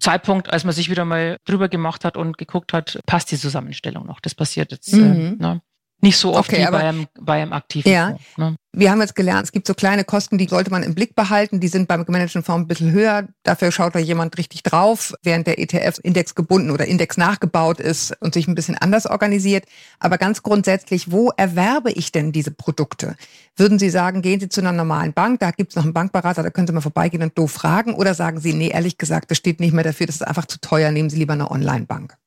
Zeitpunkt, 0.00 0.52
als 0.52 0.64
man 0.64 0.74
sich 0.74 0.90
wieder 0.90 1.04
mal 1.04 1.38
drüber 1.44 1.68
gemacht 1.68 2.04
hat 2.04 2.16
und 2.16 2.38
geguckt 2.38 2.72
hat, 2.72 3.00
passt 3.06 3.30
die 3.30 3.38
Zusammenstellung 3.38 4.06
noch. 4.06 4.20
Das 4.20 4.34
passiert 4.34 4.72
jetzt 4.72 4.92
mhm. 4.92 5.38
äh, 5.40 5.42
ne? 5.42 5.62
Nicht 6.02 6.18
so 6.18 6.34
oft 6.34 6.52
okay, 6.52 6.66
wie 6.66 6.70
bei 6.70 6.80
einem, 6.80 7.06
bei 7.18 7.42
einem 7.42 7.52
aktiven 7.52 7.90
ja. 7.90 8.08
Fonds. 8.08 8.22
Ne? 8.36 8.56
Wir 8.72 8.90
haben 8.90 9.00
jetzt 9.00 9.14
gelernt, 9.14 9.44
es 9.44 9.52
gibt 9.52 9.66
so 9.66 9.72
kleine 9.72 10.04
Kosten, 10.04 10.36
die 10.36 10.46
sollte 10.46 10.70
man 10.70 10.82
im 10.82 10.94
Blick 10.94 11.14
behalten. 11.14 11.60
Die 11.60 11.68
sind 11.68 11.88
beim 11.88 12.04
gemanagten 12.04 12.42
Fonds 12.42 12.64
ein 12.64 12.68
bisschen 12.68 12.92
höher. 12.92 13.26
Dafür 13.42 13.72
schaut 13.72 13.94
da 13.94 13.98
jemand 13.98 14.36
richtig 14.36 14.62
drauf, 14.62 15.14
während 15.22 15.46
der 15.46 15.58
ETF 15.58 15.98
Index 16.02 16.34
gebunden 16.34 16.70
oder 16.70 16.84
Index 16.84 17.16
nachgebaut 17.16 17.80
ist 17.80 18.14
und 18.20 18.34
sich 18.34 18.46
ein 18.46 18.54
bisschen 18.54 18.76
anders 18.76 19.06
organisiert. 19.06 19.64
Aber 19.98 20.18
ganz 20.18 20.42
grundsätzlich, 20.42 21.10
wo 21.10 21.30
erwerbe 21.38 21.90
ich 21.90 22.12
denn 22.12 22.30
diese 22.30 22.50
Produkte? 22.50 23.16
Würden 23.56 23.78
Sie 23.78 23.88
sagen, 23.88 24.20
gehen 24.20 24.38
Sie 24.38 24.50
zu 24.50 24.60
einer 24.60 24.72
normalen 24.72 25.14
Bank, 25.14 25.40
da 25.40 25.50
gibt 25.50 25.72
es 25.72 25.76
noch 25.76 25.84
einen 25.84 25.94
Bankberater, 25.94 26.42
da 26.42 26.50
können 26.50 26.66
Sie 26.66 26.74
mal 26.74 26.82
vorbeigehen 26.82 27.22
und 27.22 27.38
doof 27.38 27.52
fragen? 27.52 27.94
Oder 27.94 28.12
sagen 28.12 28.38
Sie, 28.40 28.52
nee, 28.52 28.68
ehrlich 28.68 28.98
gesagt, 28.98 29.30
das 29.30 29.38
steht 29.38 29.60
nicht 29.60 29.72
mehr 29.72 29.84
dafür, 29.84 30.06
das 30.06 30.16
ist 30.16 30.26
einfach 30.26 30.44
zu 30.44 30.60
teuer, 30.60 30.90
nehmen 30.90 31.08
Sie 31.08 31.16
lieber 31.16 31.32
eine 31.32 31.50
Online-Bank? 31.50 32.18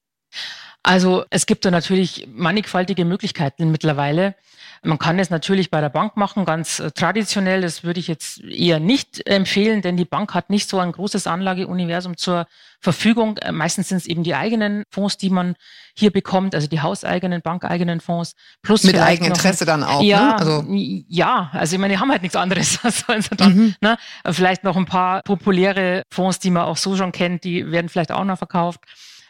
Also 0.84 1.26
es 1.30 1.46
gibt 1.46 1.66
da 1.66 1.72
natürlich 1.72 2.28
mannigfaltige 2.34 3.06
Möglichkeiten 3.06 3.72
mittlerweile. 3.72 4.36
Man 4.82 4.98
kann 4.98 5.20
es 5.20 5.30
natürlich 5.30 5.72
bei 5.72 5.82
der 5.82 5.90
Bank 5.90 6.16
machen, 6.16 6.46
ganz 6.46 6.80
äh, 6.80 6.92
traditionell. 6.92 7.62
Das 7.62 7.84
würde 7.84 8.00
ich 8.00 8.08
jetzt 8.08 8.42
eher 8.42 8.80
nicht 8.80 9.28
empfehlen, 9.28 9.82
denn 9.82 9.98
die 9.98 10.06
Bank 10.06 10.34
hat 10.34 10.50
nicht 10.50 10.70
so 10.70 10.80
ein 10.80 10.94
großes 10.94 11.28
Anlageuniversum 11.28 12.16
zur 12.16 12.48
Verfügung. 12.80 13.38
Äh, 13.38 13.52
meistens 13.52 13.90
sind 13.90 13.98
es 13.98 14.06
eben 14.06 14.24
die 14.24 14.36
eigenen 14.36 14.84
Fonds, 14.90 15.18
die 15.18 15.30
man 15.30 15.56
hier 15.98 16.12
bekommt, 16.12 16.56
also 16.56 16.68
die 16.68 16.80
hauseigenen, 16.80 17.42
bankeigenen 17.42 18.00
Fonds. 18.00 18.36
Plus 18.62 18.84
mit 18.84 18.98
Eigeninteresse 18.98 19.66
dann 19.66 19.84
auch. 19.84 20.02
Ja, 20.02 20.28
ne? 20.28 20.36
also, 20.38 20.66
ja, 20.70 21.50
also 21.52 21.76
ich 21.76 21.80
meine, 21.80 21.96
die 21.96 22.00
haben 22.00 22.12
halt 22.12 22.22
nichts 22.22 22.38
anderes. 22.38 22.80
Dann, 23.38 23.54
mhm. 23.54 23.76
ne? 23.82 23.98
Vielleicht 24.32 24.64
noch 24.64 24.78
ein 24.78 24.86
paar 24.86 25.24
populäre 25.24 26.04
Fonds, 26.10 26.40
die 26.40 26.52
man 26.52 26.64
auch 26.64 26.78
so 26.78 26.96
schon 26.96 27.12
kennt, 27.12 27.44
die 27.44 27.70
werden 27.70 27.90
vielleicht 27.90 28.14
auch 28.14 28.24
noch 28.24 28.38
verkauft. 28.38 28.80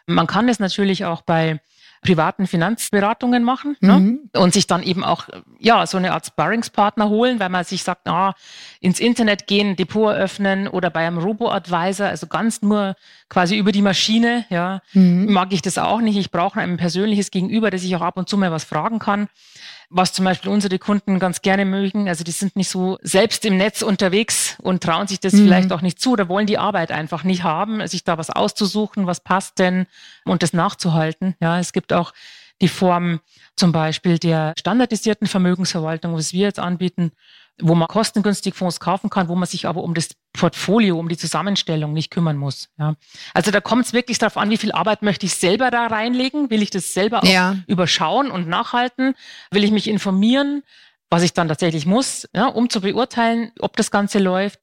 Man 0.09 0.27
kann 0.27 0.49
es 0.49 0.59
natürlich 0.59 1.05
auch 1.05 1.21
bei 1.21 1.59
privaten 2.01 2.47
Finanzberatungen 2.47 3.43
machen 3.43 3.75
ne? 3.81 3.99
mhm. 3.99 4.29
und 4.33 4.53
sich 4.53 4.67
dann 4.67 4.83
eben 4.83 5.03
auch 5.03 5.27
ja 5.59 5.85
so 5.85 5.97
eine 5.97 6.13
Art 6.13 6.25
Sparringspartner 6.25 7.09
holen, 7.09 7.39
weil 7.39 7.49
man 7.49 7.65
sich 7.65 7.83
sagt, 7.83 8.07
ah, 8.07 8.35
ins 8.79 8.99
Internet 8.99 9.47
gehen, 9.47 9.75
Depot 9.75 10.13
eröffnen 10.13 10.67
oder 10.67 10.89
bei 10.89 11.05
einem 11.05 11.17
Robo-Advisor, 11.17 12.07
also 12.07 12.27
ganz 12.27 12.61
nur 12.61 12.95
quasi 13.27 13.57
über 13.57 13.71
die 13.71 13.81
Maschine, 13.81 14.45
ja, 14.49 14.81
mhm. 14.93 15.31
mag 15.31 15.51
ich 15.51 15.61
das 15.61 15.77
auch 15.77 15.99
nicht. 15.99 16.17
Ich 16.17 16.31
brauche 16.31 16.59
ein 16.61 16.77
persönliches 16.77 17.31
Gegenüber, 17.31 17.69
das 17.69 17.83
ich 17.83 17.95
auch 17.95 18.01
ab 18.01 18.17
und 18.17 18.29
zu 18.29 18.37
mal 18.37 18.51
was 18.51 18.63
fragen 18.63 18.99
kann 18.99 19.27
was 19.89 20.13
zum 20.13 20.25
Beispiel 20.25 20.51
unsere 20.51 20.77
Kunden 20.77 21.19
ganz 21.19 21.41
gerne 21.41 21.65
mögen. 21.65 22.07
Also 22.07 22.23
die 22.23 22.31
sind 22.31 22.55
nicht 22.55 22.69
so 22.69 22.99
selbst 23.01 23.43
im 23.45 23.57
Netz 23.57 23.81
unterwegs 23.81 24.55
und 24.61 24.83
trauen 24.83 25.07
sich 25.07 25.19
das 25.19 25.33
mhm. 25.33 25.45
vielleicht 25.45 25.71
auch 25.71 25.81
nicht 25.81 25.99
zu 25.99 26.11
oder 26.11 26.29
wollen 26.29 26.45
die 26.45 26.59
Arbeit 26.59 26.91
einfach 26.91 27.23
nicht 27.23 27.43
haben, 27.43 27.85
sich 27.87 28.03
da 28.03 28.17
was 28.17 28.29
auszusuchen, 28.29 29.07
was 29.07 29.19
passt 29.19 29.57
denn 29.57 29.87
und 30.25 30.43
das 30.43 30.53
nachzuhalten. 30.53 31.35
Ja, 31.41 31.59
es 31.59 31.73
gibt 31.73 31.91
auch 31.91 32.13
die 32.61 32.67
Form 32.67 33.19
zum 33.55 33.71
Beispiel 33.71 34.19
der 34.19 34.53
standardisierten 34.59 35.27
Vermögensverwaltung, 35.27 36.13
was 36.13 36.33
wir 36.33 36.45
jetzt 36.45 36.59
anbieten, 36.59 37.11
wo 37.61 37.75
man 37.75 37.87
kostengünstig 37.87 38.55
Fonds 38.55 38.79
kaufen 38.79 39.09
kann, 39.09 39.27
wo 39.27 39.35
man 39.35 39.47
sich 39.47 39.67
aber 39.67 39.83
um 39.83 39.93
das 39.93 40.09
Portfolio, 40.33 40.97
um 40.99 41.09
die 41.09 41.17
Zusammenstellung 41.17 41.93
nicht 41.93 42.11
kümmern 42.11 42.37
muss. 42.37 42.69
Ja. 42.77 42.95
Also 43.33 43.51
da 43.51 43.61
kommt 43.61 43.85
es 43.85 43.93
wirklich 43.93 44.17
darauf 44.17 44.37
an, 44.37 44.49
wie 44.49 44.57
viel 44.57 44.71
Arbeit 44.71 45.01
möchte 45.01 45.25
ich 45.25 45.35
selber 45.35 45.71
da 45.71 45.87
reinlegen? 45.87 46.49
Will 46.49 46.61
ich 46.61 46.69
das 46.69 46.93
selber 46.93 47.23
auch 47.23 47.27
ja. 47.27 47.57
überschauen 47.67 48.31
und 48.31 48.47
nachhalten? 48.47 49.15
Will 49.51 49.63
ich 49.63 49.71
mich 49.71 49.87
informieren, 49.87 50.63
was 51.09 51.23
ich 51.23 51.33
dann 51.33 51.47
tatsächlich 51.47 51.85
muss, 51.85 52.27
ja, 52.35 52.47
um 52.47 52.69
zu 52.69 52.81
beurteilen, 52.81 53.51
ob 53.59 53.75
das 53.75 53.91
Ganze 53.91 54.19
läuft? 54.19 54.59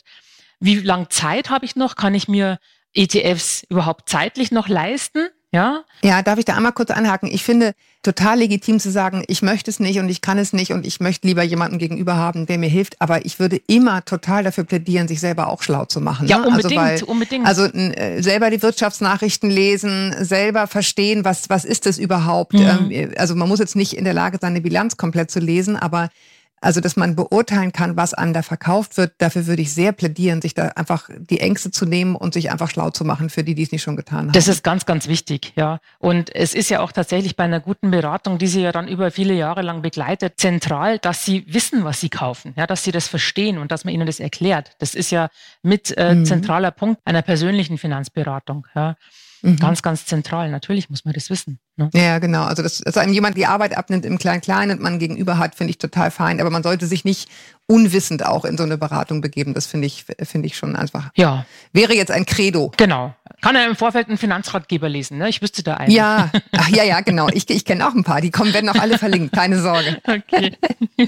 Wie 0.61 0.77
lang 0.77 1.11
Zeit 1.11 1.51
habe 1.51 1.65
ich 1.65 1.77
noch? 1.77 1.97
Kann 1.97 2.15
ich 2.15 2.29
mir 2.29 2.59
ETFs 2.95 3.65
überhaupt 3.69 4.09
zeitlich 4.09 4.53
noch 4.53 4.69
leisten? 4.69 5.29
Ja? 5.53 5.85
Ja, 6.03 6.23
darf 6.23 6.39
ich 6.39 6.45
da 6.45 6.55
einmal 6.55 6.73
kurz 6.73 6.91
anhaken? 6.91 7.29
Ich 7.33 7.45
finde 7.45 7.73
total 8.03 8.39
legitim 8.39 8.79
zu 8.79 8.91
sagen, 8.91 9.25
ich 9.27 9.43
möchte 9.43 9.71
es 9.71 9.81
nicht 9.81 9.99
und 9.99 10.09
ich 10.09 10.21
kann 10.21 10.39
es 10.39 10.53
nicht 10.53 10.73
und 10.73 10.87
ich 10.87 11.01
möchte 11.01 11.27
lieber 11.27 11.43
jemanden 11.43 11.79
gegenüber 11.79 12.17
haben, 12.17 12.47
der 12.47 12.59
mir 12.59 12.69
hilft. 12.69 13.01
Aber 13.01 13.25
ich 13.25 13.39
würde 13.39 13.61
immer 13.67 14.05
total 14.05 14.45
dafür 14.45 14.65
plädieren, 14.65 15.09
sich 15.09 15.21
selber 15.21 15.49
auch 15.49 15.63
schlau 15.63 15.85
zu 15.85 16.01
machen. 16.01 16.29
Ja, 16.29 16.39
ne? 16.39 16.49
unbedingt, 16.49 16.79
also 16.79 17.07
weil, 17.07 17.11
unbedingt. 17.11 17.47
Also 17.47 17.65
äh, 17.65 18.23
selber 18.23 18.51
die 18.51 18.63
Wirtschaftsnachrichten 18.63 19.51
lesen, 19.51 20.15
selber 20.21 20.67
verstehen, 20.67 21.25
was, 21.25 21.49
was 21.49 21.65
ist 21.65 21.87
das 21.87 21.99
überhaupt. 21.99 22.53
Mhm. 22.53 22.91
Ähm, 22.91 23.13
also 23.17 23.35
man 23.35 23.49
muss 23.49 23.59
jetzt 23.59 23.77
nicht 23.77 23.95
in 23.95 24.05
der 24.05 24.15
Lage 24.15 24.39
sein, 24.41 24.53
eine 24.53 24.61
Bilanz 24.61 24.97
komplett 24.97 25.31
zu 25.31 25.41
lesen, 25.41 25.77
aber 25.77 26.11
also, 26.61 26.81
dass 26.81 26.97
man 26.97 27.15
beurteilen 27.17 27.73
kann, 27.73 27.97
was 27.97 28.15
einem 28.15 28.33
da 28.33 28.43
verkauft 28.43 28.97
wird, 28.97 29.13
dafür 29.19 29.47
würde 29.47 29.61
ich 29.61 29.75
sehr 29.75 29.93
plädieren, 29.93 30.41
sich 30.41 30.55
da 30.55 30.69
einfach 30.69 31.11
die 31.17 31.41
Ängste 31.41 31.71
zu 31.71 31.85
nehmen 31.85 32.17
und 32.17 32.33
sich 32.35 32.51
einfach 32.51 32.71
schlau 32.71 32.91
zu 32.91 33.05
machen 33.05 33.29
für 33.29 33.45
die, 33.45 33.55
die 33.55 33.63
es 33.63 33.73
nicht 33.73 33.83
schon 33.83 33.97
getan 33.97 34.27
haben. 34.27 34.33
Das 34.33 34.49
ist 34.49 34.65
ganz, 34.65 34.87
ganz 34.87 35.07
wichtig, 35.07 35.53
ja. 35.57 35.81
Und 35.99 36.35
es 36.35 36.55
ist 36.55 36.71
ja 36.71 36.81
auch 36.81 36.93
tatsächlich 36.93 37.37
bei 37.37 37.45
einer 37.45 37.61
guten 37.61 37.91
Beratung, 37.91 38.39
die 38.39 38.47
sie 38.47 38.63
ja 38.63 38.73
dann 38.73 38.89
über 38.89 39.11
viele 39.11 39.35
Jahre 39.35 39.63
lang 39.63 39.83
begleitet, 39.83 40.35
zentral, 40.39 40.99
dass 40.99 41.25
sie 41.25 41.45
wissen, 41.47 41.85
was 41.85 42.01
sie 42.01 42.09
kaufen, 42.09 42.55
ja, 42.57 42.67
dass 42.67 42.85
sie 42.85 42.93
das 42.93 43.07
verstehen 43.07 43.59
und 43.59 43.71
dass 43.71 43.85
man 43.85 43.93
ihnen 43.93 44.07
das 44.07 44.19
erklärt. 44.19 44.73
Das 44.79 44.95
ist 44.95 45.11
ja 45.11 45.29
mit 45.63 45.97
äh, 45.97 46.15
mhm. 46.15 46.25
zentraler 46.25 46.71
Punkt 46.71 47.01
einer 47.05 47.23
persönlichen 47.23 47.77
Finanzberatung, 47.77 48.67
ja. 48.75 48.97
Mhm. 49.43 49.57
Ganz, 49.59 49.83
ganz 49.83 50.07
zentral. 50.07 50.51
Natürlich 50.51 50.91
muss 50.91 51.05
man 51.05 51.13
das 51.15 51.29
wissen. 51.31 51.61
Ne? 51.77 51.91
Ja, 51.95 52.19
genau. 52.19 52.45
Also, 52.45 52.63
dass, 52.63 52.79
dass 52.79 52.97
einem 52.97 53.13
jemand 53.13 53.37
die 53.37 53.47
Arbeit 53.47 53.77
abnimmt 53.77 54.07
im 54.07 54.19
Klein-Klein 54.19 54.71
und 54.71 54.81
man 54.81 54.99
gegenüber 54.99 55.39
hat, 55.39 55.55
finde 55.55 55.71
ich 55.71 55.79
total 55.79 56.11
fein. 56.11 56.41
Aber 56.41 56.51
man 56.51 56.63
sollte 56.63 56.87
sich 56.87 57.05
nicht 57.05 57.29
unwissend 57.67 58.25
auch 58.25 58.45
in 58.45 58.57
so 58.57 58.63
eine 58.63 58.79
Beratung 58.79 59.21
begeben. 59.21 59.53
Das 59.53 59.67
finde 59.67 59.87
ich, 59.87 60.05
finde 60.23 60.47
ich 60.47 60.57
schon 60.57 60.77
einfach. 60.77 61.11
Ja. 61.17 61.47
Wäre 61.73 61.95
jetzt 61.95 62.11
ein 62.11 62.25
Credo. 62.25 62.73
Genau. 62.77 63.15
Kann 63.43 63.57
er 63.57 63.67
im 63.67 63.77
Vorfeld 63.77 64.09
einen 64.09 64.19
Finanzratgeber 64.19 64.89
lesen, 64.89 65.19
ne? 65.19 65.29
Ich 65.29 65.43
wüsste 65.43 65.63
da 65.63 65.75
einen. 65.75 65.91
Ja, 65.91 66.31
Ach, 66.53 66.69
ja, 66.69 66.85
ja, 66.85 67.01
genau. 67.01 67.29
Ich, 67.33 67.51
ich 67.51 67.65
kenne 67.65 67.87
auch 67.87 67.95
ein 67.95 68.05
paar. 68.05 68.21
Die 68.21 68.31
kommen, 68.31 68.55
werden 68.55 68.69
auch 68.69 68.81
alle 68.81 68.99
verlinkt. 68.99 69.35
Keine 69.35 69.61
Sorge. 69.61 69.99
Okay. 70.07 70.57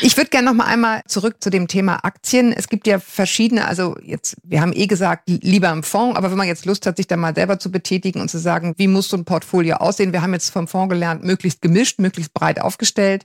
Ich 0.00 0.16
würde 0.16 0.30
gerne 0.30 0.46
noch 0.46 0.54
mal 0.54 0.66
einmal 0.66 1.02
zurück 1.06 1.36
zu 1.40 1.50
dem 1.50 1.66
Thema 1.66 2.04
Aktien. 2.04 2.52
Es 2.52 2.68
gibt 2.68 2.86
ja 2.86 3.00
verschiedene, 3.00 3.66
also 3.66 3.96
jetzt, 4.02 4.36
wir 4.44 4.60
haben 4.60 4.72
eh 4.72 4.86
gesagt, 4.86 5.24
lieber 5.26 5.70
im 5.70 5.82
Fonds, 5.82 6.16
aber 6.16 6.30
wenn 6.30 6.38
man 6.38 6.46
jetzt 6.46 6.66
Lust 6.66 6.86
hat, 6.86 6.98
sich 6.98 7.06
da 7.06 7.16
mal 7.16 7.34
selber 7.34 7.58
zu 7.58 7.70
betätigen 7.72 8.20
und 8.20 8.30
zu 8.30 8.38
sagen, 8.38 8.74
wie 8.76 8.86
muss 8.86 9.08
so 9.08 9.16
ein 9.16 9.24
Portfolio 9.24 9.76
aussehen? 9.76 10.03
Wir 10.12 10.22
haben 10.22 10.32
jetzt 10.32 10.50
vom 10.50 10.68
Fonds 10.68 10.92
gelernt, 10.92 11.24
möglichst 11.24 11.62
gemischt, 11.62 11.98
möglichst 11.98 12.34
breit 12.34 12.60
aufgestellt. 12.60 13.24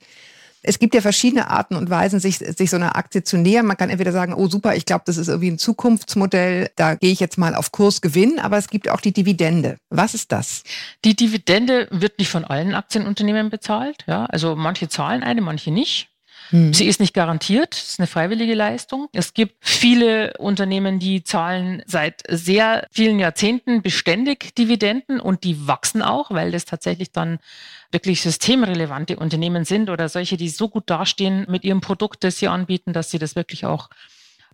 Es 0.62 0.78
gibt 0.78 0.94
ja 0.94 1.02
verschiedene 1.02 1.50
Arten 1.50 1.76
und 1.76 1.89
Weisen, 1.89 2.20
sich, 2.20 2.38
sich 2.38 2.70
so 2.70 2.76
einer 2.76 2.98
Aktie 2.98 3.24
zu 3.24 3.38
nähern. 3.38 3.65
Man 3.65 3.78
kann 3.78 3.89
entweder 3.89 4.12
sagen, 4.12 4.34
oh 4.34 4.48
super, 4.48 4.76
ich 4.76 4.86
glaube, 4.86 5.04
das 5.06 5.18
ist 5.18 5.30
irgendwie 5.30 5.52
ein 5.52 5.58
Zukunftsmodell, 5.58 6.70
da 6.76 6.96
gehe 6.96 7.12
ich 7.12 7.22
jetzt 7.22 7.38
mal 7.38 7.56
auf 7.56 7.72
Kursgewinn, 7.72 8.39
aber 8.39 8.58
es 8.58 8.68
gibt 8.68 8.89
auch 8.89 9.00
die 9.00 9.13
Dividende. 9.13 9.78
Was 9.89 10.13
ist 10.13 10.32
das? 10.32 10.63
Die 11.06 11.15
Dividende 11.15 11.88
wird 11.92 12.20
nicht 12.20 12.30
von 12.30 12.44
allen 12.44 12.76
Aktienunternehmen 12.76 13.50
bezahlt. 13.50 14.04
Ja? 14.06 14.26
Also 14.26 14.56
manche 14.56 14.89
zahlen 14.89 15.24
eine, 15.24 15.42
manche 15.42 15.72
nicht. 15.72 16.10
Hm. 16.49 16.73
Sie 16.73 16.85
ist 16.85 16.99
nicht 16.99 17.13
garantiert, 17.13 17.75
es 17.75 17.89
ist 17.89 17.99
eine 17.99 18.07
freiwillige 18.07 18.53
Leistung. 18.53 19.07
Es 19.13 19.33
gibt 19.33 19.55
viele 19.59 20.33
Unternehmen, 20.38 20.99
die 20.99 21.23
zahlen 21.23 21.83
seit 21.85 22.23
sehr 22.27 22.88
vielen 22.91 23.19
Jahrzehnten 23.19 23.81
beständig 23.81 24.55
Dividenden 24.55 25.19
und 25.19 25.43
die 25.43 25.67
wachsen 25.67 26.01
auch, 26.01 26.31
weil 26.31 26.51
das 26.51 26.65
tatsächlich 26.65 27.12
dann 27.12 27.39
wirklich 27.91 28.21
systemrelevante 28.21 29.17
Unternehmen 29.17 29.65
sind 29.65 29.89
oder 29.89 30.09
solche, 30.09 30.38
die 30.38 30.49
so 30.49 30.69
gut 30.69 30.89
dastehen 30.89 31.45
mit 31.49 31.63
ihrem 31.63 31.81
Produkt, 31.81 32.23
das 32.23 32.38
sie 32.38 32.47
anbieten, 32.47 32.93
dass 32.93 33.12
sie 33.12 33.19
das 33.19 33.35
wirklich 33.35 33.65
auch 33.65 33.89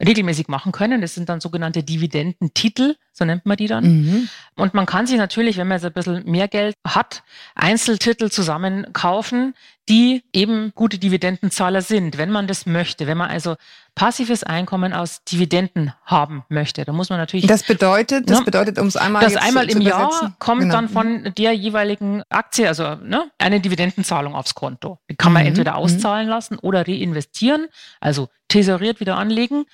regelmäßig 0.03 0.47
machen 0.47 0.71
können. 0.71 1.01
Das 1.01 1.15
sind 1.15 1.29
dann 1.29 1.39
sogenannte 1.39 1.83
Dividendentitel, 1.83 2.95
so 3.13 3.25
nennt 3.25 3.45
man 3.45 3.57
die 3.57 3.67
dann. 3.67 3.83
Mhm. 3.83 4.29
Und 4.55 4.73
man 4.73 4.85
kann 4.85 5.07
sich 5.07 5.17
natürlich, 5.17 5.57
wenn 5.57 5.67
man 5.67 5.77
jetzt 5.77 5.85
ein 5.85 5.93
bisschen 5.93 6.29
mehr 6.29 6.47
Geld 6.47 6.75
hat, 6.85 7.23
Einzeltitel 7.55 8.29
zusammen 8.29 8.91
kaufen, 8.93 9.53
die 9.87 10.23
eben 10.33 10.71
gute 10.73 10.97
Dividendenzahler 10.97 11.81
sind, 11.81 12.17
wenn 12.17 12.31
man 12.31 12.47
das 12.47 12.65
möchte. 12.65 13.05
Wenn 13.05 13.17
man 13.17 13.29
also 13.29 13.55
passives 13.93 14.43
Einkommen 14.43 14.93
aus 14.93 15.23
Dividenden 15.23 15.93
haben 16.05 16.43
möchte, 16.49 16.83
dann 16.85 16.95
muss 16.95 17.09
man 17.09 17.19
natürlich. 17.19 17.45
Das 17.45 17.63
bedeutet, 17.63 18.29
das 18.29 18.39
ne, 18.39 18.45
bedeutet, 18.45 18.79
um 18.79 18.87
es 18.87 18.97
einmal 18.97 19.23
Das 19.23 19.35
einmal 19.35 19.69
im 19.69 19.81
Jahr 19.81 20.35
kommt 20.39 20.61
genau. 20.61 20.73
dann 20.73 20.89
von 20.89 21.31
der 21.37 21.53
jeweiligen 21.53 22.23
Aktie, 22.29 22.67
also 22.67 22.95
ne, 22.95 23.29
eine 23.37 23.59
Dividendenzahlung 23.59 24.33
aufs 24.35 24.55
Konto. 24.55 24.99
Die 25.09 25.15
kann 25.15 25.33
man 25.33 25.43
mhm. 25.43 25.49
entweder 25.49 25.73
mhm. 25.73 25.77
auszahlen 25.77 26.27
lassen 26.27 26.57
oder 26.57 26.87
reinvestieren, 26.87 27.67
also 27.99 28.29
tesoriert 28.47 28.99
wieder 28.99 29.17
anlegen 29.17 29.65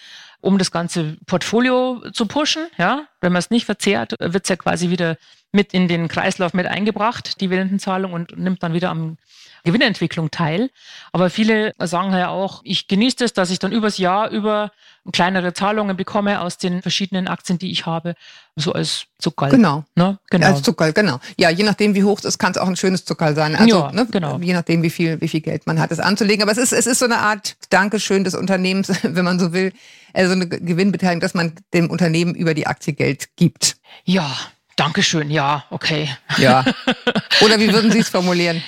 um 0.41 0.57
das 0.57 0.71
ganze 0.71 1.17
Portfolio 1.27 2.01
zu 2.13 2.25
pushen. 2.25 2.65
Ja, 2.77 3.05
wenn 3.21 3.31
man 3.31 3.39
es 3.39 3.51
nicht 3.51 3.65
verzehrt, 3.65 4.15
wird 4.19 4.43
es 4.43 4.49
ja 4.49 4.55
quasi 4.55 4.89
wieder 4.89 5.17
mit 5.51 5.73
in 5.73 5.87
den 5.87 6.07
Kreislauf 6.07 6.53
mit 6.53 6.65
eingebracht, 6.65 7.35
die 7.35 7.45
Dividendenzahlung 7.45 8.13
und 8.13 8.37
nimmt 8.37 8.63
dann 8.63 8.73
wieder 8.73 8.89
am 8.89 9.17
Gewinnentwicklung 9.63 10.31
teil. 10.31 10.69
Aber 11.11 11.29
viele 11.29 11.73
sagen 11.79 12.13
ja 12.13 12.29
auch, 12.29 12.61
ich 12.63 12.87
genieße 12.87 13.25
es, 13.25 13.33
dass 13.33 13.51
ich 13.51 13.59
dann 13.59 13.71
übers 13.71 13.97
Jahr 13.97 14.29
über 14.29 14.71
kleinere 15.11 15.53
Zahlungen 15.53 15.97
bekomme 15.97 16.41
aus 16.41 16.57
den 16.57 16.81
verschiedenen 16.81 17.27
Aktien, 17.27 17.57
die 17.57 17.71
ich 17.71 17.85
habe, 17.85 18.15
so 18.55 18.73
als 18.73 19.05
Zuckerl. 19.17 19.49
Genau. 19.49 19.83
Ne? 19.95 20.19
genau. 20.29 20.47
Als 20.47 20.61
Zuckerl, 20.61 20.93
genau. 20.93 21.19
Ja, 21.37 21.49
je 21.49 21.63
nachdem, 21.63 21.95
wie 21.95 22.03
hoch 22.03 22.19
es 22.19 22.25
ist, 22.25 22.37
kann 22.37 22.51
es 22.51 22.57
auch 22.57 22.67
ein 22.67 22.75
schönes 22.75 23.05
Zuckerl 23.05 23.35
sein. 23.35 23.55
Also, 23.55 23.79
ja, 23.79 23.91
ne? 23.91 24.07
genau. 24.11 24.37
Je 24.39 24.53
nachdem, 24.53 24.83
wie 24.83 24.89
viel, 24.89 25.19
wie 25.21 25.27
viel 25.27 25.41
Geld 25.41 25.65
man 25.65 25.79
hat, 25.79 25.91
es 25.91 25.99
anzulegen. 25.99 26.43
Aber 26.43 26.51
es 26.51 26.57
ist, 26.57 26.71
es 26.71 26.85
ist 26.85 26.99
so 26.99 27.05
eine 27.05 27.17
Art 27.17 27.55
Dankeschön 27.69 28.23
des 28.23 28.35
Unternehmens, 28.35 28.91
wenn 29.03 29.25
man 29.25 29.39
so 29.39 29.53
will, 29.53 29.73
also 30.13 30.33
eine 30.33 30.47
Gewinnbeteiligung, 30.47 31.21
dass 31.21 31.33
man 31.33 31.53
dem 31.73 31.89
Unternehmen 31.89 32.35
über 32.35 32.53
die 32.53 32.67
Aktie 32.67 32.93
Geld 32.93 33.35
gibt. 33.37 33.77
Ja, 34.03 34.35
Dankeschön, 34.75 35.29
ja, 35.29 35.65
okay. 35.69 36.09
Ja. 36.37 36.63
Oder 37.41 37.59
wie 37.59 37.71
würden 37.71 37.91
Sie 37.91 37.99
es 37.99 38.09
formulieren? 38.09 38.63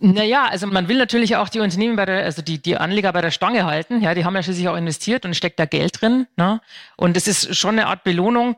Naja, 0.00 0.46
also 0.50 0.66
man 0.66 0.88
will 0.88 0.98
natürlich 0.98 1.36
auch 1.36 1.48
die 1.48 1.60
Unternehmen 1.60 1.96
bei 1.96 2.04
der, 2.04 2.24
also 2.24 2.42
die, 2.42 2.58
die 2.58 2.76
Anleger 2.76 3.12
bei 3.12 3.20
der 3.20 3.30
Stange 3.30 3.64
halten. 3.64 4.00
Ja, 4.02 4.14
die 4.14 4.24
haben 4.24 4.34
ja 4.34 4.42
schließlich 4.42 4.68
auch 4.68 4.76
investiert 4.76 5.24
und 5.24 5.34
steckt 5.34 5.58
da 5.58 5.64
Geld 5.64 6.00
drin. 6.00 6.26
Ne? 6.36 6.60
Und 6.96 7.16
es 7.16 7.26
ist 7.26 7.56
schon 7.56 7.78
eine 7.78 7.86
Art 7.86 8.04
Belohnung. 8.04 8.56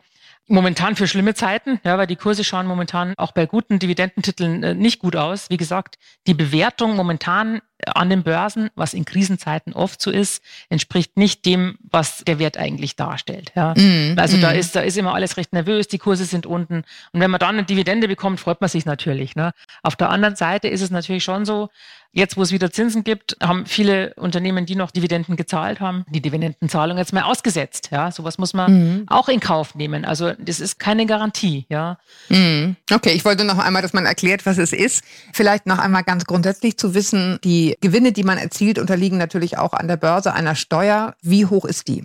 Momentan 0.48 0.94
für 0.94 1.08
schlimme 1.08 1.34
Zeiten, 1.34 1.80
ja, 1.84 1.98
weil 1.98 2.06
die 2.06 2.14
Kurse 2.14 2.44
schauen 2.44 2.66
momentan 2.66 3.14
auch 3.16 3.32
bei 3.32 3.46
guten 3.46 3.80
Dividendentiteln 3.80 4.62
äh, 4.62 4.74
nicht 4.74 5.00
gut 5.00 5.16
aus. 5.16 5.50
Wie 5.50 5.56
gesagt, 5.56 5.98
die 6.28 6.34
Bewertung 6.34 6.94
momentan 6.94 7.60
an 7.84 8.08
den 8.10 8.22
Börsen, 8.22 8.70
was 8.74 8.94
in 8.94 9.04
Krisenzeiten 9.04 9.72
oft 9.72 10.00
so 10.00 10.10
ist, 10.10 10.42
entspricht 10.70 11.16
nicht 11.16 11.44
dem, 11.46 11.78
was 11.82 12.24
der 12.24 12.38
Wert 12.38 12.58
eigentlich 12.58 12.96
darstellt. 12.96 13.52
Ja. 13.54 13.74
Mm, 13.76 14.14
also 14.16 14.36
mm. 14.36 14.40
da 14.40 14.50
ist 14.52 14.76
da 14.76 14.80
ist 14.80 14.96
immer 14.96 15.14
alles 15.14 15.36
recht 15.36 15.52
nervös, 15.52 15.88
die 15.88 15.98
Kurse 15.98 16.24
sind 16.24 16.46
unten 16.46 16.84
und 17.12 17.20
wenn 17.20 17.30
man 17.30 17.40
dann 17.40 17.56
eine 17.56 17.64
Dividende 17.64 18.08
bekommt, 18.08 18.40
freut 18.40 18.60
man 18.60 18.70
sich 18.70 18.86
natürlich. 18.86 19.36
Ne. 19.36 19.52
Auf 19.82 19.96
der 19.96 20.10
anderen 20.10 20.36
Seite 20.36 20.68
ist 20.68 20.80
es 20.80 20.90
natürlich 20.90 21.24
schon 21.24 21.44
so, 21.44 21.70
Jetzt, 22.16 22.38
wo 22.38 22.42
es 22.42 22.50
wieder 22.50 22.70
Zinsen 22.70 23.04
gibt, 23.04 23.36
haben 23.42 23.66
viele 23.66 24.14
Unternehmen, 24.14 24.64
die 24.64 24.74
noch 24.74 24.90
Dividenden 24.90 25.36
gezahlt 25.36 25.80
haben, 25.80 26.06
die 26.08 26.22
Dividendenzahlung 26.22 26.96
jetzt 26.96 27.12
mal 27.12 27.24
ausgesetzt. 27.24 27.90
Ja, 27.92 28.10
sowas 28.10 28.38
muss 28.38 28.54
man 28.54 28.72
mhm. 28.72 29.04
auch 29.08 29.28
in 29.28 29.38
Kauf 29.38 29.74
nehmen. 29.74 30.06
Also 30.06 30.32
das 30.38 30.60
ist 30.60 30.78
keine 30.78 31.04
Garantie. 31.04 31.66
Ja. 31.68 31.98
Mhm. 32.30 32.76
Okay, 32.90 33.10
ich 33.10 33.26
wollte 33.26 33.44
noch 33.44 33.58
einmal, 33.58 33.82
dass 33.82 33.92
man 33.92 34.06
erklärt, 34.06 34.46
was 34.46 34.56
es 34.56 34.72
ist. 34.72 35.04
Vielleicht 35.34 35.66
noch 35.66 35.78
einmal 35.78 36.04
ganz 36.04 36.24
grundsätzlich 36.24 36.78
zu 36.78 36.94
wissen, 36.94 37.38
die 37.44 37.76
Gewinne, 37.82 38.12
die 38.12 38.24
man 38.24 38.38
erzielt, 38.38 38.78
unterliegen 38.78 39.18
natürlich 39.18 39.58
auch 39.58 39.74
an 39.74 39.86
der 39.86 39.98
Börse 39.98 40.32
einer 40.32 40.54
Steuer. 40.54 41.16
Wie 41.20 41.44
hoch 41.44 41.66
ist 41.66 41.86
die? 41.86 42.02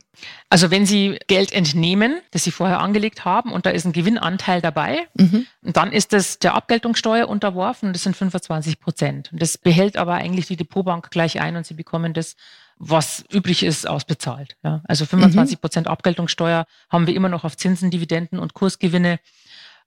Also 0.50 0.72
wenn 0.72 0.86
Sie 0.86 1.18
Geld 1.28 1.54
entnehmen, 1.54 2.20
das 2.32 2.44
Sie 2.44 2.52
vorher 2.52 2.80
angelegt 2.80 3.26
haben 3.26 3.52
und 3.52 3.66
da 3.66 3.70
ist 3.70 3.86
ein 3.86 3.94
Gewinnanteil 3.94 4.62
dabei, 4.62 5.08
mhm. 5.16 5.48
dann 5.62 5.92
ist 5.92 6.14
das 6.14 6.40
der 6.40 6.56
Abgeltungssteuer 6.56 7.28
unterworfen. 7.28 7.94
Das 7.94 8.04
sind 8.04 8.16
25 8.16 8.80
Prozent. 8.80 9.32
Und 9.32 9.42
das 9.42 9.58
behält 9.58 9.98
aber 10.02 10.16
eigentlich 10.16 10.48
die 10.48 10.58
Depotbank 10.58 11.12
gleich 11.12 11.40
ein 11.40 11.56
und 11.56 11.66
Sie 11.66 11.74
bekommen 11.74 12.14
das, 12.14 12.36
was 12.78 13.24
übrig 13.32 13.64
ist, 13.64 13.88
ausbezahlt. 13.88 14.58
Ja, 14.64 14.82
also 14.86 15.06
25 15.06 15.58
mhm. 15.58 15.62
Prozent 15.62 15.88
Abgeltungssteuer 15.88 16.66
haben 16.90 17.08
wir 17.08 17.16
immer 17.16 17.30
noch 17.30 17.44
auf 17.44 17.56
Zinsen, 17.56 17.92
Dividenden 17.92 18.40
und 18.40 18.54
Kursgewinne 18.54 19.20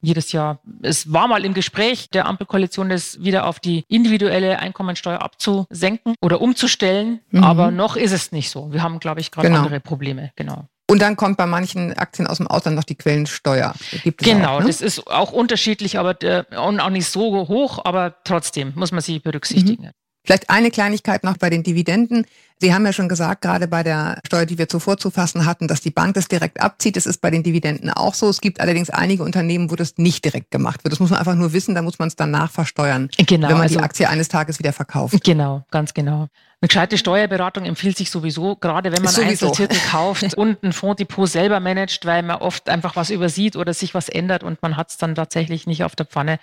jedes 0.00 0.32
Jahr. 0.32 0.60
Es 0.82 1.12
war 1.12 1.28
mal 1.28 1.44
im 1.44 1.54
Gespräch 1.54 2.10
der 2.10 2.26
Ampelkoalition, 2.26 2.88
das 2.88 3.22
wieder 3.22 3.46
auf 3.46 3.58
die 3.58 3.84
individuelle 3.88 4.58
Einkommensteuer 4.58 5.22
abzusenken 5.22 6.14
oder 6.20 6.40
umzustellen. 6.40 7.20
Mhm. 7.30 7.42
Aber 7.42 7.70
noch 7.70 7.96
ist 7.96 8.12
es 8.12 8.30
nicht 8.30 8.50
so. 8.50 8.72
Wir 8.72 8.82
haben, 8.82 9.00
glaube 9.00 9.20
ich, 9.20 9.30
gerade 9.30 9.48
genau. 9.48 9.60
andere 9.60 9.80
Probleme. 9.80 10.30
Genau. 10.36 10.68
Und 10.86 11.00
dann 11.00 11.16
kommt 11.16 11.38
bei 11.38 11.46
manchen 11.46 11.94
Aktien 11.94 12.26
aus 12.26 12.36
dem 12.36 12.46
Ausland 12.46 12.76
noch 12.76 12.84
die 12.84 12.94
Quellensteuer. 12.94 13.74
genau, 14.18 14.56
auch, 14.56 14.60
ne? 14.60 14.66
das 14.66 14.82
ist 14.82 15.06
auch 15.06 15.32
unterschiedlich, 15.32 15.98
aber 15.98 16.22
äh, 16.22 16.44
auch 16.54 16.90
nicht 16.90 17.06
so 17.06 17.48
hoch, 17.48 17.80
aber 17.84 18.16
trotzdem 18.24 18.72
muss 18.76 18.92
man 18.92 19.00
sie 19.00 19.18
berücksichtigen. 19.18 19.84
Mhm. 19.84 19.90
Vielleicht 20.24 20.48
eine 20.48 20.70
Kleinigkeit 20.70 21.22
noch 21.22 21.36
bei 21.36 21.50
den 21.50 21.62
Dividenden. 21.62 22.26
Sie 22.60 22.72
haben 22.72 22.86
ja 22.86 22.92
schon 22.92 23.08
gesagt, 23.08 23.42
gerade 23.42 23.68
bei 23.68 23.82
der 23.82 24.20
Steuer, 24.26 24.46
die 24.46 24.56
wir 24.56 24.68
zuvor 24.68 24.96
zu 24.96 25.10
fassen 25.10 25.44
hatten, 25.44 25.68
dass 25.68 25.82
die 25.82 25.90
Bank 25.90 26.14
das 26.14 26.28
direkt 26.28 26.62
abzieht. 26.62 26.96
Das 26.96 27.04
ist 27.04 27.20
bei 27.20 27.30
den 27.30 27.42
Dividenden 27.42 27.90
auch 27.90 28.14
so. 28.14 28.28
Es 28.30 28.40
gibt 28.40 28.60
allerdings 28.60 28.88
einige 28.88 29.22
Unternehmen, 29.22 29.70
wo 29.70 29.76
das 29.76 29.98
nicht 29.98 30.24
direkt 30.24 30.50
gemacht 30.50 30.82
wird. 30.82 30.92
Das 30.92 31.00
muss 31.00 31.10
man 31.10 31.18
einfach 31.18 31.34
nur 31.34 31.52
wissen, 31.52 31.74
da 31.74 31.82
muss 31.82 31.98
man 31.98 32.08
es 32.08 32.16
dann 32.16 32.30
nachversteuern, 32.30 33.10
genau, 33.26 33.48
wenn 33.48 33.56
man 33.56 33.62
also, 33.64 33.78
die 33.78 33.84
Aktie 33.84 34.08
eines 34.08 34.28
Tages 34.28 34.58
wieder 34.58 34.72
verkauft. 34.72 35.22
Genau, 35.24 35.64
ganz 35.70 35.92
genau. 35.92 36.28
Eine 36.60 36.68
gescheite 36.68 36.96
Steuerberatung 36.96 37.64
empfiehlt 37.64 37.96
sich 37.96 38.10
sowieso, 38.10 38.56
gerade 38.56 38.92
wenn 38.92 39.02
man 39.02 39.14
Einzeltitel 39.14 39.76
kauft 39.90 40.34
und 40.36 40.62
ein 40.62 40.72
Fonddepot 40.72 41.28
selber 41.28 41.60
managt, 41.60 42.06
weil 42.06 42.22
man 42.22 42.36
oft 42.36 42.68
einfach 42.68 42.96
was 42.96 43.10
übersieht 43.10 43.56
oder 43.56 43.74
sich 43.74 43.94
was 43.94 44.08
ändert 44.08 44.42
und 44.42 44.62
man 44.62 44.76
hat 44.76 44.90
es 44.90 44.96
dann 44.96 45.14
tatsächlich 45.14 45.66
nicht 45.66 45.84
auf 45.84 45.94
der 45.94 46.06
Pfanne. 46.06 46.38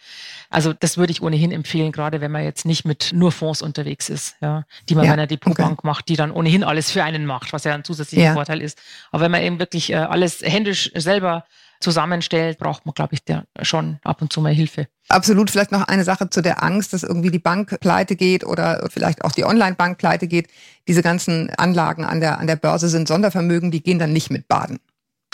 Also 0.50 0.74
das 0.74 0.98
würde 0.98 1.12
ich 1.12 1.22
ohnehin 1.22 1.52
empfehlen, 1.52 1.92
gerade 1.92 2.22
wenn 2.22 2.32
man 2.32 2.44
jetzt 2.44 2.66
nicht 2.66 2.86
mit 2.86 3.12
nur 3.14 3.32
Fonds 3.32 3.62
unterwegs 3.62 4.10
ist, 4.10 4.36
ja, 4.42 4.66
die 4.90 4.96
man 4.96 5.06
ja, 5.06 5.12
bei 5.12 5.14
einer 5.14 5.28
Depotbank 5.28 5.80
okay. 5.80 5.88
macht, 5.88 6.10
die 6.10 6.16
dann 6.16 6.32
ohnehin 6.32 6.64
alles 6.64 6.92
für 6.92 7.04
einen 7.04 7.26
macht, 7.26 7.54
was 7.54 7.64
ja 7.64 7.74
ein 7.74 7.84
zusätzlicher 7.84 8.26
ja. 8.26 8.34
Vorteil 8.34 8.62
ist. 8.62 8.78
Aber 9.12 9.24
wenn 9.24 9.32
man 9.32 9.42
eben 9.42 9.60
wirklich 9.60 9.92
äh, 9.92 9.96
alles 9.96 10.42
händisch 10.42 10.92
selber 10.94 11.46
zusammenstellt, 11.82 12.58
braucht 12.58 12.86
man, 12.86 12.94
glaube 12.94 13.14
ich, 13.14 13.24
der 13.24 13.46
schon 13.62 14.00
ab 14.04 14.22
und 14.22 14.32
zu 14.32 14.42
mal 14.42 14.54
Hilfe. 14.54 14.88
Absolut. 15.10 15.52
Vielleicht 15.52 15.72
noch 15.72 15.88
eine 15.88 16.04
Sache 16.04 16.30
zu 16.30 16.42
der 16.42 16.64
Angst, 16.64 16.94
dass 16.94 17.04
irgendwie 17.04 17.32
die 17.32 17.40
Bank 17.40 17.80
pleite 17.82 18.16
geht 18.16 18.46
oder 18.46 18.88
vielleicht 18.90 19.24
auch 19.24 19.32
die 19.32 19.44
Online-Bank 19.44 19.98
pleite 19.98 20.28
geht. 20.28 20.48
Diese 20.88 21.02
ganzen 21.02 21.50
Anlagen 21.52 22.06
an 22.06 22.20
der, 22.20 22.40
an 22.40 22.48
der 22.48 22.56
Börse 22.56 22.88
sind 22.88 23.08
Sondervermögen, 23.08 23.72
die 23.72 23.84
gehen 23.84 24.00
dann 24.00 24.14
nicht 24.14 24.32
mit 24.32 24.48
baden. 24.48 24.80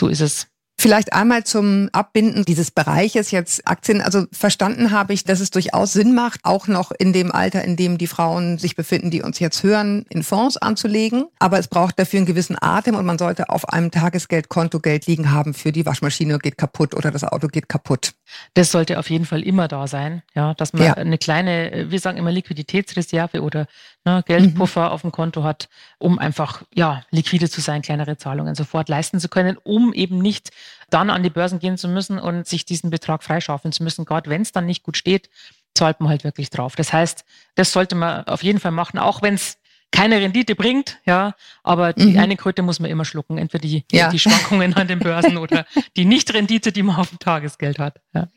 So 0.00 0.08
ist 0.08 0.20
es. 0.20 0.48
Vielleicht 0.80 1.12
einmal 1.12 1.42
zum 1.42 1.88
Abbinden 1.90 2.44
dieses 2.44 2.70
Bereiches 2.70 3.32
jetzt 3.32 3.66
Aktien. 3.66 4.00
Also 4.00 4.26
verstanden 4.30 4.92
habe 4.92 5.12
ich, 5.12 5.24
dass 5.24 5.40
es 5.40 5.50
durchaus 5.50 5.92
Sinn 5.92 6.14
macht, 6.14 6.40
auch 6.44 6.68
noch 6.68 6.92
in 6.92 7.12
dem 7.12 7.32
Alter, 7.32 7.64
in 7.64 7.74
dem 7.74 7.98
die 7.98 8.06
Frauen 8.06 8.58
sich 8.58 8.76
befinden, 8.76 9.10
die 9.10 9.22
uns 9.22 9.40
jetzt 9.40 9.64
hören, 9.64 10.06
in 10.08 10.22
Fonds 10.22 10.56
anzulegen. 10.56 11.26
Aber 11.40 11.58
es 11.58 11.66
braucht 11.66 11.98
dafür 11.98 12.18
einen 12.18 12.26
gewissen 12.26 12.56
Atem 12.60 12.94
und 12.94 13.06
man 13.06 13.18
sollte 13.18 13.48
auf 13.48 13.68
einem 13.70 13.90
Tagesgeldkonto 13.90 14.78
Geld 14.78 15.06
liegen 15.06 15.32
haben 15.32 15.52
für 15.52 15.72
die 15.72 15.84
Waschmaschine 15.84 16.38
geht 16.38 16.56
kaputt 16.56 16.94
oder 16.94 17.10
das 17.10 17.24
Auto 17.24 17.48
geht 17.48 17.68
kaputt. 17.68 18.12
Das 18.54 18.70
sollte 18.70 19.00
auf 19.00 19.10
jeden 19.10 19.24
Fall 19.24 19.42
immer 19.42 19.66
da 19.66 19.88
sein, 19.88 20.22
ja, 20.34 20.54
dass 20.54 20.72
man 20.72 20.82
ja. 20.84 20.94
eine 20.94 21.18
kleine, 21.18 21.86
wir 21.88 21.98
sagen 21.98 22.18
immer 22.18 22.30
Liquiditätsreserve 22.30 23.42
oder 23.42 23.66
ne, 24.08 24.22
Geldpuffer 24.26 24.86
mhm. 24.86 24.92
auf 24.92 25.02
dem 25.02 25.12
Konto 25.12 25.44
hat, 25.44 25.68
um 25.98 26.18
einfach 26.18 26.62
ja 26.74 27.02
liquide 27.10 27.48
zu 27.48 27.60
sein, 27.60 27.82
kleinere 27.82 28.16
Zahlungen 28.16 28.54
sofort 28.54 28.88
leisten 28.88 29.20
zu 29.20 29.28
können, 29.28 29.56
um 29.62 29.92
eben 29.92 30.18
nicht 30.18 30.50
dann 30.90 31.10
an 31.10 31.22
die 31.22 31.30
Börsen 31.30 31.58
gehen 31.58 31.76
zu 31.76 31.88
müssen 31.88 32.18
und 32.18 32.46
sich 32.46 32.64
diesen 32.64 32.90
Betrag 32.90 33.22
freischaufeln 33.22 33.72
zu 33.72 33.82
müssen. 33.82 34.04
Gerade 34.04 34.30
wenn 34.30 34.42
es 34.42 34.52
dann 34.52 34.66
nicht 34.66 34.82
gut 34.82 34.96
steht, 34.96 35.28
zahlt 35.74 36.00
man 36.00 36.08
halt 36.08 36.24
wirklich 36.24 36.50
drauf. 36.50 36.76
Das 36.76 36.92
heißt, 36.92 37.24
das 37.54 37.72
sollte 37.72 37.94
man 37.94 38.24
auf 38.24 38.42
jeden 38.42 38.60
Fall 38.60 38.72
machen, 38.72 38.98
auch 38.98 39.22
wenn 39.22 39.34
es 39.34 39.58
keine 39.90 40.20
Rendite 40.20 40.54
bringt, 40.54 40.98
ja, 41.06 41.34
aber 41.62 41.94
die 41.94 42.12
mhm. 42.12 42.18
eine 42.18 42.36
Kröte 42.36 42.60
muss 42.60 42.78
man 42.78 42.90
immer 42.90 43.06
schlucken, 43.06 43.38
entweder 43.38 43.62
die, 43.62 43.84
ja. 43.90 44.10
die 44.10 44.18
Schwankungen 44.18 44.74
an 44.74 44.86
den 44.86 44.98
Börsen 44.98 45.38
oder 45.38 45.64
die 45.96 46.04
Nichtrendite, 46.04 46.72
die 46.72 46.82
man 46.82 46.96
auf 46.96 47.08
dem 47.08 47.18
Tagesgeld 47.18 47.78
hat. 47.78 48.00
Ja. 48.12 48.28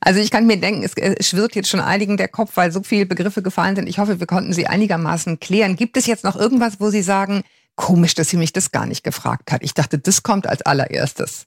Also 0.00 0.20
ich 0.20 0.30
kann 0.30 0.46
mir 0.46 0.58
denken, 0.58 0.84
es 0.84 1.28
schwirrt 1.28 1.54
jetzt 1.54 1.68
schon 1.68 1.80
einigen 1.80 2.16
der 2.16 2.28
Kopf, 2.28 2.52
weil 2.54 2.72
so 2.72 2.82
viele 2.82 3.06
Begriffe 3.06 3.42
gefallen 3.42 3.76
sind. 3.76 3.88
Ich 3.88 3.98
hoffe, 3.98 4.20
wir 4.20 4.26
konnten 4.26 4.52
sie 4.52 4.66
einigermaßen 4.66 5.40
klären. 5.40 5.76
Gibt 5.76 5.96
es 5.96 6.06
jetzt 6.06 6.24
noch 6.24 6.36
irgendwas, 6.36 6.80
wo 6.80 6.90
Sie 6.90 7.02
sagen, 7.02 7.42
komisch, 7.76 8.14
dass 8.14 8.28
sie 8.28 8.36
mich 8.36 8.52
das 8.52 8.70
gar 8.70 8.86
nicht 8.86 9.04
gefragt 9.04 9.50
hat? 9.52 9.62
Ich 9.62 9.74
dachte, 9.74 9.98
das 9.98 10.22
kommt 10.22 10.46
als 10.46 10.62
allererstes. 10.62 11.46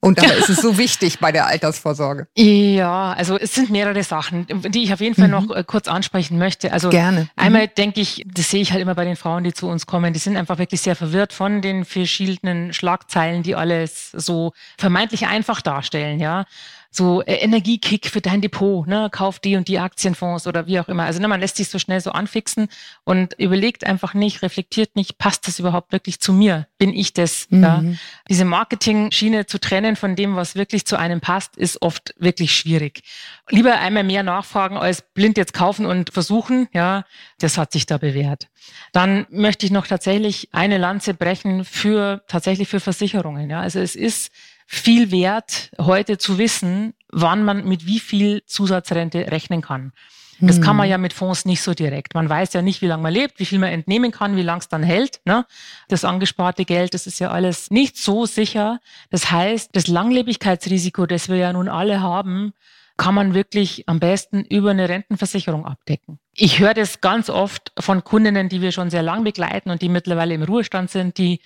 Und 0.00 0.18
dabei 0.18 0.34
ist 0.38 0.48
es 0.48 0.58
so 0.58 0.78
wichtig 0.78 1.18
bei 1.18 1.32
der 1.32 1.46
Altersvorsorge. 1.46 2.28
Ja, 2.36 3.12
also 3.14 3.36
es 3.36 3.54
sind 3.54 3.70
mehrere 3.70 4.02
Sachen, 4.04 4.46
die 4.68 4.84
ich 4.84 4.92
auf 4.92 5.00
jeden 5.00 5.16
Fall 5.16 5.26
mhm. 5.26 5.48
noch 5.48 5.56
äh, 5.56 5.64
kurz 5.64 5.88
ansprechen 5.88 6.38
möchte. 6.38 6.72
Also 6.72 6.90
Gerne. 6.90 7.22
Mhm. 7.22 7.28
einmal 7.36 7.68
denke 7.68 8.00
ich, 8.00 8.24
das 8.32 8.50
sehe 8.50 8.60
ich 8.60 8.72
halt 8.72 8.80
immer 8.80 8.94
bei 8.94 9.04
den 9.04 9.16
Frauen, 9.16 9.42
die 9.42 9.52
zu 9.52 9.66
uns 9.66 9.86
kommen, 9.86 10.12
die 10.12 10.20
sind 10.20 10.36
einfach 10.36 10.58
wirklich 10.58 10.80
sehr 10.80 10.94
verwirrt 10.94 11.32
von 11.32 11.62
den 11.62 11.84
verschiedenen 11.84 12.72
Schlagzeilen, 12.72 13.42
die 13.42 13.56
alles 13.56 14.12
so 14.12 14.52
vermeintlich 14.76 15.26
einfach 15.26 15.60
darstellen, 15.60 16.20
ja 16.20 16.44
so 16.90 17.22
äh, 17.22 17.34
Energiekick 17.34 18.06
für 18.06 18.20
dein 18.20 18.40
Depot, 18.40 18.86
ne, 18.86 19.08
kauf 19.12 19.38
die 19.38 19.56
und 19.56 19.68
die 19.68 19.78
Aktienfonds 19.78 20.46
oder 20.46 20.66
wie 20.66 20.80
auch 20.80 20.88
immer. 20.88 21.04
Also 21.04 21.20
ne, 21.20 21.28
man 21.28 21.40
lässt 21.40 21.56
sich 21.56 21.68
so 21.68 21.78
schnell 21.78 22.00
so 22.00 22.10
anfixen 22.10 22.68
und 23.04 23.34
überlegt 23.34 23.84
einfach 23.84 24.14
nicht, 24.14 24.42
reflektiert 24.42 24.96
nicht, 24.96 25.18
passt 25.18 25.46
das 25.46 25.58
überhaupt 25.58 25.92
wirklich 25.92 26.20
zu 26.20 26.32
mir? 26.32 26.66
Bin 26.78 26.94
ich 26.94 27.12
das? 27.12 27.46
Mhm. 27.50 27.62
Ja? 27.62 27.84
Diese 28.30 28.44
Marketing-Schiene 28.44 29.46
zu 29.46 29.60
trennen 29.60 29.96
von 29.96 30.16
dem, 30.16 30.36
was 30.36 30.54
wirklich 30.54 30.86
zu 30.86 30.98
einem 30.98 31.20
passt, 31.20 31.56
ist 31.56 31.82
oft 31.82 32.14
wirklich 32.18 32.56
schwierig. 32.56 33.02
Lieber 33.50 33.78
einmal 33.78 34.04
mehr 34.04 34.22
nachfragen 34.22 34.76
als 34.78 35.02
blind 35.02 35.36
jetzt 35.36 35.52
kaufen 35.52 35.84
und 35.84 36.10
versuchen, 36.10 36.68
ja, 36.72 37.04
das 37.38 37.58
hat 37.58 37.72
sich 37.72 37.86
da 37.86 37.98
bewährt. 37.98 38.48
Dann 38.92 39.26
möchte 39.30 39.66
ich 39.66 39.72
noch 39.72 39.86
tatsächlich 39.86 40.48
eine 40.52 40.78
Lanze 40.78 41.14
brechen 41.14 41.64
für 41.64 42.22
tatsächlich 42.28 42.68
für 42.68 42.80
Versicherungen. 42.80 43.50
Ja, 43.50 43.60
also 43.60 43.78
es 43.78 43.94
ist 43.94 44.32
viel 44.70 45.10
wert, 45.10 45.70
heute 45.78 46.18
zu 46.18 46.36
wissen, 46.36 46.92
wann 47.10 47.42
man 47.42 47.66
mit 47.66 47.86
wie 47.86 47.98
viel 47.98 48.44
Zusatzrente 48.44 49.32
rechnen 49.32 49.62
kann. 49.62 49.92
Das 50.40 50.60
kann 50.60 50.76
man 50.76 50.84
hm. 50.84 50.90
ja 50.92 50.98
mit 50.98 51.12
Fonds 51.12 51.46
nicht 51.46 51.62
so 51.62 51.74
direkt. 51.74 52.14
Man 52.14 52.28
weiß 52.28 52.52
ja 52.52 52.62
nicht, 52.62 52.80
wie 52.80 52.86
lange 52.86 53.02
man 53.02 53.12
lebt, 53.12 53.40
wie 53.40 53.44
viel 53.44 53.58
man 53.58 53.70
entnehmen 53.70 54.12
kann, 54.12 54.36
wie 54.36 54.42
lange 54.42 54.60
es 54.60 54.68
dann 54.68 54.84
hält. 54.84 55.20
Ne? 55.24 55.46
Das 55.88 56.04
angesparte 56.04 56.64
Geld, 56.64 56.94
das 56.94 57.08
ist 57.08 57.18
ja 57.18 57.30
alles 57.30 57.72
nicht 57.72 57.96
so 57.96 58.24
sicher. 58.24 58.78
Das 59.10 59.32
heißt, 59.32 59.70
das 59.72 59.88
Langlebigkeitsrisiko, 59.88 61.06
das 61.06 61.28
wir 61.28 61.36
ja 61.36 61.52
nun 61.52 61.68
alle 61.68 62.02
haben, 62.02 62.52
kann 62.98 63.14
man 63.14 63.34
wirklich 63.34 63.88
am 63.88 63.98
besten 63.98 64.44
über 64.44 64.70
eine 64.70 64.88
Rentenversicherung 64.88 65.64
abdecken. 65.64 66.20
Ich 66.34 66.60
höre 66.60 66.74
das 66.74 67.00
ganz 67.00 67.30
oft 67.30 67.72
von 67.78 68.04
Kundinnen, 68.04 68.48
die 68.48 68.60
wir 68.60 68.70
schon 68.70 68.90
sehr 68.90 69.02
lang 69.02 69.24
begleiten 69.24 69.70
und 69.70 69.82
die 69.82 69.88
mittlerweile 69.88 70.34
im 70.34 70.42
Ruhestand 70.42 70.90
sind, 70.90 71.18
die 71.18 71.40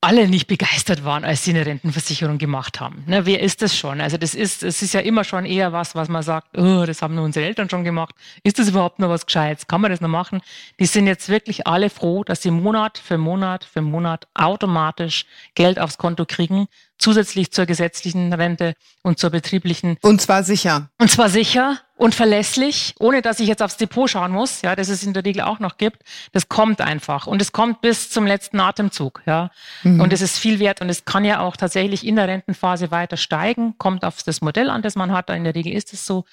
alle 0.00 0.28
nicht 0.28 0.46
begeistert 0.46 1.04
waren, 1.04 1.24
als 1.24 1.44
sie 1.44 1.50
eine 1.50 1.66
Rentenversicherung 1.66 2.38
gemacht 2.38 2.78
haben. 2.78 3.02
Ne, 3.06 3.26
wer 3.26 3.40
ist 3.40 3.62
das 3.62 3.76
schon? 3.76 4.00
Also 4.00 4.16
das 4.16 4.34
ist, 4.34 4.62
es 4.62 4.80
ist 4.80 4.94
ja 4.94 5.00
immer 5.00 5.24
schon 5.24 5.44
eher 5.44 5.72
was, 5.72 5.96
was 5.96 6.08
man 6.08 6.22
sagt, 6.22 6.56
oh, 6.56 6.84
das 6.86 7.02
haben 7.02 7.16
nur 7.16 7.24
unsere 7.24 7.46
Eltern 7.46 7.68
schon 7.68 7.82
gemacht. 7.82 8.14
Ist 8.44 8.60
das 8.60 8.68
überhaupt 8.68 9.00
noch 9.00 9.08
was 9.08 9.26
Gescheites? 9.26 9.66
Kann 9.66 9.80
man 9.80 9.90
das 9.90 10.00
noch 10.00 10.08
machen? 10.08 10.40
Die 10.78 10.86
sind 10.86 11.08
jetzt 11.08 11.28
wirklich 11.28 11.66
alle 11.66 11.90
froh, 11.90 12.22
dass 12.22 12.42
sie 12.42 12.52
Monat 12.52 12.98
für 12.98 13.18
Monat 13.18 13.64
für 13.64 13.82
Monat 13.82 14.28
automatisch 14.34 15.26
Geld 15.56 15.80
aufs 15.80 15.98
Konto 15.98 16.26
kriegen, 16.26 16.68
zusätzlich 16.98 17.50
zur 17.50 17.66
gesetzlichen 17.66 18.32
Rente 18.32 18.74
und 19.02 19.18
zur 19.18 19.30
betrieblichen. 19.30 19.96
Und 20.02 20.20
zwar 20.20 20.44
sicher. 20.44 20.90
Und 20.98 21.10
zwar 21.10 21.28
sicher 21.28 21.78
und 21.98 22.14
verlässlich, 22.14 22.94
ohne 23.00 23.22
dass 23.22 23.40
ich 23.40 23.48
jetzt 23.48 23.60
aufs 23.60 23.76
Depot 23.76 24.08
schauen 24.08 24.30
muss, 24.30 24.62
ja, 24.62 24.76
das 24.76 24.88
es 24.88 25.02
in 25.02 25.14
der 25.14 25.24
Regel 25.24 25.42
auch 25.42 25.58
noch 25.58 25.78
gibt. 25.78 26.02
Das 26.32 26.48
kommt 26.48 26.80
einfach 26.80 27.26
und 27.26 27.42
es 27.42 27.50
kommt 27.50 27.80
bis 27.80 28.08
zum 28.08 28.24
letzten 28.24 28.60
Atemzug, 28.60 29.20
ja. 29.26 29.50
Mhm. 29.82 30.00
Und 30.00 30.12
es 30.12 30.20
ist 30.20 30.38
viel 30.38 30.60
wert 30.60 30.80
und 30.80 30.88
es 30.88 31.04
kann 31.04 31.24
ja 31.24 31.40
auch 31.40 31.56
tatsächlich 31.56 32.06
in 32.06 32.14
der 32.14 32.28
Rentenphase 32.28 32.92
weiter 32.92 33.16
steigen, 33.16 33.76
kommt 33.78 34.04
auf 34.04 34.22
das 34.22 34.40
Modell 34.40 34.70
an, 34.70 34.80
das 34.80 34.94
man 34.94 35.12
hat. 35.12 35.28
In 35.30 35.42
der 35.42 35.56
Regel 35.56 35.72
ist 35.72 35.92
es 35.92 36.06
so. 36.06 36.24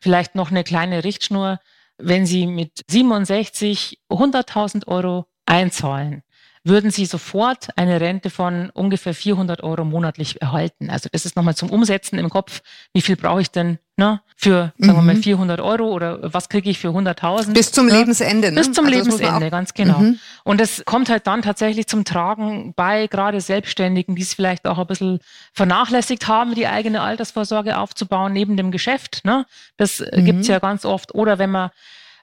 Vielleicht 0.00 0.34
noch 0.34 0.50
eine 0.50 0.64
kleine 0.64 1.04
Richtschnur. 1.04 1.60
Wenn 1.98 2.24
Sie 2.24 2.46
mit 2.46 2.82
67 2.88 4.00
100.000 4.08 4.88
Euro 4.88 5.26
einzahlen, 5.44 6.22
würden 6.64 6.90
Sie 6.90 7.06
sofort 7.06 7.68
eine 7.76 8.00
Rente 8.00 8.28
von 8.28 8.70
ungefähr 8.70 9.14
400 9.14 9.62
Euro 9.62 9.84
monatlich 9.84 10.42
erhalten. 10.42 10.90
Also 10.90 11.08
das 11.10 11.24
ist 11.24 11.36
nochmal 11.36 11.56
zum 11.56 11.70
Umsetzen 11.70 12.18
im 12.18 12.28
Kopf. 12.28 12.60
Wie 12.92 13.00
viel 13.00 13.16
brauche 13.16 13.40
ich 13.40 13.50
denn 13.50 13.78
ne, 13.96 14.20
für, 14.36 14.72
sagen 14.78 14.96
wir 14.96 15.02
mal, 15.02 15.16
400 15.16 15.58
mhm. 15.58 15.64
Euro 15.64 15.84
oder 15.84 16.34
was 16.34 16.48
kriege 16.48 16.68
ich 16.68 16.78
für 16.78 16.88
100.000? 16.88 17.52
Bis 17.52 17.72
zum 17.72 17.86
ne? 17.86 17.98
Lebensende. 17.98 18.50
Ne? 18.50 18.60
Bis 18.60 18.72
zum 18.72 18.86
also 18.86 18.98
Lebensende, 18.98 19.50
ganz 19.50 19.74
genau. 19.74 20.00
Mhm. 20.00 20.18
Und 20.44 20.60
das 20.60 20.82
kommt 20.84 21.08
halt 21.08 21.26
dann 21.26 21.42
tatsächlich 21.42 21.86
zum 21.86 22.04
Tragen 22.04 22.74
bei 22.74 23.06
gerade 23.06 23.40
Selbstständigen, 23.40 24.16
die 24.16 24.22
es 24.22 24.34
vielleicht 24.34 24.66
auch 24.66 24.78
ein 24.78 24.86
bisschen 24.86 25.20
vernachlässigt 25.52 26.28
haben, 26.28 26.54
die 26.54 26.66
eigene 26.66 27.00
Altersvorsorge 27.00 27.78
aufzubauen 27.78 28.32
neben 28.32 28.56
dem 28.56 28.70
Geschäft. 28.70 29.24
Ne? 29.24 29.46
Das 29.76 30.00
mhm. 30.00 30.24
gibt's 30.24 30.48
ja 30.48 30.58
ganz 30.58 30.84
oft. 30.84 31.14
Oder 31.14 31.38
wenn 31.38 31.50
man 31.50 31.70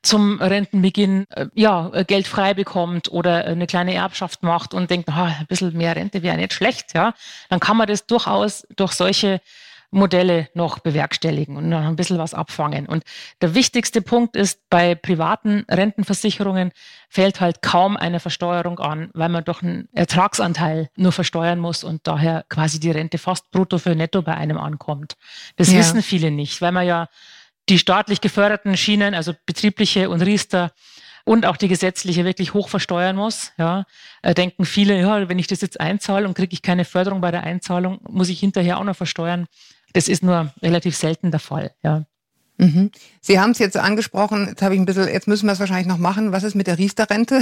zum 0.04 0.40
Rentenbeginn 0.40 1.26
äh, 1.30 1.48
ja, 1.54 1.90
äh, 1.94 2.06
Geld 2.06 2.28
frei 2.28 2.54
bekommt 2.54 3.12
oder 3.12 3.46
eine 3.46 3.68
kleine 3.68 3.94
Erbschaft 3.94 4.44
macht 4.44 4.74
und 4.74 4.90
denkt, 4.90 5.10
ah, 5.10 5.36
ein 5.40 5.48
bisschen 5.48 5.76
mehr 5.76 5.96
Rente 5.96 6.24
wäre 6.24 6.38
nicht 6.38 6.54
schlecht, 6.54 6.94
ja, 6.94 7.14
dann 7.50 7.60
kann 7.60 7.78
man 7.78 7.88
das 7.88 8.06
durchaus 8.06 8.66
durch 8.76 8.94
solche 8.94 9.42
Modelle 9.90 10.50
noch 10.54 10.80
bewerkstelligen 10.80 11.56
und 11.56 11.70
noch 11.70 11.82
ein 11.82 11.96
bisschen 11.96 12.18
was 12.18 12.34
abfangen. 12.34 12.88
Und 12.88 13.04
der 13.42 13.56
wichtigste 13.56 14.02
Punkt 14.02 14.36
ist, 14.36 14.70
bei 14.70 14.96
privaten 14.96 15.66
Rentenversicherungen 15.70 16.72
fällt 17.10 17.40
halt 17.40 17.62
kaum 17.62 17.96
eine 17.96 18.20
Versteuerung 18.20 18.80
an, 18.80 19.10
weil 19.14 19.30
man 19.30 19.46
doch 19.46 19.64
einen 19.64 19.88
Ertragsanteil 19.94 20.90
nur 20.98 21.14
versteuern 21.14 21.60
muss 21.60 21.84
und 21.84 22.06
daher 22.06 22.46
quasi 22.50 22.80
die 22.80 22.92
Rente 22.92 23.18
fast 23.18 23.50
brutto 23.52 23.78
für 23.78 23.96
netto 23.96 24.22
bei 24.22 24.36
einem 24.36 24.58
ankommt. 24.58 25.16
Das 25.56 25.72
ja. 25.72 25.80
wissen 25.80 26.02
viele 26.02 26.32
nicht, 26.32 26.62
weil 26.62 26.74
man 26.74 26.86
ja 26.86 27.08
die 27.70 27.80
staatlich 27.80 28.22
geförderten 28.22 28.78
Schienen, 28.78 29.14
also 29.14 29.34
betriebliche 29.46 30.10
und 30.10 30.22
Riester 30.22 30.72
und 31.26 31.46
auch 31.46 31.58
die 31.58 31.68
gesetzliche 31.68 32.24
wirklich 32.24 32.54
hoch 32.54 32.70
versteuern 32.70 33.16
muss. 33.16 33.52
Ja, 33.58 33.86
äh, 34.22 34.34
denken 34.34 34.66
viele, 34.66 35.00
ja, 35.00 35.28
wenn 35.28 35.40
ich 35.40 35.48
das 35.48 35.62
jetzt 35.62 35.80
einzahle 35.80 36.28
und 36.28 36.36
kriege 36.36 36.54
ich 36.54 36.62
keine 36.62 36.86
Förderung 36.86 37.20
bei 37.20 37.32
der 37.32 37.44
Einzahlung, 37.44 38.00
muss 38.08 38.30
ich 38.30 38.40
hinterher 38.40 38.80
auch 38.80 38.86
noch 38.86 38.96
versteuern. 38.96 39.48
Das 39.94 40.08
ist 40.08 40.24
nur 40.24 40.54
relativ 40.62 40.96
selten 40.96 41.32
der 41.32 41.40
Fall. 41.42 41.74
Ja. 41.84 42.06
Mhm. 42.58 42.92
Sie 43.22 43.40
haben 43.40 43.52
es 43.52 43.60
jetzt 43.60 43.78
angesprochen, 43.78 44.48
jetzt 44.48 44.62
habe 44.62 44.74
ich 44.74 44.80
ein 44.80 44.86
bisschen, 44.86 45.08
jetzt 45.08 45.28
müssen 45.28 45.46
wir 45.46 45.54
es 45.54 45.60
wahrscheinlich 45.60 45.88
noch 45.88 45.98
machen. 45.98 46.32
Was 46.32 46.44
ist 46.44 46.56
mit 46.56 46.68
der 46.68 46.78
Riester-Rente? 46.78 47.42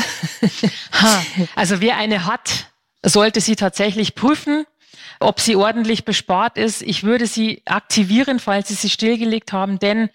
also 1.56 1.80
wer 1.80 1.98
eine 1.98 2.26
hat, 2.26 2.72
sollte 3.04 3.40
sie 3.40 3.56
tatsächlich 3.56 4.16
prüfen 4.16 4.66
ob 5.20 5.40
sie 5.40 5.56
ordentlich 5.56 6.06
bespart 6.06 6.58
ist. 6.58 6.82
Ich 6.82 7.04
würde 7.04 7.28
sie 7.28 7.62
aktivieren, 7.66 8.40
falls 8.40 8.70
Sie 8.70 8.74
sie 8.76 8.90
stillgelegt 8.90 9.54
haben, 9.54 9.80
denn 9.80 10.10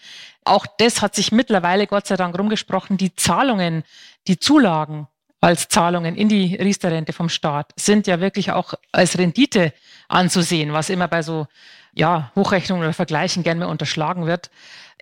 auch 0.45 0.67
das 0.79 1.03
hat 1.03 1.15
sich 1.15 1.33
mittlerweile 1.33 1.87
Gott 1.87 2.07
sei 2.07 2.17
Dank 2.17 2.39
rumgesprochen. 2.39 2.97
Die 2.97 3.15
Zahlungen, 3.15 3.85
die 4.27 4.39
Zulagen 4.39 5.07
als 5.41 5.69
Zahlungen 5.69 6.17
in 6.17 6.29
die 6.29 6.55
Riester-Rente 6.57 7.13
vom 7.13 7.29
Staat 7.29 7.73
sind 7.77 8.07
ja 8.07 8.21
wirklich 8.21 8.53
auch 8.53 8.75
als 8.93 9.19
Rendite 9.19 9.73
anzusehen, 10.09 10.73
was 10.73 10.91
immer 10.91 11.09
bei 11.09 11.23
so 11.23 11.47
ja, 11.95 12.31
Hochrechnungen 12.37 12.85
oder 12.85 12.93
Vergleichen 12.93 13.43
gerne 13.43 13.61
mal 13.61 13.71
unterschlagen 13.71 14.27
wird 14.27 14.51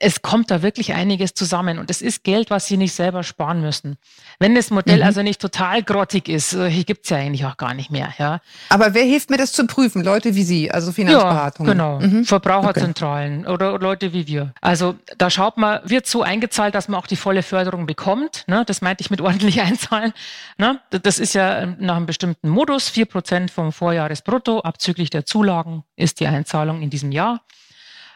es 0.01 0.22
kommt 0.22 0.51
da 0.51 0.62
wirklich 0.62 0.94
einiges 0.94 1.34
zusammen 1.34 1.78
und 1.78 1.90
es 1.90 2.03
ist 2.03 2.22
Geld, 2.22 2.51
was 2.51 2.66
Sie 2.66 2.76
nicht 2.76 2.92
selber 2.92 3.22
sparen 3.22 3.61
müssen. 3.61 3.96
Wenn 4.38 4.55
das 4.55 4.70
Modell 4.70 4.99
mhm. 4.99 5.05
also 5.05 5.22
nicht 5.22 5.40
total 5.40 5.82
grottig 5.82 6.28
ist, 6.28 6.53
äh, 6.55 6.70
hier 6.70 6.84
gibt's 6.84 7.11
ja 7.11 7.16
eigentlich 7.16 7.44
auch 7.44 7.57
gar 7.57 7.74
nicht 7.74 7.90
mehr. 7.90 8.12
Ja. 8.18 8.40
Aber 8.68 8.94
wer 8.94 9.05
hilft 9.05 9.30
mir 9.30 9.36
das 9.36 9.53
zu 9.53 9.66
prüfen? 9.66 10.05
Leute 10.05 10.34
wie 10.34 10.44
Sie, 10.44 10.70
also 10.70 10.92
Finanzberatung? 10.92 11.66
Ja, 11.66 11.72
genau, 11.72 12.01
mhm. 12.01 12.24
Verbraucherzentralen 12.24 13.40
okay. 13.40 13.53
oder 13.53 13.78
Leute 13.78 14.12
wie 14.12 14.26
wir. 14.26 14.55
Also 14.61 14.96
da 15.16 15.30
schaut 15.30 15.57
man, 15.57 15.80
wird 15.84 16.07
so 16.07 16.22
eingezahlt, 16.22 16.74
dass 16.74 16.88
man 16.88 17.01
auch 17.01 17.07
die 17.07 17.16
volle 17.16 17.42
Förderung 17.42 17.86
bekommt. 17.86 18.44
Ne? 18.46 18.64
Das 18.66 18.80
meinte 18.80 19.03
ich 19.03 19.11
mit 19.11 19.20
ordentlich 19.28 19.61
einzahlen. 19.61 20.12
Ne? 20.59 20.80
Das 20.90 21.18
ist 21.18 21.34
ja 21.34 21.61
ähm, 21.61 21.76
nach 21.80 21.96
einem 21.96 22.07
bestimmten 22.07 22.49
Modus, 22.49 22.88
vier 22.88 23.07
Prozent 23.07 23.51
vom 23.51 23.72
Vorjahresbrutto, 23.72 24.61
abzüglich 24.61 25.11
der 25.11 25.26
Zulagen 25.26 25.82
ist 25.96 26.20
die 26.20 26.26
Einzahlung 26.26 26.82
in 26.82 26.90
diesem 26.90 27.12
Jahr. 27.12 27.40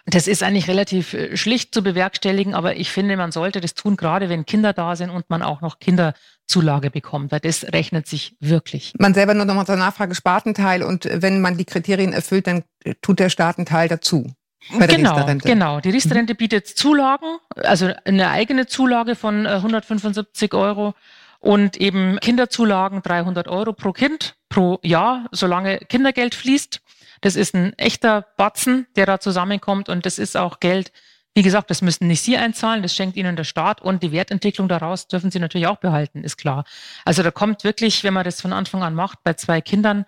Das 0.07 0.27
ist 0.27 0.43
eigentlich 0.43 0.69
relativ 0.69 1.15
äh, 1.15 1.37
schlicht 1.37 1.73
zu 1.73 1.83
bewerkstelligen, 1.83 2.55
aber 2.55 2.77
ich 2.77 2.91
finde, 2.91 3.17
man 3.17 3.31
sollte 3.31 3.61
das 3.61 3.75
tun, 3.75 3.97
gerade 3.97 4.29
wenn 4.29 4.45
Kinder 4.47 4.73
da 4.73 4.97
sind 4.97 5.11
und 5.11 5.31
man 5.31 5.43
auch 5.43 5.61
noch 5.61 5.79
Kinderzulage 5.79 6.91
bekommt, 6.91 7.31
weil 7.31 7.41
das 7.41 7.65
rechnet 7.73 8.09
sich 8.09 8.35
wirklich. 8.41 8.95
Man 8.99 9.15
selber 9.15 9.35
nur 9.35 9.45
nochmal 9.45 9.67
zur 9.67 9.77
Nachfrage 9.77 10.15
Spartenteil 10.15 10.83
und 10.83 11.09
wenn 11.11 11.41
man 11.41 11.57
die 11.57 11.65
Kriterien 11.65 12.13
erfüllt, 12.13 12.49
dann 12.49 12.65
tut 13.01 13.21
der 13.21 13.29
Staatenteil 13.29 13.89
dazu. 13.89 14.27
genau, 14.71 15.27
genau. 15.43 15.81
Die 15.81 15.91
Riester-Rente 15.91 16.35
mhm. 16.35 16.37
bietet 16.37 16.67
Zulagen, 16.67 17.39
also 17.57 17.93
eine 18.05 18.31
eigene 18.31 18.67
Zulage 18.67 19.15
von 19.15 19.47
175 19.47 20.53
äh, 20.53 20.57
Euro 20.57 20.95
und 21.39 21.77
eben 21.77 22.19
Kinderzulagen 22.21 23.03
300 23.03 23.49
Euro 23.49 23.73
pro 23.73 23.93
Kind 23.93 24.37
pro 24.49 24.79
Jahr, 24.83 25.27
solange 25.33 25.79
Kindergeld 25.79 26.35
fließt. 26.35 26.81
Das 27.23 27.37
ist 27.37 27.55
ein 27.55 27.73
echter 27.79 28.27
Batzen, 28.37 28.87
der 28.97 29.07
da 29.07 29.19
zusammenkommt 29.19 29.89
und 29.89 30.05
das 30.05 30.19
ist 30.19 30.37
auch 30.37 30.61
Geld, 30.61 30.93
wie 31.35 31.43
gesagt, 31.43 31.71
das 31.71 31.81
müssen 31.81 32.09
nicht 32.09 32.21
Sie 32.21 32.37
einzahlen, 32.37 32.83
das 32.83 32.95
schenkt 32.95 33.17
Ihnen 33.17 33.37
der 33.37 33.45
Staat 33.45 33.81
und 33.81 34.03
die 34.03 34.13
Wertentwicklung 34.13 34.69
daraus 34.69 35.09
dürfen 35.09 35.31
Sie 35.31 35.39
natürlich 35.39 35.67
auch 35.67 35.79
behalten, 35.79 36.25
ist 36.25 36.37
klar. 36.37 36.65
Also 37.07 37.23
da 37.23 37.31
kommt 37.31 37.65
wirklich, 37.65 38.05
wenn 38.05 38.13
man 38.13 38.25
das 38.25 38.43
von 38.43 38.53
Anfang 38.53 38.83
an 38.83 38.95
macht, 38.95 39.23
bei 39.25 39.33
zwei 39.33 39.63
Kindern, 39.63 40.05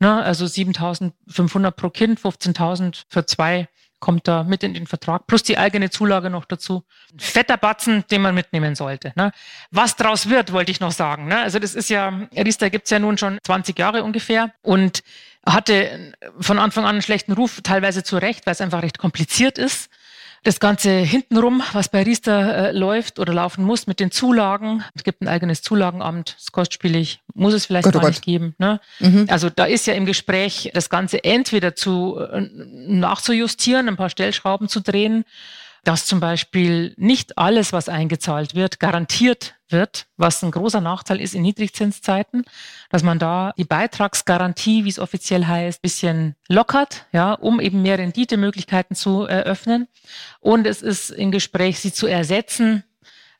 ne, 0.00 0.22
also 0.24 0.44
7.500 0.44 1.70
pro 1.70 1.90
Kind, 1.90 2.18
15.000 2.18 3.04
für 3.08 3.26
zwei, 3.26 3.68
kommt 4.00 4.28
da 4.28 4.42
mit 4.42 4.62
in 4.62 4.74
den 4.74 4.86
Vertrag, 4.86 5.26
plus 5.26 5.42
die 5.42 5.56
eigene 5.56 5.90
Zulage 5.90 6.30
noch 6.30 6.44
dazu. 6.44 6.84
Ein 7.12 7.18
fetter 7.18 7.56
Batzen, 7.56 8.04
den 8.10 8.22
man 8.22 8.34
mitnehmen 8.34 8.74
sollte. 8.74 9.12
Ne? 9.16 9.32
Was 9.70 9.96
draus 9.96 10.28
wird, 10.28 10.52
wollte 10.52 10.70
ich 10.70 10.80
noch 10.80 10.92
sagen. 10.92 11.28
Ne? 11.28 11.38
Also 11.38 11.58
das 11.58 11.74
ist 11.74 11.88
ja, 11.88 12.12
Riester 12.36 12.70
gibt's 12.70 12.90
ja 12.90 12.98
nun 12.98 13.16
schon 13.16 13.38
20 13.42 13.78
Jahre 13.78 14.04
ungefähr 14.04 14.52
und 14.62 15.02
hatte 15.46 16.12
von 16.40 16.58
Anfang 16.58 16.84
an 16.84 16.90
einen 16.90 17.02
schlechten 17.02 17.32
Ruf, 17.32 17.60
teilweise 17.62 18.02
zu 18.02 18.16
Recht, 18.16 18.46
weil 18.46 18.52
es 18.52 18.60
einfach 18.60 18.82
recht 18.82 18.98
kompliziert 18.98 19.58
ist. 19.58 19.88
Das 20.42 20.60
Ganze 20.60 20.90
hintenrum, 20.90 21.62
was 21.72 21.88
bei 21.88 22.02
Riester 22.02 22.68
äh, 22.68 22.72
läuft 22.72 23.18
oder 23.18 23.32
laufen 23.32 23.64
muss 23.64 23.86
mit 23.86 23.98
den 23.98 24.12
Zulagen. 24.12 24.84
Es 24.94 25.02
gibt 25.02 25.20
ein 25.22 25.28
eigenes 25.28 25.62
Zulagenamt, 25.62 26.36
ist 26.38 26.52
kostspielig, 26.52 27.20
muss 27.34 27.54
es 27.54 27.66
vielleicht 27.66 27.84
Gott, 27.84 27.94
gar 27.94 28.04
oh 28.04 28.08
nicht 28.08 28.22
geben. 28.22 28.54
Ne? 28.58 28.80
Mhm. 29.00 29.26
Also 29.28 29.50
da 29.50 29.64
ist 29.64 29.86
ja 29.86 29.94
im 29.94 30.06
Gespräch, 30.06 30.70
das 30.72 30.88
Ganze 30.88 31.24
entweder 31.24 31.74
zu 31.74 32.20
äh, 32.20 32.48
nachzujustieren, 32.86 33.88
ein 33.88 33.96
paar 33.96 34.10
Stellschrauben 34.10 34.68
zu 34.68 34.80
drehen 34.80 35.24
dass 35.86 36.04
zum 36.04 36.18
Beispiel 36.18 36.94
nicht 36.96 37.38
alles, 37.38 37.72
was 37.72 37.88
eingezahlt 37.88 38.56
wird, 38.56 38.80
garantiert 38.80 39.54
wird, 39.68 40.06
was 40.16 40.42
ein 40.42 40.50
großer 40.50 40.80
Nachteil 40.80 41.20
ist 41.20 41.34
in 41.34 41.42
Niedrigzinszeiten, 41.42 42.44
dass 42.90 43.02
man 43.02 43.18
da 43.18 43.52
die 43.56 43.64
Beitragsgarantie, 43.64 44.84
wie 44.84 44.88
es 44.88 44.98
offiziell 44.98 45.46
heißt, 45.46 45.82
bisschen 45.82 46.34
lockert, 46.48 47.06
ja, 47.12 47.32
um 47.32 47.60
eben 47.60 47.82
mehr 47.82 47.98
Renditemöglichkeiten 47.98 48.96
zu 48.96 49.22
eröffnen. 49.22 49.88
Und 50.40 50.66
es 50.66 50.82
ist 50.82 51.10
im 51.10 51.30
Gespräch, 51.30 51.80
sie 51.80 51.92
zu 51.92 52.06
ersetzen 52.06 52.84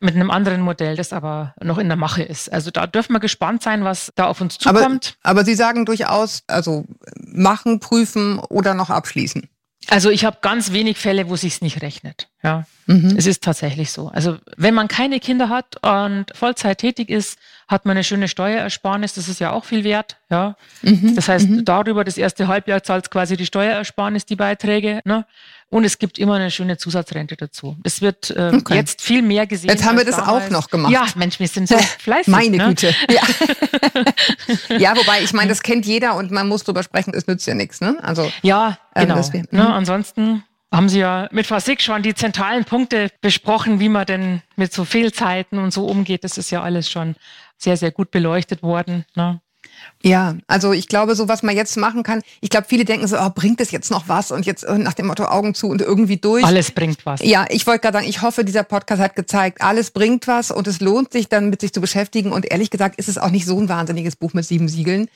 mit 0.01 0.15
einem 0.15 0.31
anderen 0.31 0.61
Modell, 0.61 0.97
das 0.97 1.13
aber 1.13 1.55
noch 1.63 1.79
in 1.79 1.89
der 1.89 1.97
Mache 1.97 2.23
ist. 2.23 2.53
Also 2.53 2.71
da 2.71 2.87
dürfen 2.87 3.13
wir 3.15 3.21
gespannt 3.21 3.63
sein, 3.63 3.85
was 3.85 4.13
da 4.15 4.27
auf 4.27 4.41
uns 4.41 4.59
zukommt. 4.59 5.17
Aber, 5.23 5.31
aber 5.31 5.45
Sie 5.45 5.55
sagen 5.55 5.87
durchaus, 5.87 6.43
also 6.47 6.85
machen, 7.17 7.81
prüfen 7.81 8.39
oder 8.39 8.75
noch 8.75 8.91
abschließen. 8.91 9.49
Also 9.89 10.11
ich 10.11 10.25
habe 10.25 10.39
ganz 10.41 10.73
wenig 10.73 10.99
Fälle, 10.99 11.29
wo 11.29 11.37
sich's 11.37 11.61
nicht 11.61 11.83
rechnet. 11.83 12.29
Ja, 12.43 12.65
mhm. 12.87 13.15
es 13.17 13.27
ist 13.27 13.43
tatsächlich 13.43 13.91
so. 13.91 14.09
Also 14.09 14.39
wenn 14.57 14.75
man 14.75 14.89
keine 14.89 15.21
Kinder 15.21 15.49
hat 15.49 15.77
und 15.85 16.27
Vollzeit 16.35 16.79
tätig 16.79 17.09
ist, 17.09 17.39
hat 17.69 17.85
man 17.85 17.97
eine 17.97 18.05
schöne 18.05 18.29
Steuerersparnis. 18.29 19.15
Das 19.15 19.29
ist 19.29 19.41
ja 19.41 19.53
auch 19.53 19.65
viel 19.65 19.85
wert. 19.85 20.17
Ja, 20.31 20.57
mhm. 20.83 21.15
das 21.15 21.29
heißt 21.29 21.49
mhm. 21.49 21.65
darüber 21.65 22.05
das 22.05 22.19
erste 22.19 22.49
Halbjahr 22.49 22.83
zahlt 22.83 23.11
quasi 23.11 23.37
die 23.37 23.47
Steuerersparnis 23.47 24.27
die 24.27 24.37
Beiträge. 24.37 25.01
Ne? 25.05 25.25
Und 25.69 25.85
es 25.85 25.99
gibt 25.99 26.19
immer 26.19 26.35
eine 26.35 26.51
schöne 26.53 26.79
Zusatzrente 26.79 27.37
dazu. 27.37 27.77
Es 27.83 28.01
wird 28.01 28.31
äh, 28.31 28.53
okay. 28.55 28.77
jetzt 28.77 29.03
viel 29.03 29.21
mehr 29.21 29.49
gesehen. 29.49 29.69
Jetzt 29.69 29.85
haben 29.85 29.99
wir 29.99 30.05
das 30.05 30.17
damals. 30.17 30.47
auch 30.47 30.51
noch 30.51 30.71
gemacht. 30.71 30.93
Ja, 30.93 31.07
Mensch, 31.17 31.41
wir 31.41 31.49
sind 31.49 31.69
so 31.69 31.77
fleißig. 31.77 32.29
Meine 32.29 32.57
ne? 32.57 32.69
Güte. 32.69 32.95
Ja. 33.11 33.23
ja, 34.79 34.97
wobei 34.97 35.23
ich 35.23 35.33
meine, 35.33 35.49
das 35.49 35.63
kennt 35.63 35.87
jeder 35.87 36.15
und 36.15 36.31
man 36.31 36.49
muss 36.49 36.63
drüber 36.65 36.83
sprechen. 36.83 37.13
Es 37.15 37.27
nützt 37.27 37.47
ja 37.47 37.55
nichts. 37.55 37.81
Ne? 37.81 37.99
Also 38.03 38.31
ja, 38.43 38.79
ähm, 38.95 39.09
genau. 39.09 39.33
Wir, 39.33 39.45
ne? 39.51 39.73
Ansonsten 39.73 40.45
haben 40.73 40.89
Sie 40.89 41.01
ja 41.01 41.29
mit 41.33 41.47
Frau 41.47 41.59
Sick 41.59 41.83
schon 41.83 42.03
die 42.03 42.15
zentralen 42.15 42.65
Punkte 42.65 43.11
besprochen, 43.21 43.81
wie 43.81 43.89
man 43.89 44.07
denn 44.07 44.43
mit 44.57 44.73
so 44.73 44.85
Fehlzeiten 44.85 45.59
und 45.59 45.73
so 45.73 45.87
umgeht. 45.87 46.23
Das 46.23 46.39
ist 46.39 46.51
ja 46.51 46.63
alles 46.63 46.91
schon 46.91 47.17
sehr, 47.59 47.77
sehr 47.77 47.91
gut 47.91 48.11
beleuchtet 48.11 48.63
worden. 48.63 49.05
Ne? 49.15 49.41
Ja, 50.03 50.37
also 50.47 50.73
ich 50.73 50.89
glaube, 50.89 51.15
so 51.17 51.29
was 51.29 51.43
man 51.43 51.57
jetzt 51.57 51.77
machen 51.77 52.03
kann, 52.03 52.23
ich 52.41 52.51
glaube, 52.51 52.67
viele 52.69 52.85
denken 52.85 53.07
so, 53.09 53.19
oh, 53.19 53.31
bringt 53.35 53.61
es 53.61 53.71
jetzt 53.71 53.91
noch 53.91 54.09
was 54.09 54.31
und 54.31 54.47
jetzt 54.47 54.63
äh, 54.65 54.79
nach 54.79 54.95
dem 54.95 55.07
Motto 55.07 55.25
Augen 55.25 55.55
zu 55.55 55.69
und 55.69 55.81
irgendwie 55.81 56.19
durch. 56.19 56.45
Alles 56.45 56.71
bringt 56.71 57.05
was. 57.07 57.21
Ja, 57.25 57.47
ich 57.49 57.67
wollte 57.67 57.81
gerade 57.81 57.99
sagen, 57.99 58.09
ich 58.09 58.23
hoffe, 58.23 58.45
dieser 58.45 58.63
Podcast 58.63 59.01
hat 59.01 59.17
gezeigt, 59.17 59.63
alles 59.63 59.91
bringt 59.91 60.29
was 60.29 60.51
und 60.51 60.69
es 60.69 60.81
lohnt 60.81 61.13
sich 61.13 61.29
dann 61.29 61.51
mit 61.51 61.61
sich 61.61 61.73
zu 61.73 61.81
beschäftigen 61.81 62.33
und 62.33 62.51
ehrlich 62.51 62.71
gesagt 62.71 62.99
ist 62.99 63.09
es 63.09 63.19
auch 63.19 63.31
nicht 63.31 63.47
so 63.47 63.59
ein 63.59 63.69
wahnsinniges 63.69 64.17
Buch 64.17 64.33
mit 64.33 64.45
sieben 64.45 64.69
Siegeln 64.69 65.09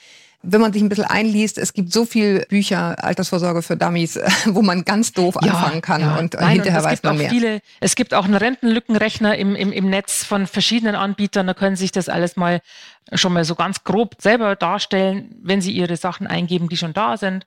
wenn 0.42 0.60
man 0.60 0.72
sich 0.72 0.82
ein 0.82 0.88
bisschen 0.88 1.04
einliest, 1.04 1.58
es 1.58 1.74
gibt 1.74 1.92
so 1.92 2.06
viel 2.06 2.46
Bücher, 2.48 3.02
Altersvorsorge 3.04 3.60
für 3.60 3.76
Dummies, 3.76 4.18
wo 4.46 4.62
man 4.62 4.84
ganz 4.84 5.12
doof 5.12 5.36
ja, 5.42 5.52
anfangen 5.52 5.82
kann 5.82 6.00
ja. 6.00 6.16
und 6.16 6.34
Nein, 6.34 6.52
hinterher 6.54 6.80
und 6.80 6.86
weiß 6.86 7.02
man 7.02 7.18
mehr. 7.18 7.30
Viele, 7.30 7.60
es 7.80 7.94
gibt 7.94 8.14
auch 8.14 8.24
einen 8.24 8.34
Rentenlückenrechner 8.34 9.36
im, 9.36 9.54
im, 9.54 9.70
im 9.70 9.90
Netz 9.90 10.24
von 10.24 10.46
verschiedenen 10.46 10.94
Anbietern, 10.94 11.46
da 11.46 11.54
können 11.54 11.76
Sie 11.76 11.82
sich 11.82 11.92
das 11.92 12.08
alles 12.08 12.36
mal 12.36 12.60
schon 13.12 13.32
mal 13.32 13.44
so 13.44 13.54
ganz 13.54 13.84
grob 13.84 14.16
selber 14.18 14.56
darstellen, 14.56 15.34
wenn 15.42 15.60
Sie 15.60 15.72
Ihre 15.72 15.96
Sachen 15.96 16.26
eingeben, 16.26 16.68
die 16.68 16.76
schon 16.76 16.92
da 16.92 17.16
sind. 17.16 17.44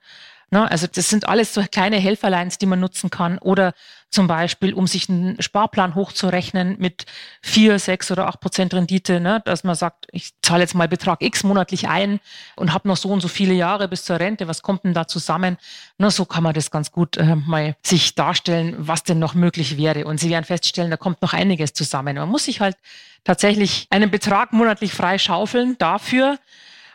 Ne? 0.54 0.70
Also 0.70 0.86
das 0.86 1.10
sind 1.10 1.28
alles 1.28 1.52
so 1.52 1.64
kleine 1.68 1.96
Helferlines, 1.96 2.58
die 2.58 2.66
man 2.66 2.78
nutzen 2.78 3.10
kann. 3.10 3.38
Oder 3.38 3.74
zum 4.08 4.28
Beispiel, 4.28 4.72
um 4.72 4.86
sich 4.86 5.08
einen 5.08 5.42
Sparplan 5.42 5.96
hochzurechnen 5.96 6.76
mit 6.78 7.06
vier, 7.42 7.80
sechs 7.80 8.12
oder 8.12 8.28
acht 8.28 8.38
Prozent 8.38 8.72
Rendite, 8.72 9.18
ne? 9.18 9.42
dass 9.44 9.64
man 9.64 9.74
sagt, 9.74 10.06
ich 10.12 10.30
zahle 10.42 10.60
jetzt 10.60 10.76
mal 10.76 10.86
Betrag 10.86 11.22
X 11.22 11.42
monatlich 11.42 11.88
ein 11.88 12.20
und 12.54 12.72
habe 12.72 12.86
noch 12.86 12.96
so 12.96 13.08
und 13.08 13.20
so 13.20 13.26
viele 13.26 13.52
Jahre 13.52 13.88
bis 13.88 14.04
zur 14.04 14.20
Rente. 14.20 14.46
Was 14.46 14.62
kommt 14.62 14.84
denn 14.84 14.94
da 14.94 15.08
zusammen? 15.08 15.56
Na, 15.98 16.12
so 16.12 16.24
kann 16.24 16.44
man 16.44 16.54
das 16.54 16.70
ganz 16.70 16.92
gut 16.92 17.16
äh, 17.16 17.34
mal 17.34 17.74
sich 17.82 18.14
darstellen, 18.14 18.76
was 18.78 19.02
denn 19.02 19.18
noch 19.18 19.34
möglich 19.34 19.76
wäre. 19.76 20.04
Und 20.04 20.20
Sie 20.20 20.30
werden 20.30 20.44
feststellen, 20.44 20.92
da 20.92 20.96
kommt 20.96 21.20
noch 21.20 21.32
einiges 21.32 21.72
zusammen. 21.72 22.14
Man 22.14 22.28
muss 22.28 22.44
sich 22.44 22.60
halt 22.60 22.76
tatsächlich 23.24 23.88
einen 23.90 24.12
Betrag 24.12 24.52
monatlich 24.52 24.92
frei 24.92 25.18
schaufeln 25.18 25.74
dafür, 25.78 26.38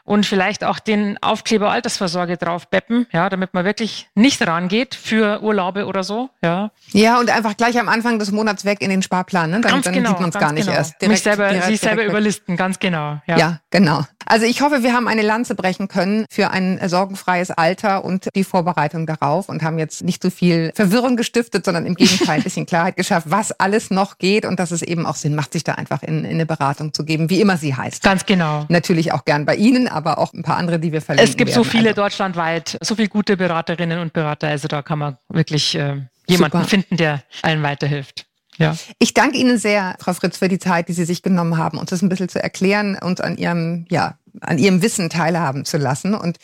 und 0.09 0.25
vielleicht 0.25 0.63
auch 0.63 0.79
den 0.79 1.21
Aufkleber 1.21 1.69
Altersvorsorge 1.69 2.37
drauf 2.37 2.67
beppen, 2.67 3.05
ja, 3.11 3.29
damit 3.29 3.53
man 3.53 3.63
wirklich 3.63 4.09
nicht 4.15 4.45
rangeht 4.45 4.95
für 4.95 5.43
Urlaube 5.43 5.85
oder 5.85 6.03
so, 6.03 6.31
ja. 6.41 6.71
Ja, 6.93 7.19
und 7.19 7.29
einfach 7.29 7.55
gleich 7.55 7.79
am 7.79 7.87
Anfang 7.87 8.17
des 8.17 8.31
Monats 8.31 8.65
weg 8.65 8.81
in 8.81 8.89
den 8.89 9.03
Sparplan, 9.03 9.51
ne? 9.51 9.61
Dann, 9.61 9.71
ganz 9.71 9.85
dann 9.85 9.93
genau, 9.93 10.09
sieht 10.09 10.19
man 10.19 10.29
es 10.31 10.39
gar 10.39 10.51
nicht 10.51 10.65
genau. 10.65 10.77
erst. 10.77 10.99
Direkt, 10.99 11.11
Mich 11.11 11.21
selber, 11.21 11.49
direkt, 11.49 11.67
sich 11.67 11.79
selber 11.79 12.03
überlisten, 12.05 12.57
ganz 12.57 12.79
genau. 12.79 13.21
Ja. 13.27 13.37
ja, 13.37 13.59
genau. 13.69 14.03
Also 14.25 14.45
ich 14.45 14.61
hoffe, 14.61 14.83
wir 14.83 14.93
haben 14.93 15.07
eine 15.07 15.21
Lanze 15.21 15.55
brechen 15.55 15.87
können 15.87 16.25
für 16.29 16.51
ein 16.51 16.79
sorgenfreies 16.87 17.51
Alter 17.51 18.03
und 18.03 18.29
die 18.35 18.43
Vorbereitung 18.43 19.07
darauf 19.07 19.49
und 19.49 19.63
haben 19.63 19.79
jetzt 19.79 20.03
nicht 20.03 20.21
so 20.21 20.29
viel 20.29 20.71
Verwirrung 20.75 21.17
gestiftet, 21.17 21.65
sondern 21.65 21.85
im 21.85 21.95
Gegenteil 21.95 22.37
ein 22.37 22.43
bisschen 22.49 22.65
Klarheit 22.65 22.95
geschafft, 22.95 23.27
was 23.29 23.51
alles 23.51 23.89
noch 23.89 24.17
geht 24.17 24.45
und 24.45 24.59
dass 24.59 24.71
es 24.71 24.81
eben 24.81 25.05
auch 25.05 25.15
Sinn 25.15 25.35
macht, 25.35 25.53
sich 25.53 25.63
da 25.63 25.73
einfach 25.73 26.03
in, 26.03 26.25
in 26.25 26.31
eine 26.31 26.45
Beratung 26.45 26.93
zu 26.93 27.05
geben, 27.05 27.29
wie 27.29 27.41
immer 27.41 27.57
sie 27.57 27.75
heißt. 27.75 28.03
Ganz 28.03 28.25
genau. 28.25 28.65
Natürlich 28.69 29.13
auch 29.13 29.25
gern 29.25 29.45
bei 29.45 29.55
Ihnen, 29.55 29.87
aber 29.99 30.17
auch 30.17 30.33
ein 30.33 30.43
paar 30.43 30.57
andere, 30.57 30.79
die 30.79 30.91
wir 30.91 31.01
verlinken 31.01 31.29
Es 31.29 31.37
gibt 31.37 31.51
werden. 31.51 31.63
so 31.63 31.69
viele 31.69 31.89
also. 31.89 32.01
deutschlandweit, 32.01 32.77
so 32.81 32.95
viele 32.95 33.09
gute 33.09 33.37
Beraterinnen 33.37 33.99
und 33.99 34.13
Berater, 34.13 34.47
also 34.47 34.67
da 34.67 34.81
kann 34.81 34.99
man 34.99 35.17
wirklich 35.29 35.75
äh, 35.75 36.01
jemanden 36.27 36.57
Super. 36.57 36.67
finden, 36.67 36.97
der 36.97 37.23
allen 37.41 37.61
weiterhilft. 37.61 38.25
Ja. 38.57 38.75
Ich 38.97 39.13
danke 39.13 39.37
Ihnen 39.37 39.57
sehr, 39.57 39.95
Frau 39.99 40.13
Fritz, 40.13 40.37
für 40.37 40.49
die 40.49 40.59
Zeit, 40.59 40.89
die 40.89 40.93
Sie 40.93 41.05
sich 41.05 41.21
genommen 41.21 41.57
haben, 41.57 41.77
uns 41.77 41.91
das 41.91 42.01
ein 42.01 42.09
bisschen 42.09 42.29
zu 42.29 42.41
erklären 42.41 42.97
und 43.01 43.21
an 43.21 43.37
Ihrem, 43.37 43.85
ja, 43.89 44.17
an 44.41 44.57
Ihrem 44.57 44.81
Wissen 44.81 45.09
teilhaben 45.09 45.63
zu 45.63 45.77
lassen. 45.77 46.13
Und 46.13 46.37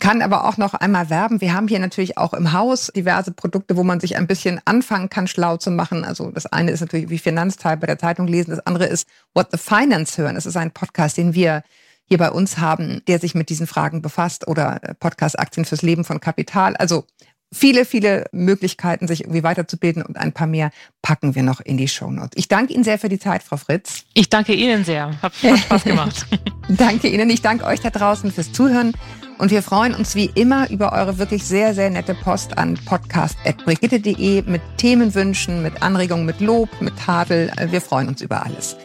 kann 0.00 0.22
aber 0.22 0.48
auch 0.48 0.56
noch 0.56 0.74
einmal 0.74 1.10
werben. 1.10 1.40
Wir 1.40 1.52
haben 1.52 1.68
hier 1.68 1.78
natürlich 1.78 2.16
auch 2.18 2.32
im 2.32 2.52
Haus 2.52 2.90
diverse 2.94 3.32
Produkte, 3.32 3.76
wo 3.76 3.84
man 3.84 4.00
sich 4.00 4.16
ein 4.16 4.26
bisschen 4.26 4.60
anfangen 4.64 5.10
kann, 5.10 5.26
schlau 5.26 5.56
zu 5.56 5.70
machen. 5.70 6.04
Also 6.04 6.30
das 6.30 6.46
eine 6.46 6.70
ist 6.70 6.80
natürlich 6.80 7.10
wie 7.10 7.18
Finanzteil 7.18 7.76
bei 7.76 7.86
der 7.86 7.98
Zeitung 7.98 8.26
lesen. 8.26 8.50
Das 8.50 8.66
andere 8.66 8.86
ist 8.86 9.06
What 9.34 9.48
the 9.50 9.58
Finance 9.58 10.20
hören. 10.20 10.34
Das 10.34 10.46
ist 10.46 10.56
ein 10.56 10.70
Podcast, 10.70 11.16
den 11.16 11.34
wir 11.34 11.62
hier 12.04 12.18
bei 12.18 12.30
uns 12.30 12.58
haben, 12.58 13.02
der 13.06 13.18
sich 13.18 13.34
mit 13.34 13.48
diesen 13.48 13.66
Fragen 13.66 14.02
befasst 14.02 14.46
oder 14.48 14.80
äh, 14.82 14.94
Podcast 14.94 15.38
Aktien 15.38 15.64
fürs 15.64 15.82
Leben 15.82 16.04
von 16.04 16.20
Kapital. 16.20 16.76
Also 16.76 17.04
viele, 17.52 17.84
viele 17.84 18.26
Möglichkeiten, 18.32 19.06
sich 19.06 19.22
irgendwie 19.22 19.42
weiterzubilden 19.42 20.02
und 20.02 20.16
ein 20.16 20.32
paar 20.32 20.46
mehr 20.46 20.70
packen 21.02 21.34
wir 21.34 21.42
noch 21.42 21.60
in 21.60 21.76
die 21.76 21.88
Shownotes. 21.88 22.32
Ich 22.34 22.48
danke 22.48 22.72
Ihnen 22.72 22.84
sehr 22.84 22.98
für 22.98 23.08
die 23.08 23.18
Zeit, 23.18 23.42
Frau 23.42 23.56
Fritz. 23.56 24.04
Ich 24.14 24.30
danke 24.30 24.54
Ihnen 24.54 24.84
sehr. 24.84 25.20
Hat, 25.20 25.32
hat 25.42 25.58
Spaß 25.58 25.84
gemacht. 25.84 26.26
danke 26.68 27.08
Ihnen. 27.08 27.30
Ich 27.30 27.42
danke 27.42 27.64
euch 27.64 27.80
da 27.80 27.90
draußen 27.90 28.32
fürs 28.32 28.52
Zuhören. 28.52 28.92
Und 29.38 29.50
wir 29.50 29.62
freuen 29.62 29.94
uns 29.94 30.14
wie 30.14 30.30
immer 30.34 30.70
über 30.70 30.92
eure 30.92 31.18
wirklich 31.18 31.42
sehr, 31.44 31.74
sehr 31.74 31.90
nette 31.90 32.14
Post 32.14 32.58
an 32.58 32.78
podcast.brigitte.de 32.84 34.42
mit 34.42 34.62
Themenwünschen, 34.76 35.62
mit 35.62 35.82
Anregungen, 35.82 36.26
mit 36.26 36.40
Lob, 36.40 36.68
mit 36.80 36.96
Tadel. 36.96 37.50
Wir 37.70 37.80
freuen 37.80 38.08
uns 38.08 38.20
über 38.20 38.44
alles. 38.44 38.76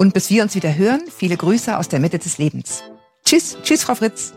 Und 0.00 0.14
bis 0.14 0.30
wir 0.30 0.42
uns 0.42 0.54
wieder 0.54 0.74
hören, 0.74 1.02
viele 1.14 1.36
Grüße 1.36 1.76
aus 1.76 1.88
der 1.88 2.00
Mitte 2.00 2.18
des 2.18 2.38
Lebens. 2.38 2.82
Tschüss, 3.22 3.58
tschüss, 3.62 3.84
Frau 3.84 3.94
Fritz. 3.94 4.32